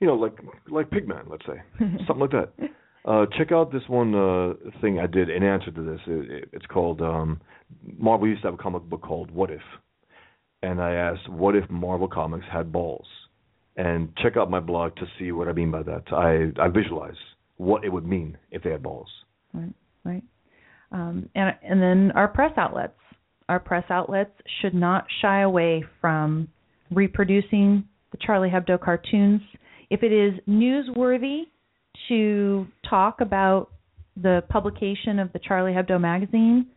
[0.00, 0.36] You know, like
[0.68, 1.58] like Pigman, let's say,
[2.06, 2.48] something like that.
[3.04, 6.00] Uh, check out this one uh, thing I did in answer to this.
[6.06, 7.40] It, it, it's called um,
[7.98, 9.60] Marvel used to have a comic book called What If,
[10.62, 13.06] and I asked, what if Marvel Comics had balls?
[13.76, 16.04] And check out my blog to see what I mean by that.
[16.12, 16.32] I
[16.64, 17.20] I visualize
[17.56, 19.08] what it would mean if they had balls.
[19.54, 19.74] Right,
[20.04, 20.24] right.
[20.90, 22.92] Um, and and then our press outlets.
[23.52, 24.30] Our press outlets
[24.62, 26.48] should not shy away from
[26.90, 29.42] reproducing the Charlie Hebdo cartoons.
[29.90, 31.42] If it is newsworthy
[32.08, 33.68] to talk about
[34.16, 36.68] the publication of the Charlie Hebdo magazine,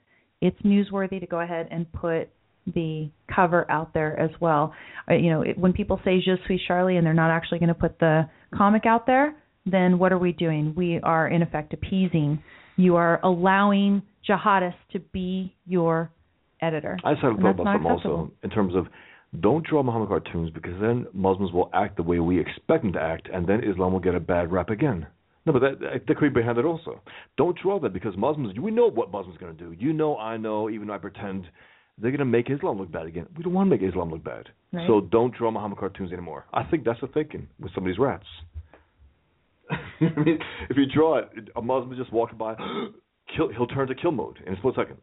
[0.42, 2.28] it's newsworthy to go ahead and put
[2.74, 4.74] the cover out there as well.
[5.10, 7.74] Uh, you know, when people say "Je suis Charlie" and they're not actually going to
[7.74, 9.34] put the comic out there,
[9.66, 10.74] then what are we doing?
[10.76, 12.44] We are in effect appeasing.
[12.76, 16.12] You are allowing jihadists to be your
[16.61, 16.98] editor.
[17.03, 17.91] I a thought about acceptable.
[17.91, 18.88] also in terms of
[19.41, 23.02] don't draw Muhammad cartoons because then Muslims will act the way we expect them to
[23.02, 25.07] act, and then Islam will get a bad rap again.
[25.45, 27.02] No, but that, that, that could be behind it also.
[27.38, 29.76] Don't draw that because Muslims, we know what Muslims are going to do.
[29.77, 31.48] You know, I know, even though I pretend
[31.98, 33.27] they're going to make Islam look bad again.
[33.38, 34.49] We don't want to make Islam look bad.
[34.73, 34.88] Right.
[34.88, 36.45] So don't draw Muhammad cartoons anymore.
[36.53, 38.26] I think that's the thinking with some of these rats.
[39.72, 42.56] I mean, if you draw it, a Muslim is just walking by,
[43.36, 44.98] kill, he'll turn to kill mode in a split second.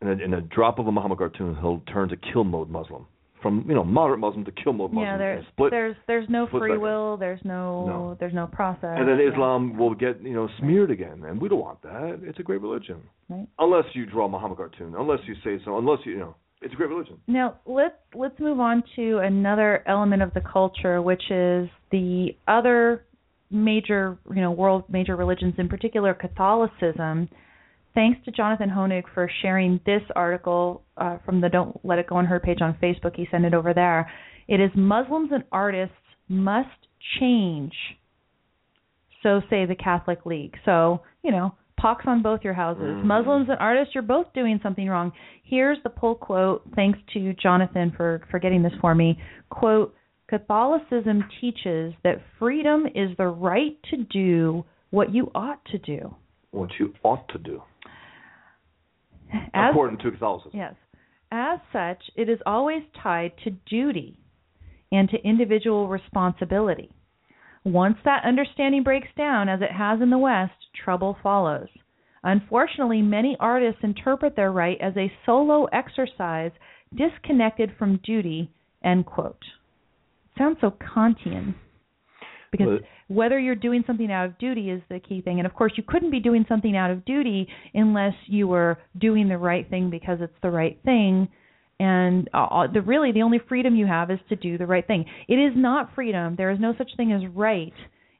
[0.00, 3.06] In a, in a drop of a Muhammad cartoon, he'll turn to kill mode Muslim.
[3.42, 5.04] From you know moderate Muslim to kill mode Muslim.
[5.06, 5.70] Yeah, there's split.
[5.70, 7.16] there's there's no free will.
[7.16, 8.16] There's no, No.
[8.18, 8.96] there's no process.
[8.98, 9.30] and then Yeah.
[9.32, 12.20] Islam will get you know smeared again, and we don't want that.
[12.22, 12.96] It's a great religion,
[13.28, 13.46] Right.
[13.58, 16.72] unless you draw a Muhammad cartoon, unless you say so, unless you you know it's
[16.74, 17.18] a great religion.
[17.28, 23.04] Now let's let's move on to another element of the culture, which is the other
[23.50, 27.28] major you know world major religions, in particular Catholicism.
[27.94, 32.18] Thanks to Jonathan Honig for sharing this article uh, from the Don't Let It Go
[32.18, 33.16] Unheard page on Facebook.
[33.16, 34.10] He sent it over there.
[34.46, 35.94] It is Muslims and artists
[36.28, 36.68] must
[37.18, 37.72] change.
[39.22, 40.54] So say the Catholic League.
[40.64, 42.82] So you know pox on both your houses.
[42.82, 43.04] Mhm.
[43.04, 45.12] Muslims and artists, you're both doing something wrong.
[45.44, 46.62] Here's the pull quote.
[46.74, 49.18] Thanks to Jonathan for for getting this for me.
[49.50, 49.94] Quote:
[50.28, 56.14] Catholicism teaches that freedom is the right to do what you ought to do.
[56.50, 57.62] What you ought to do,
[59.54, 60.52] As, according to Catholicism.
[60.54, 60.74] Yes.
[61.30, 64.16] As such, it is always tied to duty
[64.90, 66.90] and to individual responsibility.
[67.64, 70.52] Once that understanding breaks down, as it has in the West,
[70.84, 71.68] trouble follows.
[72.22, 76.52] Unfortunately, many artists interpret their right as a solo exercise
[76.96, 78.50] disconnected from duty.
[78.82, 79.42] End quote.
[80.36, 81.54] Sounds so Kantian.
[82.50, 85.38] Because whether you're doing something out of duty is the key thing.
[85.38, 89.28] And of course, you couldn't be doing something out of duty unless you were doing
[89.28, 91.28] the right thing because it's the right thing.
[91.80, 95.04] And uh, the really the only freedom you have is to do the right thing.
[95.28, 96.34] It is not freedom.
[96.36, 97.72] There is no such thing as right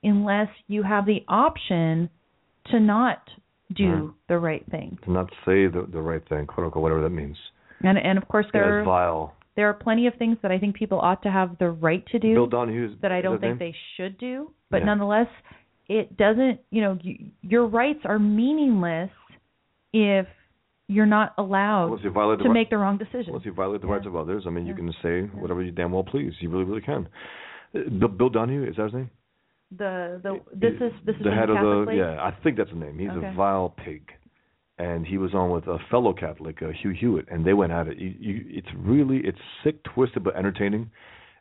[0.03, 2.09] unless you have the option
[2.71, 3.19] to not
[3.75, 4.15] do Mhm.
[4.29, 4.99] the right thing.
[5.05, 7.37] To not say the the right thing, quote unquote, whatever that means.
[7.83, 9.35] And and of course Yeah, there it's vile.
[9.59, 12.21] There are plenty of things that I think people ought to have the right to
[12.21, 12.47] do Bill
[13.03, 13.73] that I don't think name?
[13.73, 14.53] they should do.
[14.71, 14.85] But Yeah.
[14.85, 15.27] nonetheless,
[15.89, 16.61] it doesn't.
[16.71, 19.11] You know, you, your rights are meaningless
[19.93, 20.29] if
[20.87, 23.31] you're not allowed you the to make the wrong decision.
[23.31, 23.95] Unless you violate the Yeah.
[23.95, 26.41] rights of others, I mean, you can say whatever you damn well please.
[26.41, 27.09] You really, really can.
[27.75, 29.11] Uh, Bill, Bill Donohue is that his name?
[29.77, 31.99] The the this is this is the head the of the League?
[31.99, 32.23] yeah.
[32.23, 32.97] I think that's the name.
[32.97, 33.27] He's Okay.
[33.27, 34.03] a vile pig,
[34.79, 37.89] and he was on with a fellow Catholic, uh, Hugh Hewitt, and they went at
[37.89, 37.99] it.
[37.99, 40.91] You, you, it's really it's sick, twisted, but entertaining.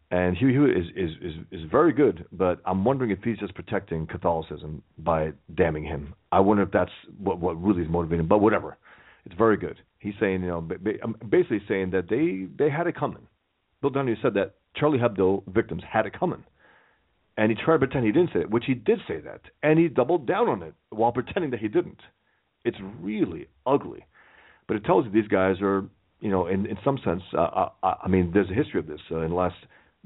[0.09, 3.53] And Hugh Hewitt is, is is is very good, but I'm wondering if he's just
[3.53, 6.13] protecting Catholicism by damning him.
[6.31, 8.27] I wonder if that's what what really is motivating.
[8.27, 8.77] But whatever,
[9.25, 9.77] it's very good.
[9.99, 10.67] He's saying you know
[11.03, 13.27] um, basically saying that they they had it coming.
[13.81, 16.43] Bill Donohue said that Charlie Hebdo victims had it coming
[17.37, 19.77] and he tried to pretend he didn't say it, which he did say that, and
[19.77, 21.99] he doubled down on it while pretending that he didn't.
[22.65, 24.05] It's really ugly,
[24.67, 25.85] but it tells you these guys are,
[26.19, 27.21] you know, in in some sense.
[27.37, 29.55] Uh, I, I mean, there's a history of this uh, in the last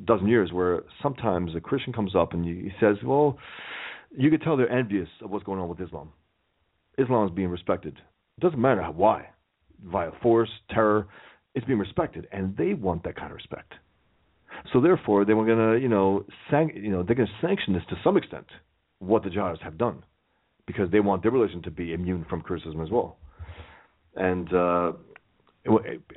[0.06, 3.38] dozen years where sometimes a Christian comes up and he says, "Well,
[4.16, 6.10] you could tell they're envious of what's going on with Islam.
[6.98, 7.96] Islam is being respected.
[8.38, 9.30] It doesn't matter how, why,
[9.84, 11.08] via force, terror,
[11.56, 13.74] it's being respected, and they want that kind of respect."
[14.74, 17.74] So therefore, they were going to, you know, san- you know, they're going to sanction
[17.74, 18.46] this to some extent,
[19.00, 20.04] what the jihadists have done,
[20.68, 23.18] because they want their religion to be immune from criticism as well.
[24.16, 24.92] And uh,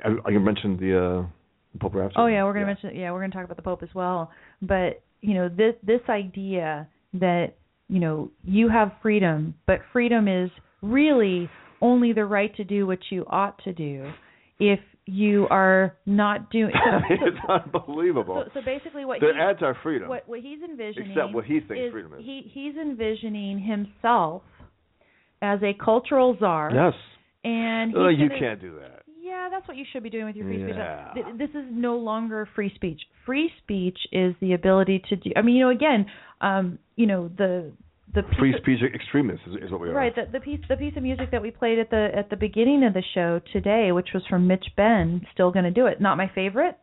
[0.03, 2.15] I, I mentioned the uh, Pope Rhapsody.
[2.17, 4.31] Oh yeah, we're gonna mention yeah, we're gonna talk about the Pope as well.
[4.61, 7.55] But you know, this this idea that
[7.87, 10.49] you know you have freedom, but freedom is
[10.81, 11.49] really
[11.81, 14.11] only the right to do what you ought to do.
[14.59, 18.43] If you are not doing, so, it's unbelievable.
[18.53, 20.07] so, so basically what They're he, anti-freedom.
[20.09, 22.25] what what he's envisioning Except what he thinks freedom is.
[22.25, 24.41] he he's envisioning himself
[25.41, 26.71] as a cultural czar.
[26.73, 26.93] yes.
[27.43, 29.03] And he's Uh, you gonna- can't do that.
[29.21, 31.11] yeah, that's what you should be doing with your free Yeah.
[31.11, 31.25] speech.
[31.25, 33.01] Th- This is no longer free speech.
[33.25, 35.31] Free speech is the ability to do.
[35.35, 36.07] I mean, you know, again,
[36.41, 37.71] um, you know, the
[38.15, 39.93] the piece Free of- speech extremists is, is what we are.
[39.93, 40.13] right.
[40.15, 42.83] The, the piece the piece of music that we played at the at the beginning
[42.83, 45.99] of the show today, which was from Mitch Benn, still going to do it.
[46.01, 46.77] Not my favorite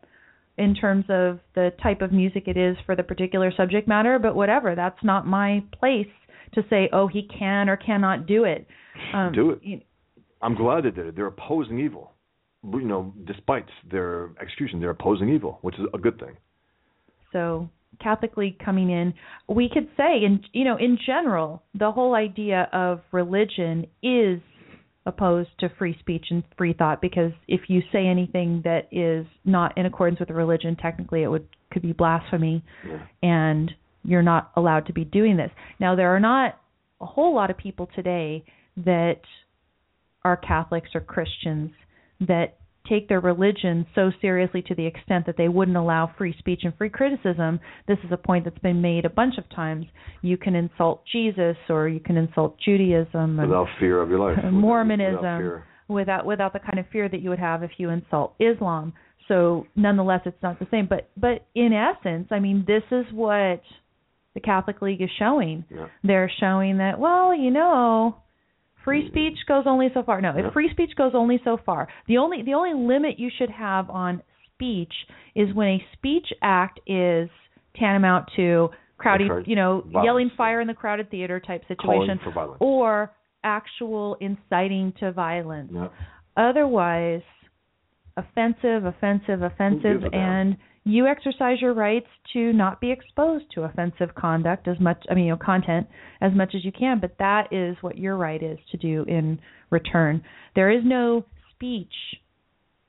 [0.57, 4.35] in terms of the type of music it is for the particular subject matter, but
[4.35, 4.75] whatever.
[4.75, 6.05] That's not my place
[6.53, 8.67] to say, oh, he can or cannot do it.
[9.13, 9.59] Um, Do it.
[9.63, 9.81] you-
[10.43, 11.15] I'm glad they did it.
[11.15, 12.11] They're opposing evil.
[12.63, 16.37] You know, despite their execution, they're opposing evil, which is a good thing.
[17.31, 17.69] So
[18.01, 19.13] Catholic League coming in,
[19.47, 24.39] we could say, in you know, in general, the whole idea of religion is
[25.05, 29.77] opposed to free speech and free thought because if you say anything that is not
[29.77, 32.99] in accordance with the religion, technically it would could be blasphemy, Yeah.
[33.21, 33.71] and
[34.03, 35.51] you're not allowed to be doing this.
[35.79, 36.59] Now there are not
[37.01, 38.43] a whole lot of people today
[38.77, 39.21] that
[40.23, 41.71] are Catholics or Christians
[42.21, 42.57] that
[42.87, 46.75] take their religion so seriously to the extent that they wouldn't allow free speech and
[46.77, 47.59] free criticism.
[47.87, 49.85] This is a point that's been made a bunch of times.
[50.21, 54.43] You can insult Jesus or you can insult Judaism Without fear of your life.
[54.51, 58.35] Mormonism Without without without the kind of fear that you would have if you insult
[58.39, 58.93] Islam.
[59.27, 60.87] So nonetheless it's not the same.
[60.89, 63.61] But but in essence, I mean this is what
[64.33, 65.63] the Catholic League is showing.
[65.69, 65.87] Yeah.
[66.03, 68.17] They're showing that, well, you know,
[68.83, 70.21] free speech goes only so far.
[70.21, 71.87] No, if free speech goes only so far.
[72.07, 74.21] The only the only limit you should have on
[74.53, 74.93] speech
[75.35, 77.29] is when a speech act is
[77.75, 80.05] tantamount to crowded, you know, violence.
[80.05, 82.19] yelling fire in the crowded theater type situation
[82.59, 83.11] or
[83.43, 85.71] actual inciting to violence.
[85.73, 85.89] Yeah.
[86.37, 87.21] Otherwise,
[88.17, 94.67] offensive, offensive, offensive, and you exercise your rights to not be exposed to offensive conduct
[94.67, 95.87] as much, I mean, you know, content
[96.21, 96.99] as much as you can.
[96.99, 99.39] But that is what your right is to do in
[99.69, 100.23] return.
[100.55, 101.93] There is no speech,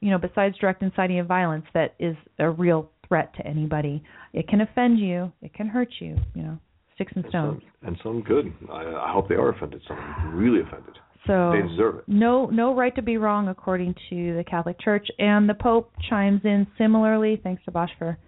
[0.00, 4.02] you know, besides direct inciting of violence that is a real threat to anybody.
[4.32, 5.32] It can offend you.
[5.40, 6.16] It can hurt you.
[6.34, 6.58] You know,
[6.96, 7.62] sticks and And stones.
[7.80, 8.52] some, and some good.
[8.72, 9.82] I, I hope they are offended.
[9.86, 10.94] Some really offended.
[11.26, 12.04] So They deserve it.
[12.06, 16.40] no no right to be wrong according to the Catholic Church and the Pope chimes
[16.44, 17.40] in similarly.
[17.42, 18.18] Thanks to Bosch for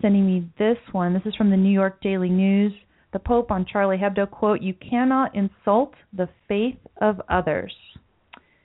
[0.00, 1.14] sending me this one.
[1.14, 2.72] This is from the New York Daily News.
[3.12, 7.74] The Pope on Charlie Hebdo quote, "You cannot insult the faith of others."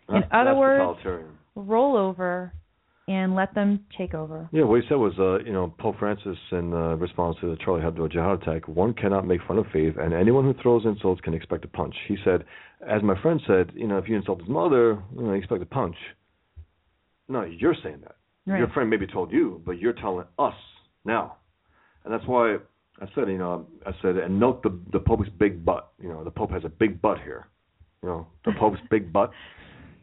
[0.09, 1.37] Ah, in That's- other that's words, totalitarian.
[3.07, 4.49] And let them take over.
[4.51, 7.57] Yeah, what he said was, uh, you know, Pope Francis, in uh, response to the
[7.63, 11.21] Charlie Hebdo jihad attack, one cannot make fun of faith, and anyone who throws insults
[11.21, 11.95] can expect a punch.
[12.07, 12.43] He said,
[12.87, 15.65] as my friend said, you know, if you insult his mother, you know, expect a
[15.65, 15.95] punch.
[17.29, 18.15] No, you're saying that.
[18.45, 18.59] Right.
[18.59, 20.53] Your friend maybe told you, but you're telling us
[21.03, 21.37] now,
[22.03, 22.55] and that's why
[23.01, 25.91] I said, you know, I said, and note the the Pope's big butt.
[26.01, 27.47] You know, the Pope has a big butt here.
[28.01, 29.31] You know, the Pope's big butt.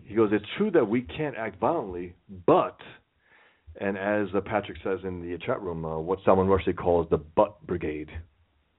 [0.06, 2.14] He goes, it's true that we can't act violently,
[2.46, 2.78] but,
[3.80, 7.16] and as uh, Patrick says in the chat room, uh, what Salman Rushdie calls the
[7.18, 8.10] butt brigade.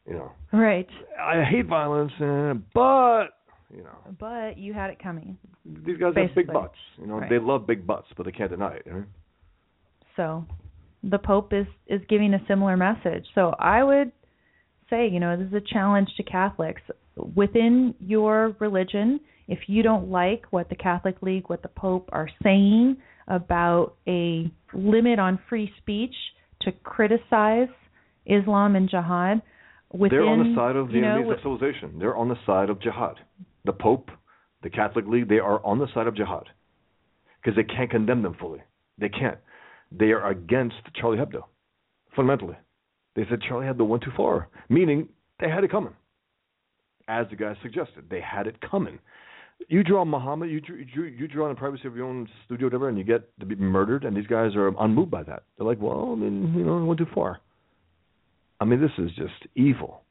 [0.07, 0.88] You know, Right.
[1.19, 3.30] I hate violence, uh, but
[3.76, 5.35] you know, But you had it coming.
[5.65, 6.77] these guys have big butts.
[6.99, 7.30] You know, Right.
[7.30, 8.84] they love big butts, but they can't deny it.
[8.85, 9.03] You know?
[10.15, 10.45] So
[11.03, 13.26] the Pope is is giving a similar message.
[13.34, 14.11] So I would
[14.91, 16.84] say, you know, this is a challenge to Catholics
[17.35, 19.19] within your religion.
[19.47, 22.97] If you don't like what the Catholic League, what the Pope are saying
[23.27, 26.15] about a limit on free speech
[26.61, 27.67] to criticize
[28.26, 29.41] Islam and jihad,
[29.93, 31.99] within They're on the side of the you know, enemies of civilization.
[31.99, 33.15] They're on the side of jihad.
[33.65, 34.09] The Pope,
[34.63, 36.45] the Catholic League, they are on the side of jihad
[37.41, 38.61] because they can't condemn them fully.
[38.97, 39.38] They can't.
[39.91, 41.43] They are against Charlie Hebdo,
[42.15, 42.57] fundamentally.
[43.15, 45.09] They said Charlie Hebdo went too far, meaning
[45.39, 45.93] they had it coming.
[47.07, 48.99] As the guy suggested, they had it coming.
[49.68, 52.90] You draw Muhammad, you drew, you draw in the privacy of your own studio, whatever,
[52.90, 55.44] and you get to be murdered, and these guys are unmoved by that.
[55.57, 57.40] They're like, well, I mean, you know, it went too far.
[58.60, 60.03] I mean, this is just evil.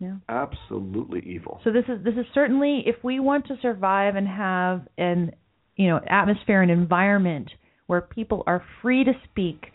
[0.00, 0.16] Yeah.
[0.28, 1.60] Absolutely evil.
[1.62, 5.32] So this is this is certainly if we want to survive and have an
[5.76, 7.50] you know atmosphere and environment
[7.86, 9.66] where people are free to speak,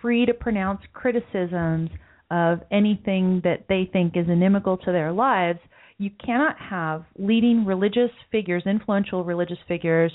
[0.00, 1.90] free to pronounce criticisms
[2.30, 5.58] of anything that they think is inimical to their lives,
[6.02, 10.12] you cannot have leading religious figures, influential religious figures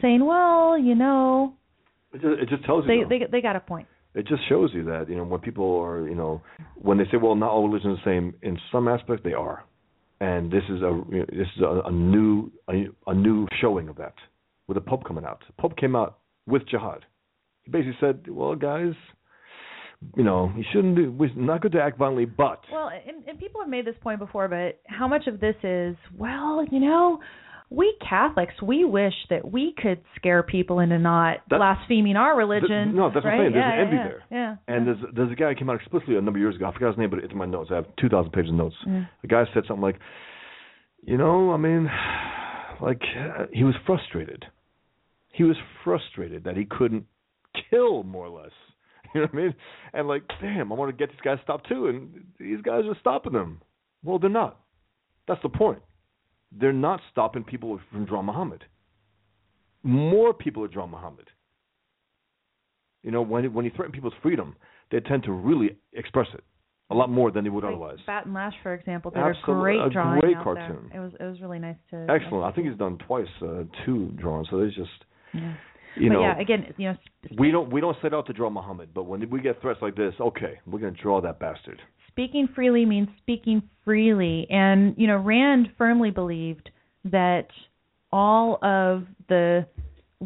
[0.00, 1.54] saying, "Well, you know,
[2.12, 3.06] It just, it just tells you.
[3.08, 5.78] they they they got a point." it just shows you that you know when people
[5.80, 6.42] are you know
[6.74, 9.64] when they say well not all religions are the same in some aspects they are
[10.20, 14.14] and this is a this is a, a new a, a new showing of that
[14.66, 17.04] with the pope coming out the pope came out with jihad
[17.62, 18.94] he basically said well guys
[20.16, 23.38] you know you shouldn't do it's not good to act violently but Well, and, and
[23.38, 27.20] people have made this point before, but how much of this is, well, you know,
[27.68, 32.86] we Catholics, we wish that we could scare people into not That- blaspheming our religion.
[32.86, 33.34] Th- no, that's what right?
[33.34, 33.52] I'm saying.
[33.52, 34.22] There's yeah, an envy yeah, there.
[34.30, 34.56] Yeah.
[34.74, 36.66] And there's there's a guy who came out explicitly a number of years ago.
[36.66, 37.70] I forgot his name, but it's in my notes.
[37.70, 38.74] I have 2,000 pages of notes.
[38.86, 39.04] Yeah.
[39.22, 39.98] The guy said something like,
[41.02, 41.88] you know, I mean,
[42.82, 44.44] like uh, he was frustrated.
[45.28, 47.04] He was frustrated that he couldn't
[47.70, 48.52] kill more or less.
[49.14, 49.54] You know what I mean?
[49.92, 52.96] And like, damn, I want to get these guys stopped too, and these guys are
[53.00, 53.60] stopping them.
[54.04, 54.60] Well, they're not.
[55.26, 55.80] That's the point.
[56.52, 58.64] They're not stopping people from drawing Muhammad.
[59.82, 61.28] More people are drawing Muhammad.
[63.02, 64.56] You know, when when you threaten people's freedom,
[64.90, 66.44] they tend to really express it
[66.90, 67.98] a lot more than they would Like otherwise.
[68.06, 70.88] Bat and Lash, for example, did a great a drawing great out cartoon.
[70.92, 71.00] there.
[71.00, 72.06] It was it was really nice to.
[72.10, 72.44] Excellent.
[72.44, 74.48] I think he's done twice, uh, two drawings.
[74.50, 74.90] So there's just
[75.32, 75.54] Yeah.
[75.96, 76.96] You but know yeah, again, you know,
[77.38, 79.96] we don't we don't set out to draw Muhammad, but when we get threats like
[79.96, 81.80] this, okay, we're gonna draw that bastard.
[82.08, 86.70] speaking freely means speaking freely and you know rand firmly believed
[87.04, 87.46] that
[88.12, 89.64] all of the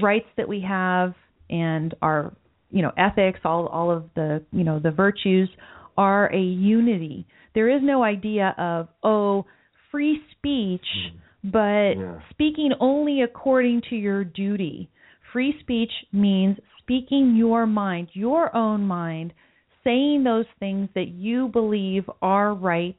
[0.01, 1.15] rights that we have
[1.51, 2.35] and our
[2.71, 5.49] you know ethics all all of the you know the virtues
[5.97, 9.45] are a unity there is no idea of oh
[9.91, 11.53] free speech mm.
[11.53, 12.19] but Yeah.
[12.31, 14.89] speaking only according to your duty
[15.35, 19.35] free speech means speaking your mind your own mind
[19.83, 22.97] saying those things that you believe are right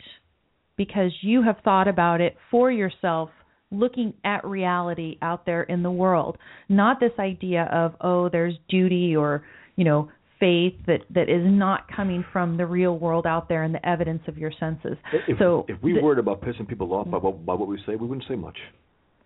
[0.77, 3.29] because you have thought about it for yourself
[3.71, 6.37] looking at reality out there in the world
[6.69, 9.43] not this idea of oh there's duty or
[9.77, 13.73] you know faith that that is not coming from the real world out there and
[13.73, 14.97] the evidence of your senses
[15.27, 17.95] If, so if we the- worried about pissing people off by by what we say,
[17.95, 18.57] we wouldn't say much.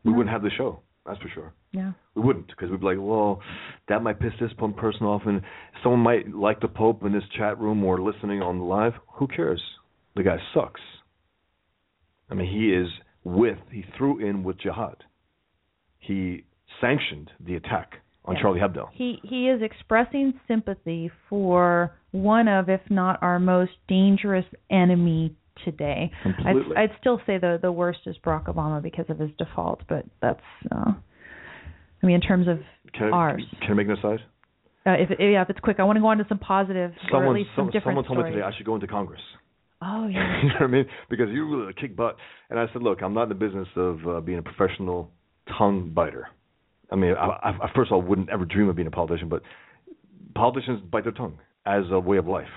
[0.04, 0.80] We wouldn't have the show.
[1.06, 1.54] That's for sure.
[1.72, 3.42] yeah We wouldn't because we'd be like, well,
[3.88, 5.42] that might piss this one person off, and
[5.82, 8.94] someone might like the Pope in this chat room or listening on live.
[9.16, 9.62] Who cares?
[10.16, 10.82] The guy sucks.
[12.30, 12.88] I mean, he is
[13.24, 13.58] with.
[13.72, 14.98] He threw in with jihad.
[16.00, 16.44] He
[16.82, 17.96] sanctioned the attack
[18.26, 18.42] on Yeah.
[18.42, 18.90] Charlie Hebdo.
[18.92, 25.36] he he is expressing sympathy for one of if not our most dangerous enemy
[25.66, 26.76] today Completely.
[26.76, 30.06] I'd, I'd still say the the worst is Barack Obama because of his default, but
[30.22, 30.40] that's
[30.72, 30.92] uh
[32.02, 32.60] I mean in terms of
[32.94, 33.44] Can I, ours.
[33.62, 34.20] Can I make an aside?
[34.86, 36.94] Uh, if yeah, if it's quick, I want to go on to some positive or
[36.94, 39.22] at Someone, least some some, different someone told me today I should go into Congress.
[39.82, 40.42] Oh yeah.
[40.42, 40.86] you know what I mean?
[41.10, 42.16] Because you really kick butt.
[42.50, 45.12] And I said, look, I'm not in the business of uh, being a professional
[45.58, 46.28] tongue biter.
[46.92, 49.30] I mean, I, I, I first of all wouldn't ever dream of being a politician,
[49.30, 49.42] but
[50.36, 52.48] politicians bite their tongue as a way of life.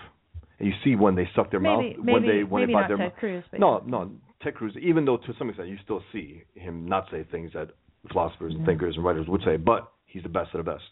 [0.59, 2.81] And you see when they suck their Maybe- mouth, when they when maybe they bite
[2.83, 3.19] not their Ted mouth.
[3.19, 4.11] Cruz, but no, no,
[4.43, 4.77] Ted Cruz.
[4.81, 7.71] Even though to some extent you still see him not say things that
[8.11, 10.85] philosophers and thinkers and writers would say, but he's the best of the best.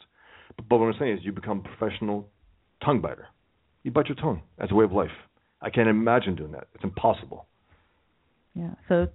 [0.56, 2.28] But, but what I'm saying is, you become a professional
[2.84, 3.28] tongue biter.
[3.82, 5.10] You bite your tongue as a way of life.
[5.62, 6.68] I can't imagine doing that.
[6.74, 7.46] It's impossible.
[8.54, 8.70] Yeah.
[8.88, 9.08] So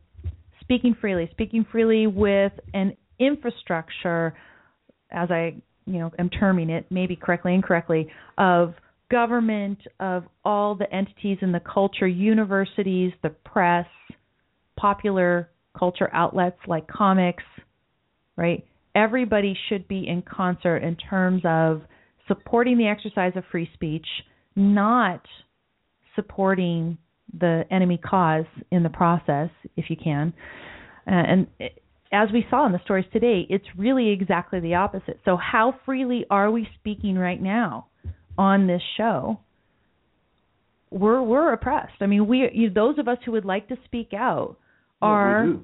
[0.62, 4.36] speaking freely, speaking freely with an infrastructure,
[5.12, 5.56] as I
[5.86, 8.08] you know am terming it, maybe correctly, incorrectly,
[8.38, 8.74] of
[9.10, 13.86] government, of all the entities in the culture, universities, the press,
[14.78, 17.44] popular culture outlets like comics,
[18.36, 18.66] right?
[18.96, 21.82] Everybody should be in concert in terms of
[22.28, 24.08] supporting the exercise of free speech,
[24.56, 25.22] not
[26.16, 26.98] supporting
[27.38, 30.34] the enemy cause in the process, if you can.
[31.08, 31.48] Uh, and
[32.12, 35.20] as we saw in the stories today, it's really exactly the opposite.
[35.26, 37.88] So, how freely are we speaking right now
[38.38, 39.40] on this show?
[40.92, 41.96] We're we're oppressed.
[42.02, 44.58] I mean, we you, those of us who would like to speak out
[45.02, 45.60] are Well, we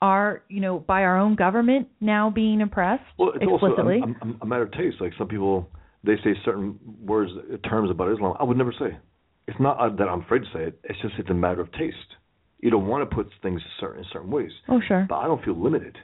[0.00, 4.00] are you know by our own government now being oppressed Well, it's explicitly.
[4.00, 4.96] also a, a, a matter of taste.
[5.00, 5.68] Like some people,
[6.04, 7.30] they say certain words,
[7.68, 8.36] terms about Islam.
[8.40, 8.96] I would never say.
[9.46, 10.80] It's not uh, that I'm afraid to say it.
[10.84, 11.96] It's just it's a matter of taste.
[12.60, 14.50] You don't want to put things certain in certain ways.
[14.68, 15.06] oh sure.
[15.08, 15.96] But I don't feel limited.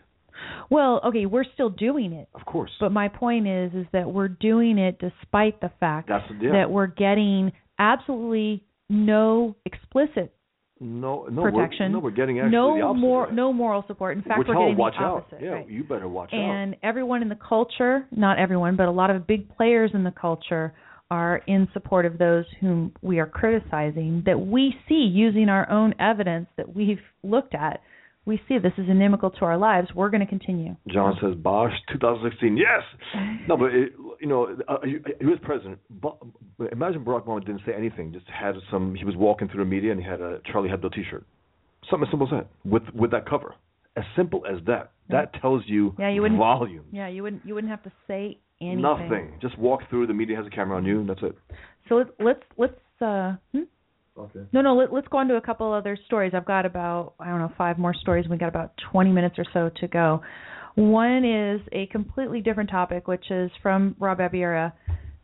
[0.70, 2.28] Well, okay, we're still doing it.
[2.34, 2.70] Of course.
[2.80, 6.52] But my point is is that we're doing it despite the fact yeah.
[6.52, 10.34] that we're getting absolutely no explicit
[10.80, 13.34] no, no, protection, We're, no, we're getting actually no the opposite.
[13.34, 14.16] no moral support.
[14.16, 15.16] In fact, we're we're telling getting watch the out.
[15.18, 15.42] opposite.
[15.42, 15.70] Yeah, right?
[15.70, 16.38] you better watch out.
[16.38, 20.10] And everyone in the culture, not everyone, but a lot of big players in the
[20.10, 20.74] culture
[21.10, 25.94] are in support of those whom we are criticizing that we see using our own
[26.00, 27.80] evidence that we've looked at.
[28.26, 29.88] We see this is inimical to our lives.
[29.94, 30.76] We're going to continue.
[30.88, 32.56] John says Bosch 2016.
[32.56, 32.82] Yes.
[33.46, 35.78] No, but it, you know, uh, he, was president.
[35.90, 36.16] But
[36.72, 38.10] imagine Barack Obama didn't say anything.
[38.12, 38.94] Just had some.
[38.94, 41.26] He was walking through the media and he had a Charlie Hebdo T-shirt.
[41.90, 42.48] Something as simple as that.
[42.70, 43.54] With with that cover.
[43.96, 44.92] As simple as that.
[45.10, 46.84] That tells you, Yeah, you wouldn't- volume.
[46.90, 48.80] Yeah, you wouldn't you wouldn't have to say anything.
[48.80, 49.32] Nothing.
[49.42, 50.06] Just walk through.
[50.06, 51.00] The media has a camera on you.
[51.00, 51.36] And that's it.
[51.88, 53.64] So let's let's let's uh hmm?
[54.16, 54.40] Okay.
[54.52, 56.32] no no let, let's go on to a couple other stories.
[56.34, 58.28] I've got about I don't know five more stories.
[58.28, 60.22] We got about 20 minutes or so to go.
[60.76, 64.72] One is a completely different topic, which is from Rob Abiera.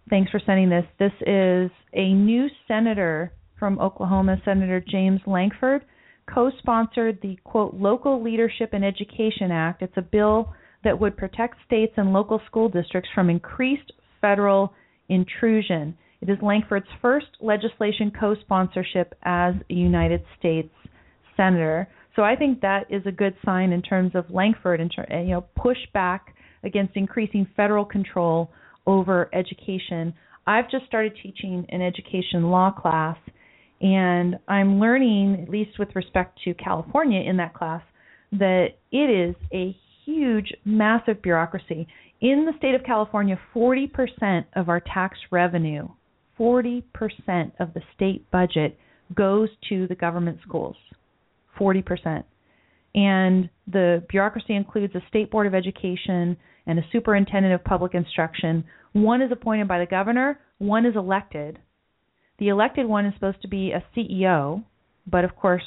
[0.08, 0.84] Thanks for sending this.
[0.98, 5.84] This is a new senator from Oklahoma, Senator James Lankford,
[6.32, 9.82] co-sponsored the quote Local Leadership and Education Act.
[9.82, 10.52] It's a bill
[10.82, 14.72] that would protect states and local school districts from increased federal
[15.08, 15.96] intrusion.
[16.20, 20.72] It is Lankford's first legislation co-sponsorship as a United States
[21.36, 21.88] senator.
[22.16, 24.92] So I think that is a good sign in terms of Lankford, and
[25.26, 28.50] you know, push back against increasing federal control
[28.86, 30.12] over education.
[30.46, 33.16] I've just started teaching an education law class,
[33.80, 37.82] and I'm learning, at least with respect to California in that class,
[38.32, 38.96] that it
[39.30, 39.74] is a
[40.04, 41.86] huge, massive bureaucracy.
[42.20, 45.88] In the state of California, 40% of our tax revenue,
[46.40, 46.82] 40%
[47.60, 48.78] of the state budget
[49.14, 50.76] goes to the government schools.
[51.58, 52.24] 40%.
[52.94, 56.36] And the bureaucracy includes a state board of education
[56.66, 58.64] and a superintendent of public instruction.
[58.92, 61.58] One is appointed by the governor, one is elected.
[62.38, 64.64] The elected one is supposed to be a CEO,
[65.06, 65.62] but of course,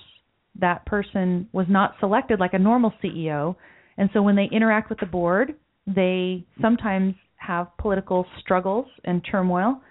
[0.60, 3.56] that person was not selected like a normal CEO.
[3.98, 5.56] And so when they interact with the board,
[5.88, 9.82] they sometimes have political struggles and turmoil.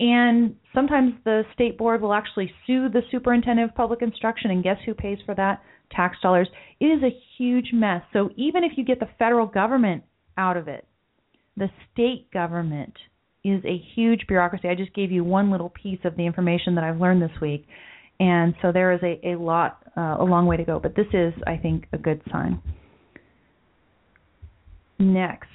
[0.00, 4.78] And sometimes the state board will actually sue the superintendent of public instruction, and guess
[4.86, 5.62] who pays for that?
[5.92, 6.48] Tax dollars.
[6.80, 8.02] It is a huge mess.
[8.14, 10.02] So even if you get the federal government
[10.38, 10.86] out of it,
[11.56, 12.94] the state government
[13.44, 14.68] is a huge bureaucracy.
[14.68, 17.66] I just gave you one little piece of the information that I've learned this week.
[18.18, 20.78] And so there is a, a lot, uh, a long way to go.
[20.78, 22.62] But this is, I think, a good sign.
[24.98, 25.48] Next,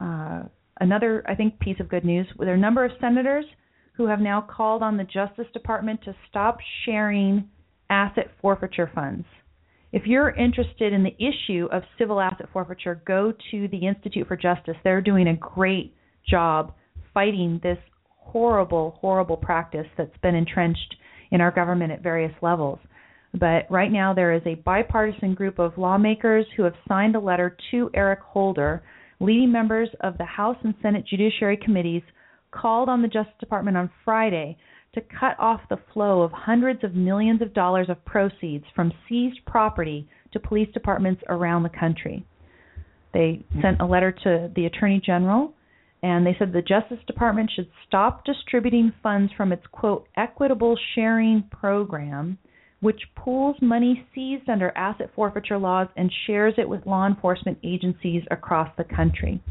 [0.00, 0.44] uh,
[0.80, 2.26] another, I think, piece of good news.
[2.38, 3.44] There are a number of senators
[3.98, 7.48] who have now called on the Justice Department to stop sharing
[7.90, 9.26] asset forfeiture funds.
[9.90, 14.36] If you're interested in the issue of civil asset forfeiture, go to the Institute for
[14.36, 14.76] Justice.
[14.84, 15.94] They're doing a great
[16.30, 16.74] job
[17.12, 20.94] fighting this horrible, horrible practice that's been entrenched
[21.32, 22.78] in our government at various levels.
[23.34, 27.56] But right now, there is a bipartisan group of lawmakers who have signed a letter
[27.72, 28.82] to Eric Holder.
[29.20, 32.02] Leading members of the House and Senate Judiciary Committees
[32.50, 34.56] called on the Justice Department on Friday
[34.94, 39.38] to cut off the flow of hundreds of millions of dollars of proceeds from seized
[39.46, 42.24] property to police departments around the country.
[43.12, 45.52] They sent a letter to the Attorney General
[46.02, 51.42] and they said the Justice Department should stop distributing funds from its quote equitable sharing
[51.50, 52.38] program
[52.80, 58.22] which pools money seized under asset forfeiture laws and shares it with law enforcement agencies
[58.30, 59.42] across the country.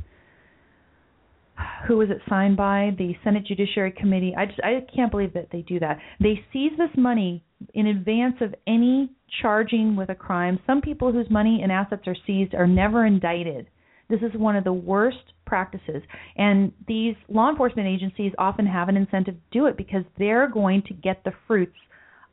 [1.88, 2.92] Who was it signed by?
[2.98, 4.34] The Senate Judiciary Committee.
[4.38, 6.00] I just I can't believe that they do that.
[6.20, 7.44] They seize this money
[7.74, 9.12] in advance of any
[9.42, 10.60] charging with a crime.
[10.68, 13.68] Some people whose money and assets are seized are never indicted.
[14.10, 16.02] This is one of the worst practices.
[16.38, 20.84] And these law enforcement agencies often have an incentive to do it because they're going
[20.88, 21.78] to get the fruits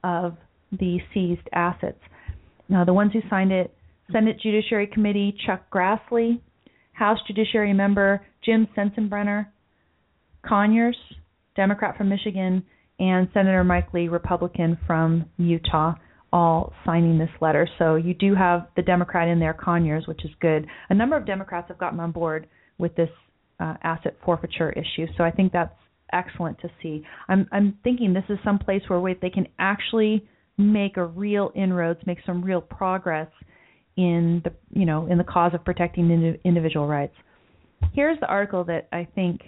[0.04, 0.36] of
[0.72, 2.00] the seized assets.
[2.68, 3.74] Now, the ones who signed it
[4.12, 6.40] Senate Judiciary Committee Chuck Grassley,
[6.92, 9.46] House Judiciary Member Jim Sensenbrenner,
[10.46, 10.96] Conyers,
[11.56, 12.64] Democrat from Michigan,
[12.98, 15.94] and Senator Mike Lee, Republican from Utah,
[16.32, 17.68] all signing this letter.
[17.78, 20.66] So you do have the Democrat in there, Conyers, which is good.
[20.90, 22.48] A number of Democrats have gotten on board
[22.78, 23.10] with this
[23.60, 25.06] uh, asset forfeiture issue.
[25.16, 25.74] So I think that's
[26.12, 27.04] excellent to see.
[27.28, 30.26] I'm I'm thinking this is some place where wait, they can actually
[30.58, 33.28] make a real inroads, make some real progress
[33.96, 37.14] in the you know in the cause of protecting individual rights.
[37.92, 39.40] Here's the article that I think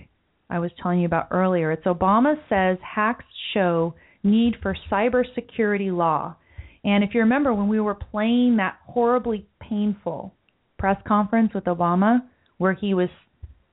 [0.48, 1.72] I was telling you about earlier.
[1.72, 3.24] It's Obama says hacks
[3.54, 6.36] show need for cybersecurity law.
[6.84, 10.32] And if you remember when we were playing that horribly painful
[10.78, 12.20] press conference with Obama
[12.58, 13.08] where he was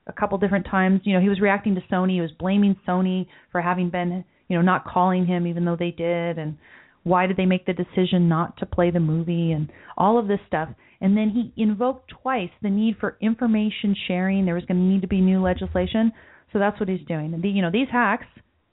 [0.08, 3.28] a couple different times, you know, he was reacting to Sony, he was blaming Sony
[3.52, 6.58] for having been, you know, not calling him even though they did and
[7.04, 10.40] why did they make the decision not to play the movie and all of this
[10.48, 10.70] stuff?
[11.02, 14.46] And then he invoked twice the need for information sharing.
[14.46, 16.14] There was going to need to be new legislation.
[16.54, 17.34] So that's what he's doing.
[17.34, 18.28] And the, you know these hacks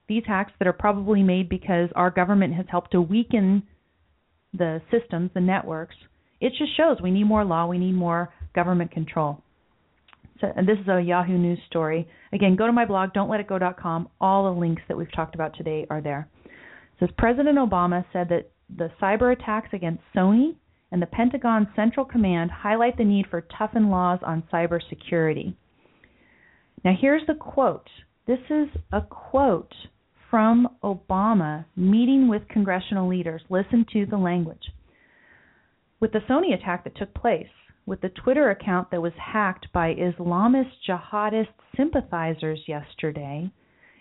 [0.09, 3.63] these hacks that are probably made because our government has helped to weaken
[4.53, 5.95] the systems the networks
[6.41, 9.43] it just shows we need more law we need more government control.
[10.41, 12.09] So, and this is a Yahoo News story.
[12.33, 14.09] Again, go to my blog, don'tletitgo.com.
[14.21, 16.29] All the links that we've talked about today are there
[17.01, 20.55] says President Obama said that the cyber attacks against Sony
[20.93, 25.55] and the Pentagon Central Command highlight the need for toughened laws on cybersecurity.
[26.85, 27.89] Now, here's the quote.
[28.27, 29.75] This is a quote
[30.31, 33.43] from Obama meeting with congressional leaders.
[33.49, 34.71] Listen to the language.
[35.99, 37.49] With the Sony attack that took place,
[37.87, 43.51] with the Twitter account that was hacked by Islamist jihadist sympathizers yesterday,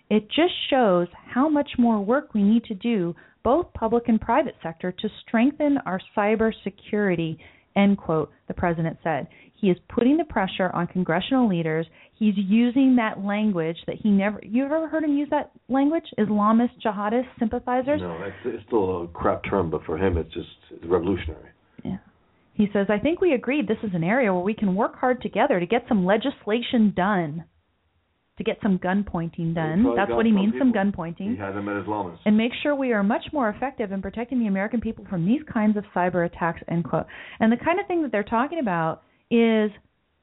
[0.09, 4.55] it just shows how much more work we need to do, both public and private
[4.63, 7.37] sector, to strengthen our cyber security,
[7.75, 9.27] end quote, the president said.
[9.55, 11.85] He is putting the pressure on congressional leaders.
[12.17, 16.05] He's using that language that he never you ever heard him use that language?
[16.17, 18.01] Islamist jihadist sympathizers?
[18.01, 20.47] No, it's, it's still a crap term, but for him it's just
[20.85, 21.49] revolutionary.
[21.83, 21.97] Yeah.
[22.53, 25.21] He says, I think we agreed this is an area where we can work hard
[25.21, 27.43] together to get some legislation done
[28.39, 29.93] to get some gun pointing done.
[29.95, 31.33] That's what he means, some gun pointing.
[31.33, 32.17] He had them at his llamas.
[32.25, 35.41] and make sure we are much more effective in protecting the American people from these
[35.53, 37.05] kinds of cyber attacks, end quote.
[37.39, 39.69] And the kind of thing that they're talking about is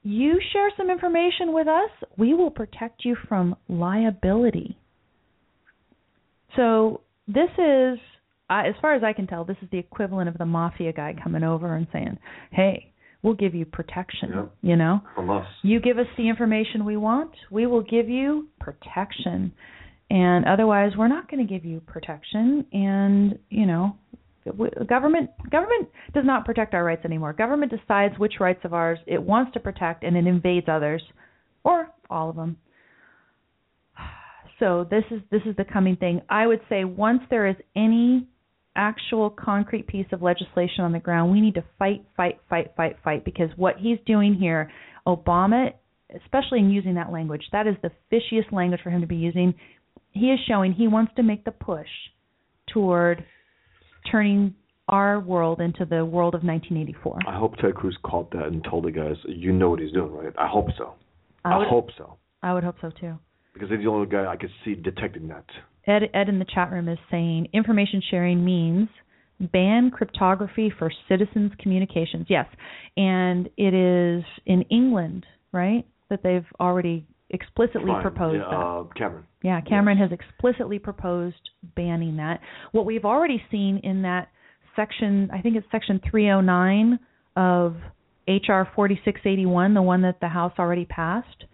[0.03, 4.77] you share some information with us, we will protect you from liability.
[6.57, 7.99] So this is,
[8.49, 11.15] uh, as far as I can tell, this is the equivalent of the mafia guy
[11.23, 12.19] coming over and saying,
[12.51, 12.93] "Hey,
[13.27, 14.53] we'll give you protection." Yep.
[14.63, 15.47] You know, From us.
[15.63, 19.53] you give us the information we want, we will give you protection.
[20.09, 22.65] And otherwise, we're not going to give you protection.
[22.73, 23.97] And you know,
[24.89, 27.33] government government does not protect our rights anymore.
[27.33, 31.03] Government decides which rights of ours it wants to protect, and it invades others,
[31.65, 32.57] or all of them.
[34.59, 36.23] So this is this is the coming thing.
[36.31, 38.27] I would say once there is any
[38.77, 42.97] actual concrete piece of legislation on the ground, we need to fight, fight, fight, fight,
[43.03, 44.71] fight because what he's doing here,
[45.07, 45.73] Obama,
[46.23, 49.55] especially in using that language, that is the fishiest language for him to be using.
[50.13, 51.89] He is showing he wants to make the push
[52.73, 53.25] toward
[54.11, 54.55] turning
[54.89, 57.19] our world into the world of 1984.
[57.27, 60.13] I hope Ted Cruz caught that and told the guys, you know what he's doing,
[60.13, 60.33] right?
[60.39, 60.95] I hope so.
[61.45, 62.17] I, would, hope so.
[62.43, 63.19] I would hope so too.
[63.53, 65.45] Because he's the only guy I could see detecting that.
[65.87, 68.89] Ed Ed in the chat room is saying information sharing means
[69.39, 72.27] ban cryptography for citizens communications.
[72.29, 72.47] Yes.
[72.97, 75.85] And it is in England, right?
[76.11, 78.03] That they've already explicitly Fine.
[78.03, 78.67] proposed yeah, that.
[78.67, 79.25] Uh, Cameron.
[79.43, 82.41] Yeah, Cameron has explicitly proposed banning that.
[82.73, 84.29] What we've already seen in that
[84.75, 86.99] section, I think it's section 309
[87.37, 87.77] of
[88.29, 91.45] HR 4681, the one that the House already passed.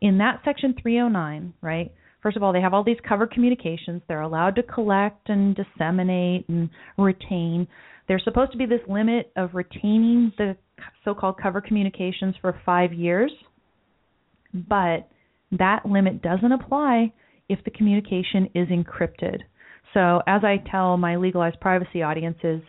[0.00, 1.92] In that section 309, right?
[2.22, 4.02] First of all, they have all these covered communications.
[4.06, 6.68] They're allowed to collect and disseminate and
[6.98, 7.66] retain.
[8.08, 10.56] There's supposed to be this limit of retaining the
[11.04, 13.32] so-called cover communications for 5 years.
[14.52, 15.08] But
[15.52, 17.12] that limit doesn't apply
[17.48, 19.38] if the communication is encrypted.
[19.94, 22.60] So, as I tell my legalized privacy audiences,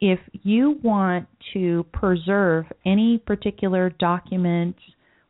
[0.00, 4.76] if you want to preserve any particular document,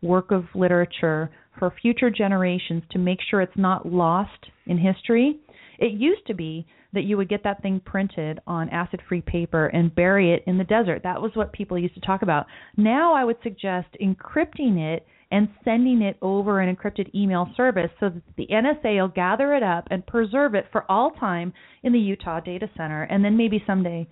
[0.02, 5.38] work of literature for future generations to make sure it's not lost in history,
[5.78, 9.66] it used to be that you would get that thing printed on acid free paper
[9.66, 11.02] and bury it in the desert.
[11.02, 12.46] That was what people used to talk about.
[12.76, 18.10] Now I would suggest encrypting it and sending it over an encrypted email service so
[18.10, 21.52] that the NSA will gather it up and preserve it for all time
[21.82, 24.06] in the Utah data center and then maybe someday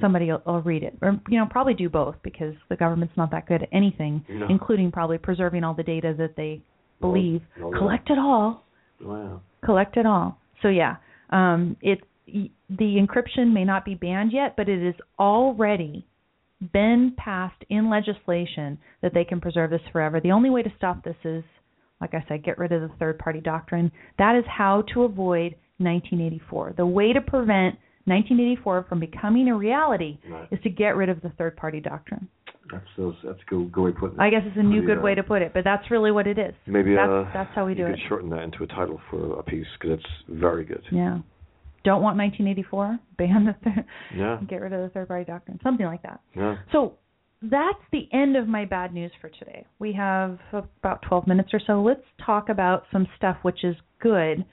[0.00, 3.32] somebody will, will read it or you know probably do both because the government's not
[3.32, 4.46] that good at anything No.
[4.48, 6.62] including probably preserving all the data that they
[7.00, 7.70] believe no.
[7.72, 8.64] collect it all
[9.00, 9.40] Wow.
[9.64, 10.96] collect it all so yeah
[11.30, 12.46] um it the
[12.78, 16.06] encryption may not be banned yet but it is already
[16.72, 20.20] been passed in legislation that they can preserve this forever.
[20.20, 21.42] The only way to stop this is,
[22.00, 23.90] like I said, get rid of the third party doctrine.
[24.18, 26.74] That is how to avoid 1984.
[26.76, 30.48] The way to prevent 1984 from becoming a reality Right.
[30.50, 32.28] is to get rid of the third party doctrine.
[32.72, 34.22] That's those, that's a good, good way of putting it.
[34.22, 36.12] I guess it's a new Pretty, good uh, way to put it, but that's really
[36.12, 36.54] what it is.
[36.66, 37.88] Maybe that's, uh, that's how we do it.
[37.88, 38.00] you it.
[38.08, 40.10] shorten that into a title for a piece because it's
[40.40, 40.82] very good.
[40.92, 41.18] Yeah.
[41.82, 42.98] Don't want 1984?
[43.18, 43.84] Ban the third.
[44.16, 44.38] Yeah.
[44.48, 45.58] Get rid of the third party doctrine.
[45.62, 46.20] Something like that.
[46.36, 46.56] Yeah.
[46.70, 46.94] So
[47.42, 49.66] that's the end of my bad news for today.
[49.80, 51.82] We have about 12 minutes or so.
[51.82, 54.44] Let's talk about some stuff which is good.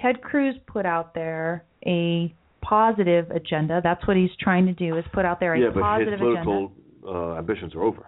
[0.00, 2.32] Ted Cruz put out there a
[2.68, 3.80] positive agenda.
[3.82, 6.18] That's what he's trying to do is put out there a yeah, but his positive
[6.18, 6.72] political
[7.04, 7.18] agenda.
[7.18, 8.06] uh, ambitions are over.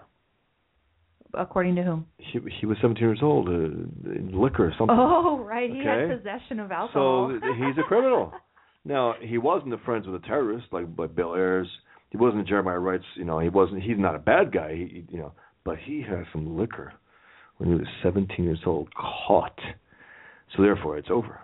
[1.33, 2.07] According to whom?
[2.19, 3.53] He he was 17 years old, uh,
[4.37, 4.97] liquor or something.
[4.99, 5.71] Oh, right.
[5.71, 7.31] He had possession of alcohol.
[7.41, 8.33] So he's a criminal.
[8.85, 11.69] Now he wasn't a friends with a terrorist like like Bill Ayers.
[12.11, 13.05] He wasn't Jeremiah Wright's.
[13.15, 13.83] You know, he wasn't.
[13.83, 14.75] He's not a bad guy.
[14.75, 15.33] He, he- you know,
[15.65, 16.93] but he had some liquor
[17.59, 19.59] when he was 17 years old, caught.
[20.57, 21.39] So therefore, it's over.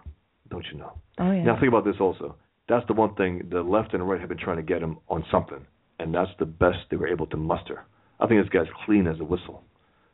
[0.50, 0.92] Don't you know?
[1.20, 1.44] oh yeah.
[1.44, 2.34] Now think about this also.
[2.68, 4.98] That's the one thing the left and the right have been trying to get him
[5.08, 5.64] on something,
[6.00, 7.84] and that's the best they were able to muster.
[8.18, 9.62] I think this guy's clean as a whistle,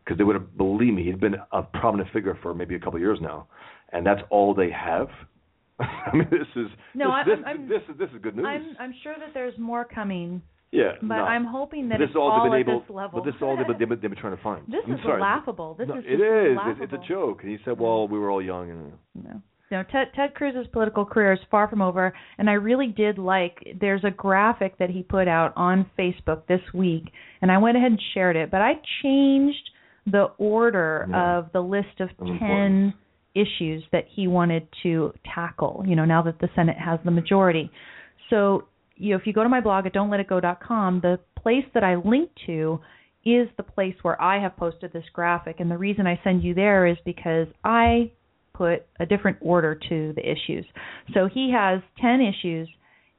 [0.05, 1.05] because they would have believe me.
[1.05, 3.47] he's been a prominent figure for maybe a couple of years now,
[3.93, 5.09] and that's all they have.
[5.81, 8.45] I mean, this is No, this, I'm- this, this is this is good news.
[8.47, 10.43] I'm I'm sure that there's more coming,
[10.73, 11.23] yeah, but no.
[11.25, 12.81] I'm hoping that this it's is all all been able.
[12.81, 13.21] this level.
[13.21, 14.67] But this is all they've been, they've been, trying to find.
[14.67, 15.21] This I'm is sorry.
[15.21, 15.75] laughable.
[15.79, 16.23] This No, is it just
[16.57, 16.83] laughable.
[16.85, 17.39] It's, it's a joke.
[17.43, 18.93] And he said, "Well, we were all young." And
[19.25, 19.43] No.
[19.73, 23.67] No, Ted, Ted Cruz's political career is far from over, and I really did like.
[23.81, 27.05] There's a graphic that he put out on Facebook this week,
[27.41, 28.51] and I went ahead and shared it.
[28.51, 29.71] But I changed
[30.07, 31.39] the order Yeah.
[31.39, 32.95] of the list of Of ten importance.
[33.35, 35.85] issues that he wanted to tackle.
[35.87, 37.71] You know, now that the Senate has the majority.
[38.29, 38.65] So,
[38.97, 42.31] you know, if you go to my blog at don'tletitgo.com, the place that I link
[42.47, 42.79] to
[43.25, 46.53] is the place where I have posted this graphic, and the reason I send you
[46.53, 48.11] there is because I
[48.55, 50.65] put a different order to the issues.
[51.15, 52.69] So he has 10 issues,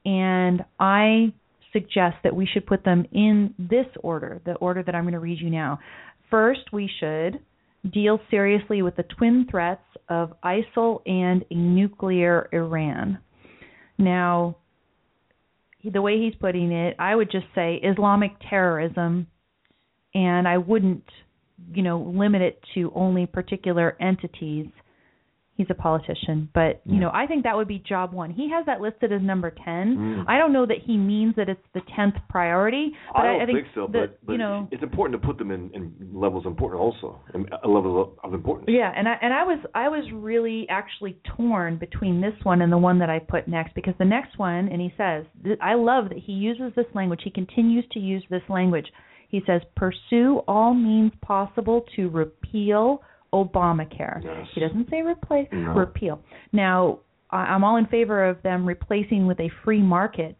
[0.04, 1.32] and I
[1.72, 5.20] suggest that we should put them in this order, the order that I'm going to
[5.20, 5.78] read you now.
[6.30, 7.40] First, we should
[7.92, 13.18] deal seriously with the twin threats of ISIL and a nuclear Iran.
[13.98, 14.56] Now,
[15.84, 19.26] the way he's putting it, I would just say Islamic terrorism,
[20.14, 21.04] and I wouldn't,
[21.74, 24.66] you know, limit it to only particular entities
[25.56, 28.30] he's a politician, but you know, I think that would be job one.
[28.30, 29.96] He has that listed as number ten.
[29.96, 30.24] Mm.
[30.28, 33.58] I don't know that he means that it's the tenth priority, but I don't think,
[33.58, 36.44] think so, that, but, but you know, it's important to put them in, in levels
[36.46, 37.20] important also,
[37.62, 38.68] a level of, of importance.
[38.70, 42.72] yeah, and I and I was I was really actually torn between this one and
[42.72, 45.24] the one that I put next because the next one, and he says,
[45.60, 47.20] I love that he uses this language.
[47.22, 48.86] He continues to use this language.
[49.28, 53.02] He says, pursue all means possible to repeal
[53.34, 54.22] Obamacare.
[54.22, 54.46] Yes.
[54.54, 55.72] He doesn't say replace, No.
[55.74, 56.20] repeal.
[56.52, 57.00] Now,
[57.30, 60.36] I'm all in favor of them replacing with a free market,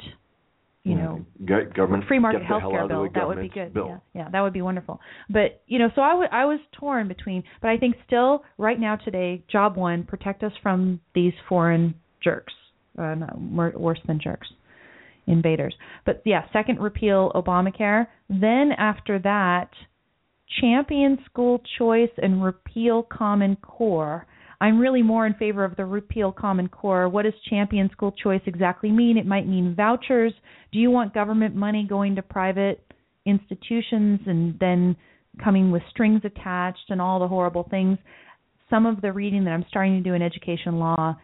[0.85, 3.11] you know, Go- government free market get health care out of the bill.
[3.15, 3.75] That would be good.
[3.75, 3.89] Bill.
[3.89, 5.01] Yeah, yeah, that would be wonderful.
[5.29, 8.79] But you know, so I wa- I was torn between, but I think still right
[8.79, 12.55] now today, job one, protect us from these foreign jerks,
[12.99, 14.49] uh, no, wor- worse than jerks,
[15.27, 15.75] invaders.
[16.05, 18.07] But yeah, second, repeal Obamacare.
[18.29, 19.71] Then after that,
[20.61, 24.27] champion school choice and repeal Common Core.
[24.61, 27.09] I'm really more in favor of the repeal Common Core.
[27.09, 29.19] What does champion school choice exactly mean?
[29.19, 30.33] It might mean vouchers.
[30.73, 32.81] Do you want government money going to private
[33.27, 34.97] institutions and then
[35.43, 37.99] coming with strings attached and all the horrible things?
[38.71, 41.16] Some of the reading that I'm starting to do in education law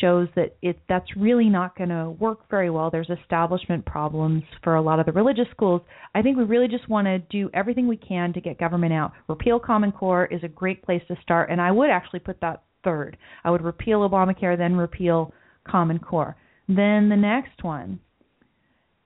[0.00, 2.90] shows that it that's really not going to work very well.
[2.90, 5.82] There's establishment problems for a lot of the religious schools.
[6.14, 9.12] I think we really just want to do everything we can to get government out.
[9.28, 12.62] Repeal Common Core is a great place to start, and I would actually put that
[12.82, 13.16] third.
[13.44, 15.32] I would repeal Obamacare, then repeal
[15.68, 16.36] Common Core.
[16.66, 18.00] Then the next one,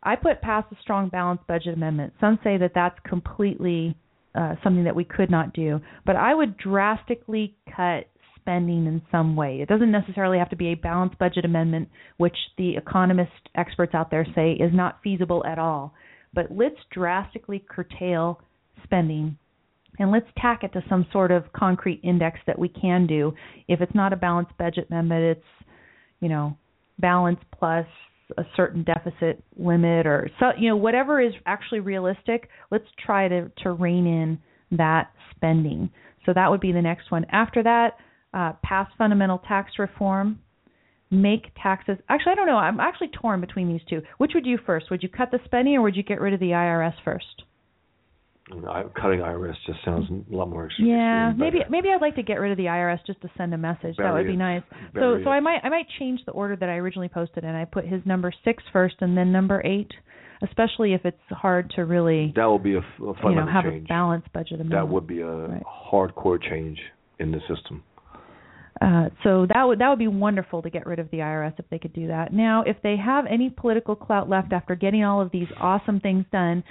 [0.02, 2.12] I put pass a strong balanced budget amendment.
[2.20, 3.96] Some say that that's completely
[4.34, 8.08] uh, something that we could not do, but I would drastically cut
[8.48, 9.60] spending in some way.
[9.60, 14.10] It doesn't necessarily have to be a balanced budget amendment, which the economist experts out
[14.10, 15.92] there say is not feasible at all.
[16.32, 18.40] But let's drastically curtail
[18.84, 19.36] spending
[19.98, 23.34] and let's tack it to some sort of concrete index that we can do.
[23.66, 25.66] If it's not a balanced budget amendment, it's
[26.20, 26.56] you know
[26.98, 27.86] balance plus
[28.36, 32.48] a certain deficit limit or so you know whatever is actually realistic.
[32.70, 34.38] Let's try to to rein in
[34.78, 35.90] that spending.
[36.24, 37.24] So that would be the next one.
[37.32, 37.96] After that,
[38.34, 40.38] uh, pass fundamental tax reform,
[41.10, 41.96] make taxes.
[42.08, 42.56] Actually, I don't know.
[42.58, 44.02] I'm actually torn between these two.
[44.18, 44.90] Which would you first?
[44.90, 47.42] Would you cut the spending or would you get rid of the IRS first?
[48.66, 50.88] I- cutting IRS just sounds a lot more extreme.
[50.88, 53.58] Yeah, maybe maybe I'd like to get rid of the IRS just to send a
[53.58, 53.96] message.
[53.98, 54.36] that would be it.
[54.36, 54.62] nice.
[54.70, 55.34] So Bury so it.
[55.34, 58.00] I might I might change the order that I originally posted and I put his
[58.06, 59.90] number six first and then number eight,
[60.42, 63.64] especially if it's hard to really That would be a, f- a you know have
[63.64, 63.84] change.
[63.84, 64.80] a balanced budget amendment.
[64.80, 65.62] that would be a Right.
[65.92, 66.78] hardcore change
[67.18, 67.82] in the system.
[68.80, 71.64] Uh, so that would that would be wonderful to get rid of the IRS if
[71.68, 72.32] they could do that.
[72.32, 76.24] Now, if they have any political clout left after getting all of these awesome things
[76.30, 76.62] done,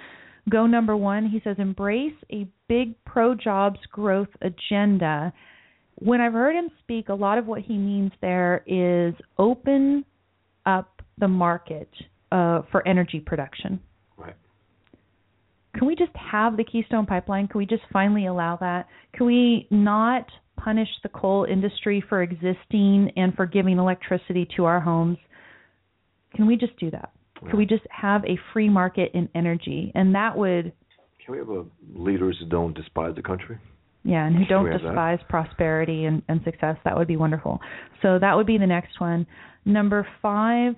[0.50, 1.28] go number one.
[1.28, 5.34] He says embrace a big pro jobs growth agenda.
[5.96, 10.06] When I've heard him speak, a lot of what he means there is open
[10.66, 11.90] up the market
[12.32, 13.80] uh, for energy production.
[14.16, 14.36] Right.
[15.76, 17.48] Can we just have the Keystone Pipeline?
[17.48, 18.88] Can we just finally allow that?
[19.14, 20.26] Can we not
[20.58, 25.18] punish the coal industry for existing and for giving electricity to our homes?
[26.36, 27.12] Can we just do that?
[27.40, 29.92] Can we just have a free market in energy?
[29.96, 30.74] And that would,
[31.24, 31.66] Can we have a,
[31.96, 33.58] leaders who don't despise the country?
[34.04, 34.88] yeah, and who Can don't have that?
[34.88, 36.78] despise prosperity and, and success.
[36.84, 37.60] That would be wonderful.
[38.02, 39.28] So that would be the next one.
[39.66, 40.76] Number five,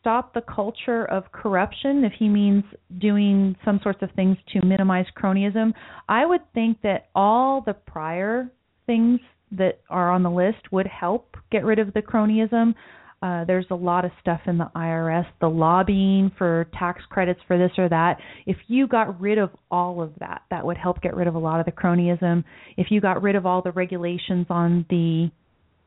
[0.00, 2.04] stop the culture of corruption.
[2.04, 2.64] If he means
[2.98, 5.72] doing some sorts of things to minimize cronyism,
[6.08, 8.50] I would think that all the prior
[8.86, 9.20] things
[9.52, 12.74] that are on the list would help get rid of the cronyism.
[13.22, 17.56] Uh, there's a lot of stuff in the IRS, the lobbying for tax credits for
[17.56, 18.16] this or that.
[18.46, 21.38] If you got rid of all of that, that would help get rid of a
[21.38, 22.42] lot of the cronyism.
[22.76, 25.30] If you got rid of all the regulations on the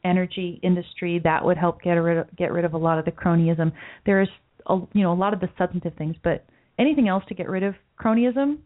[0.05, 3.11] energy industry, that would help get rid of, get rid of a lot of the
[3.11, 3.73] cronyism.
[4.05, 4.29] There's
[4.67, 6.45] a, you know a lot of the substantive things, but
[6.79, 8.59] anything else to get rid of cronyism,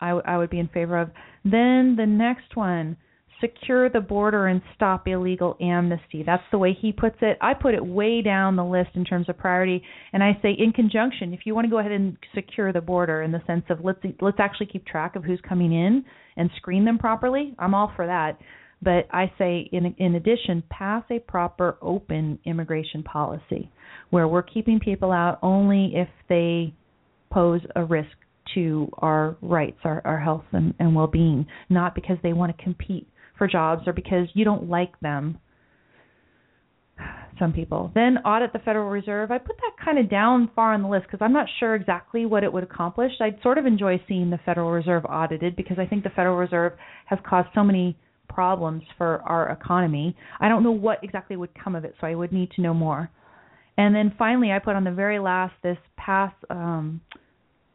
[0.00, 1.10] I, w- I would be in favor of.
[1.44, 2.98] Then the next one,
[3.40, 6.22] secure the border and stop illegal amnesty.
[6.24, 7.38] That's the way he puts it.
[7.40, 9.82] I put it way down the list in terms of priority,
[10.12, 13.22] and I say in conjunction, if you want to go ahead and secure the border
[13.22, 16.04] in the sense of let's let's actually keep track of who's coming in
[16.36, 18.38] and screen them properly, I'm all for that.
[18.80, 23.70] But I say, in in addition, pass a proper open immigration policy
[24.10, 26.72] where we're keeping people out only if they
[27.30, 28.08] pose a risk
[28.54, 32.64] to our rights, our, our health and, and well being, not because they want to
[32.64, 33.06] compete
[33.38, 35.38] for jobs or because you don't like them.
[37.38, 37.92] Some people.
[37.94, 39.30] Then audit the Federal Reserve.
[39.30, 42.26] I put that kind of down far on the list because I'm not sure exactly
[42.26, 43.12] what it would accomplish.
[43.20, 46.72] I'd sort of enjoy seeing the Federal Reserve audited because I think the Federal Reserve
[47.06, 47.96] has caused so many
[48.28, 50.16] problems for our economy.
[50.40, 52.74] I don't know what exactly would come of it, so I would need to know
[52.74, 53.08] more.
[53.76, 56.32] And then finally, I put on the very last this pass.
[56.50, 57.00] Um,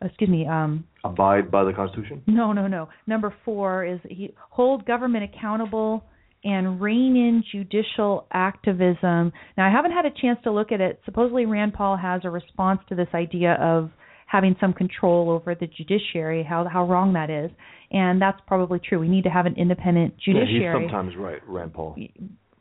[0.02, 0.46] excuse me.
[0.46, 2.22] Um, Abide by the Constitution.
[2.28, 2.88] no, no, no.
[3.08, 6.04] Number four is he, hold government accountable
[6.46, 9.32] and rein in judicial activism.
[9.58, 11.00] Now, I haven't had a chance to look at it.
[11.06, 13.92] Supposedly, Rand Paul has a response to this idea of
[14.28, 16.44] having some control over the judiciary.
[16.44, 17.52] How how wrong that is,
[17.92, 19.00] and that's probably true.
[19.00, 20.84] We need to have an independent Yeah, judiciary.
[20.84, 21.96] he's sometimes right, Rand Paul.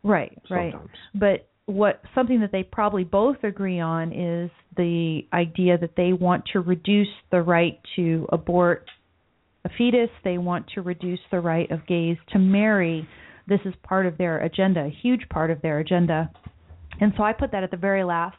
[0.03, 0.73] Right, right.
[0.73, 0.91] Sometimes.
[1.15, 6.45] But what something that they probably both agree on is the idea that they want
[6.53, 8.87] to reduce the right to abort
[9.65, 10.11] a fetus.
[10.25, 13.09] They want to reduce the right of gays to marry.
[13.47, 16.31] This is part of their agenda, a huge part of their agenda.
[17.01, 18.37] And so I put that at the very last.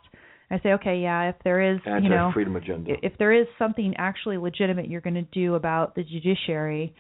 [0.52, 2.94] I say, okay, yeah, if there is, you know, Anti-freedom agenda.
[3.02, 6.94] if there is something actually legitimate you're going to do about the judiciary,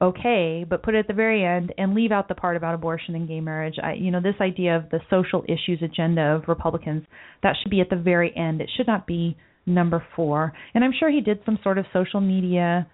[0.00, 3.14] okay, but put it at the very end and leave out the part about abortion
[3.14, 3.76] and gay marriage.
[3.82, 7.04] I, you know, this idea of the social issues agenda of Republicans
[7.42, 8.60] that should be at the very end.
[8.60, 10.52] It should not be number four.
[10.74, 12.86] And I'm sure he did some sort of social media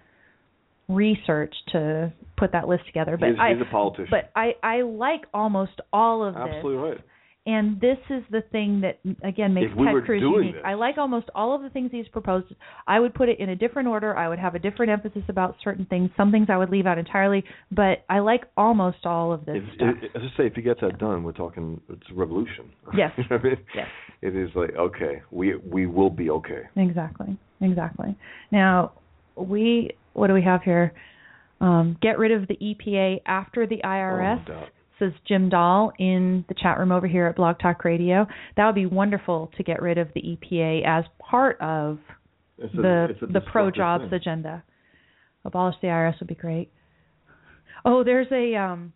[0.89, 3.17] research to put that list together.
[3.17, 4.07] But He's- I, he's a politician.
[4.09, 6.43] But I, I like almost all of this.
[6.55, 6.97] Absolutely right.
[7.45, 10.53] And this is the thing that again makes we Ted Cruz unique.
[10.55, 12.53] this- I like almost all of the things he's proposed.
[12.87, 14.15] I would put it in a different order.
[14.15, 16.09] I would have a different emphasis about certain things.
[16.15, 17.43] Some things I would leave out entirely.
[17.69, 19.95] But I like almost all of this If, stuff.
[20.15, 22.71] as I say, if he gets that done, we're talking it's a revolution.
[22.95, 23.11] Yes.
[23.17, 23.57] You know I mean?
[23.75, 23.87] Yes.
[24.21, 26.61] It is like okay, we we will be okay.
[26.77, 27.37] Exactly.
[27.59, 28.15] Exactly.
[28.51, 28.93] Now
[29.35, 30.93] we what do we have here?
[31.59, 34.43] Um, get rid of the EPA after the IRS.
[34.49, 34.65] Oh,
[35.03, 38.25] Says Jim Dahl in the chat room over here at Blog Talk Radio.
[38.55, 41.99] That would be wonderful to get rid of the EPA as part of
[42.57, 44.13] It's the a the pro jobs thing.
[44.13, 44.63] agenda.
[45.45, 46.71] Abolish the IRS would be great.
[47.83, 48.93] Oh, there's a um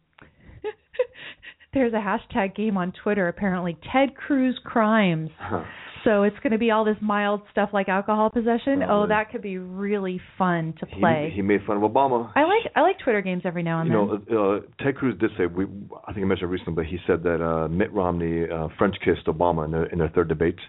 [1.73, 5.29] there's a hashtag game on Twitter apparently Ted Cruz crimes.
[5.37, 5.63] Huh.
[6.07, 8.81] So it's going to be all this mild stuff like alcohol possession.
[8.81, 9.07] Oh, Probably.
[9.09, 11.33] that could be really fun to play.
[11.35, 12.31] He, made fun of Obama.
[12.33, 14.35] I like I like Twitter games every now and you then.
[14.35, 15.65] know, uh, Ted Cruz did say we.
[16.07, 19.27] I think I mentioned recently, but he said that uh, Mitt Romney uh, French kissed
[19.27, 20.59] Obama in their in their third debate,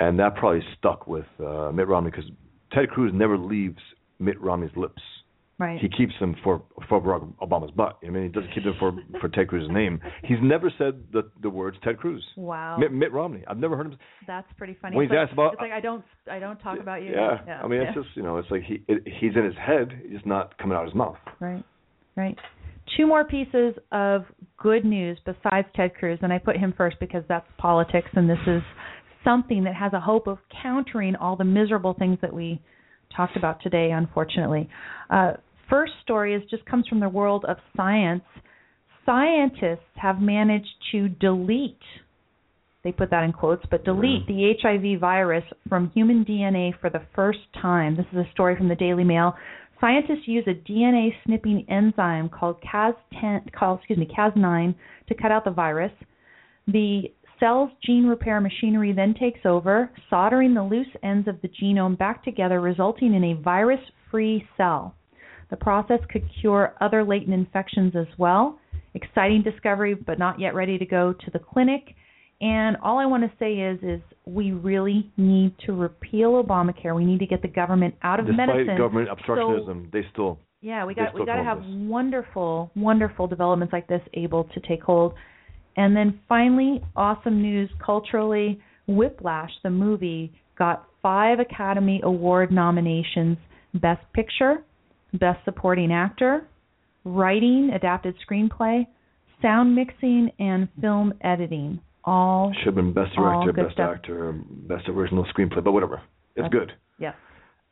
[0.00, 2.28] and that probably stuck with uh, Mitt Romney because
[2.72, 3.78] Ted Cruz never leaves
[4.18, 5.00] Mitt Romney's lips.
[5.62, 5.80] Right.
[5.80, 7.98] He keeps them for for Barack Obama's butt.
[8.06, 10.00] I mean, he doesn't keep them for for Ted Cruz's name.
[10.24, 12.24] He's never said the the words Ted Cruz.
[12.36, 12.76] wow.
[12.78, 13.44] Mitt, Mitt Romney.
[13.46, 13.98] I've never heard him.
[14.26, 14.96] That's pretty funny.
[14.96, 17.12] When it's he's like, asked about- it's like I don't I don't talk about you.
[17.12, 17.60] Yeah.
[17.62, 17.88] I mean, yeah.
[17.88, 19.88] it's just you know, it's like he it, he's in his head.
[20.04, 21.16] It's not coming out of his mouth.
[21.40, 21.64] Right,
[22.16, 22.36] right.
[22.96, 24.24] Two more pieces of
[24.58, 28.44] good news besides Ted Cruz, and I put him first because that's politics, and this
[28.46, 28.62] is
[29.24, 32.60] something that has a hope of countering all the miserable things that we
[33.16, 34.68] talked about today, unfortunately.
[35.10, 35.34] Uh,
[35.72, 38.22] first story is just comes from the world of science.
[39.06, 41.80] Scientists have managed to delete
[42.84, 47.02] they put that in quotes, but delete the HIV virus from human DNA for the
[47.14, 47.96] first time.
[47.96, 49.34] This is a story from the Daily Mail.
[49.80, 54.74] Scientists use a DNA snipping enzyme called Cas10, called excuse me Cas9
[55.08, 55.92] to cut out the virus.
[56.66, 57.02] The
[57.38, 62.24] cell's gene repair machinery then takes over, soldering the loose ends of the genome back
[62.24, 64.94] together, resulting in a virus-free cell.
[65.52, 68.58] The process could cure other latent infections as well.
[68.94, 71.94] Exciting discovery, but not yet ready to go to the clinic.
[72.40, 76.96] And all I want to say is, is we really need to repeal Obamacare.
[76.96, 78.78] We need to get the government out of Despite medicine.
[78.78, 83.26] government So- obstructionism, they still yeah, we got we got to have promote wonderful, wonderful
[83.26, 85.12] developments like this able to take hold.
[85.76, 93.38] And then finally, awesome news culturally, Whiplash, the movie, got five Academy Award nominations:
[93.74, 94.64] Best Picture,
[95.14, 96.46] Best Supporting Actor,
[97.04, 98.86] Writing, Adapted Screenplay,
[99.40, 101.80] Sound Mixing, and Film Editing.
[102.04, 103.94] All should have been best director, best stuff.
[103.96, 104.32] actor,
[104.68, 105.96] best original screenplay, but whatever.
[106.34, 106.72] It's That's- good.
[106.98, 107.14] yes.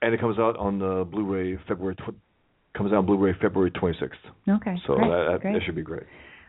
[0.02, 2.14] And it comes out on the Blu-ray February tw-
[2.74, 4.14] comes out on Blu-ray February 26th.
[4.48, 4.76] Okay.
[4.86, 5.52] So great, that, that, great.
[5.54, 6.04] that should be great.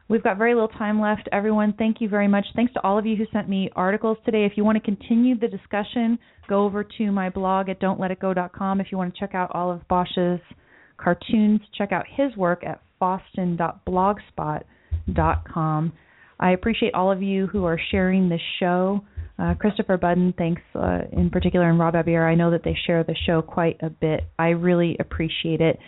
[0.08, 1.28] We've got very little time left.
[1.32, 2.46] Everyone, thank you very much.
[2.56, 4.46] Thanks to all of you who sent me articles today.
[4.46, 6.20] If you want to continue the discussion,
[6.50, 8.82] go over to my blog at don'tletitgo.com.
[8.82, 10.42] If you want to check out all of Bosch's
[11.02, 15.94] cartoons, check out his work at fawstin.blogspot.com.
[16.40, 19.04] I appreciate all of you who are sharing this show.
[19.38, 22.30] Uh, Christopher Budden, thanks uh, in particular, and Rob Abier.
[22.30, 24.22] I know that they share the show quite a bit.
[24.38, 25.80] I really appreciate it.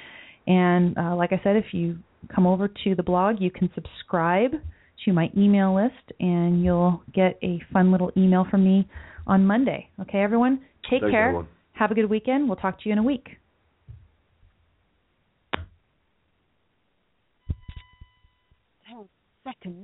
[0.48, 2.00] And uh, like I said, if you
[2.34, 4.54] come over to the blog, you can subscribe
[5.06, 8.90] to my email list, and you'll get a fun little email from me
[9.28, 9.88] on Monday.
[10.02, 10.62] Okay, everyone?
[10.90, 11.28] Take Thanks, care.
[11.28, 11.48] everyone.
[11.74, 12.48] Have a good weekend.
[12.48, 13.38] We'll talk to you in a week.
[19.46, 19.82] Ten seconds.